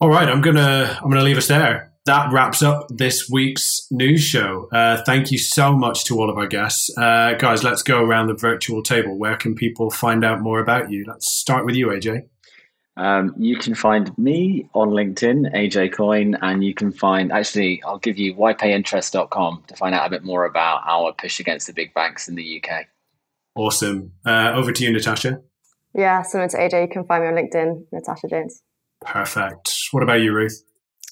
All 0.00 0.10
right, 0.10 0.28
I'm 0.28 0.42
gonna 0.42 0.98
I'm 1.02 1.08
gonna 1.08 1.24
leave 1.24 1.38
us 1.38 1.48
there. 1.48 1.93
That 2.06 2.30
wraps 2.32 2.62
up 2.62 2.86
this 2.90 3.28
week's 3.30 3.86
news 3.90 4.22
show. 4.22 4.68
Uh, 4.70 5.02
thank 5.04 5.30
you 5.32 5.38
so 5.38 5.72
much 5.72 6.04
to 6.04 6.18
all 6.18 6.28
of 6.28 6.36
our 6.36 6.46
guests. 6.46 6.90
Uh, 6.98 7.32
guys, 7.38 7.64
let's 7.64 7.82
go 7.82 8.02
around 8.02 8.26
the 8.26 8.34
virtual 8.34 8.82
table. 8.82 9.18
Where 9.18 9.36
can 9.36 9.54
people 9.54 9.90
find 9.90 10.24
out 10.24 10.40
more 10.40 10.60
about 10.60 10.90
you? 10.90 11.04
Let's 11.06 11.32
start 11.32 11.64
with 11.64 11.74
you, 11.74 11.88
AJ. 11.88 12.28
Um, 12.96 13.34
you 13.38 13.56
can 13.56 13.74
find 13.74 14.16
me 14.18 14.68
on 14.74 14.90
LinkedIn, 14.90 15.52
AJ 15.54 15.94
Coyne, 15.94 16.36
and 16.42 16.62
you 16.62 16.74
can 16.74 16.92
find, 16.92 17.32
actually, 17.32 17.82
I'll 17.84 17.98
give 17.98 18.18
you 18.18 18.34
ypayinterest.com 18.34 19.64
to 19.66 19.76
find 19.76 19.94
out 19.94 20.06
a 20.06 20.10
bit 20.10 20.22
more 20.22 20.44
about 20.44 20.82
our 20.86 21.12
push 21.12 21.40
against 21.40 21.66
the 21.66 21.72
big 21.72 21.92
banks 21.94 22.28
in 22.28 22.34
the 22.34 22.62
UK. 22.62 22.86
Awesome. 23.56 24.12
Uh, 24.24 24.52
over 24.54 24.72
to 24.72 24.84
you, 24.84 24.92
Natasha. 24.92 25.40
Yeah, 25.94 26.22
similar 26.22 26.48
to 26.50 26.56
AJ, 26.58 26.82
you 26.82 26.88
can 26.88 27.04
find 27.04 27.24
me 27.24 27.28
on 27.28 27.34
LinkedIn, 27.34 27.86
Natasha 27.92 28.28
Jones. 28.28 28.62
Perfect. 29.00 29.72
What 29.90 30.02
about 30.02 30.20
you, 30.20 30.32
Ruth? 30.32 30.62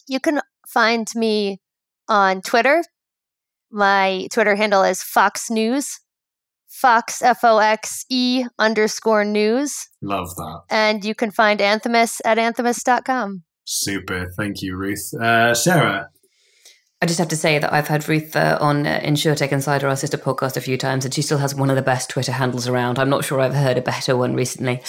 You 0.07 0.20
can 0.20 0.40
find 0.73 1.07
me 1.14 1.61
on 2.09 2.43
Twitter. 2.43 2.83
My 3.70 4.29
Twitter 4.33 4.55
handle 4.55 4.83
is 4.83 5.03
Fox 5.03 5.51
News. 5.51 6.01
Fox 6.68 7.23
F 7.23 7.45
O 7.45 7.59
X 7.59 8.05
E 8.11 8.45
underscore 8.59 9.25
news. 9.25 9.89
Love 10.01 10.35
that. 10.37 10.62
And 10.70 11.05
you 11.05 11.14
can 11.14 11.31
find 11.31 11.61
Anthemis 11.61 12.20
at 12.25 12.39
anthemis.com. 12.39 13.45
Super. 13.64 14.31
Thank 14.37 14.62
you, 14.62 14.77
Ruth. 14.77 15.14
Uh, 15.14 15.55
Sarah. 15.55 16.09
I 17.01 17.07
just 17.07 17.18
have 17.18 17.29
to 17.29 17.37
say 17.37 17.59
that 17.59 17.73
I've 17.73 17.89
had 17.89 18.09
Ruth 18.09 18.37
uh, 18.37 18.59
on 18.61 18.87
uh, 18.87 19.01
InsurTech 19.03 19.51
Insider, 19.51 19.89
our 19.89 19.97
sister 19.97 20.16
podcast, 20.16 20.57
a 20.57 20.61
few 20.61 20.79
times, 20.79 21.05
and 21.05 21.12
she 21.12 21.20
still 21.20 21.39
has 21.39 21.55
one 21.55 21.68
of 21.68 21.77
the 21.77 21.83
best 21.83 22.09
Twitter 22.09 22.33
handles 22.33 22.68
around. 22.68 22.99
I'm 22.99 23.11
not 23.11 23.25
sure 23.25 23.41
I've 23.41 23.55
heard 23.55 23.77
a 23.77 23.83
better 23.83 24.16
one 24.16 24.35
recently. 24.35 24.81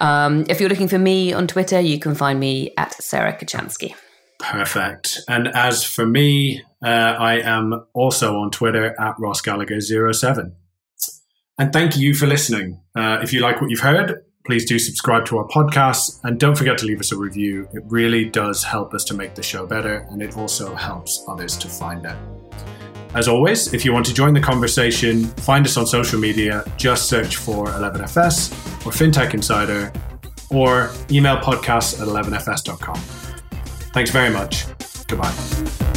Um, 0.00 0.44
if 0.48 0.60
you're 0.60 0.68
looking 0.68 0.88
for 0.88 1.00
me 1.00 1.32
on 1.32 1.48
Twitter, 1.48 1.80
you 1.80 1.98
can 1.98 2.14
find 2.14 2.38
me 2.38 2.72
at 2.76 2.94
Sarah 2.94 3.36
Kocianski. 3.36 3.94
Perfect. 4.38 5.20
And 5.28 5.48
as 5.48 5.84
for 5.84 6.06
me, 6.06 6.62
uh, 6.82 6.88
I 6.88 7.40
am 7.40 7.84
also 7.92 8.36
on 8.38 8.50
Twitter 8.50 8.98
at 9.00 9.16
Ross 9.18 9.42
Gallagher07. 9.42 10.52
And 11.58 11.72
thank 11.72 11.96
you 11.96 12.14
for 12.14 12.26
listening. 12.26 12.80
Uh, 12.94 13.18
if 13.20 13.32
you 13.32 13.40
like 13.40 13.60
what 13.60 13.68
you've 13.70 13.80
heard, 13.80 14.24
please 14.46 14.64
do 14.64 14.78
subscribe 14.78 15.26
to 15.26 15.38
our 15.38 15.48
podcast 15.48 16.20
and 16.22 16.38
don't 16.38 16.56
forget 16.56 16.78
to 16.78 16.86
leave 16.86 17.00
us 17.00 17.10
a 17.10 17.16
review. 17.16 17.68
It 17.74 17.82
really 17.86 18.24
does 18.24 18.62
help 18.62 18.94
us 18.94 19.04
to 19.04 19.14
make 19.14 19.34
the 19.34 19.42
show 19.42 19.66
better 19.66 20.06
and 20.10 20.22
it 20.22 20.36
also 20.36 20.74
helps 20.74 21.22
others 21.28 21.56
to 21.58 21.68
find 21.68 22.06
it. 22.06 22.16
As 23.14 23.26
always, 23.26 23.74
if 23.74 23.84
you 23.84 23.92
want 23.92 24.06
to 24.06 24.14
join 24.14 24.34
the 24.34 24.40
conversation, 24.40 25.24
find 25.24 25.66
us 25.66 25.76
on 25.76 25.86
social 25.86 26.20
media. 26.20 26.64
Just 26.76 27.08
search 27.08 27.36
for 27.36 27.66
11FS 27.66 28.52
or 28.86 28.92
FinTech 28.92 29.34
Insider 29.34 29.92
or 30.50 30.90
email 31.10 31.38
podcasts 31.38 32.00
at 32.00 32.06
11fs.com. 32.06 33.27
Thanks 33.98 34.12
very 34.12 34.30
much. 34.30 34.64
Goodbye. 35.08 35.87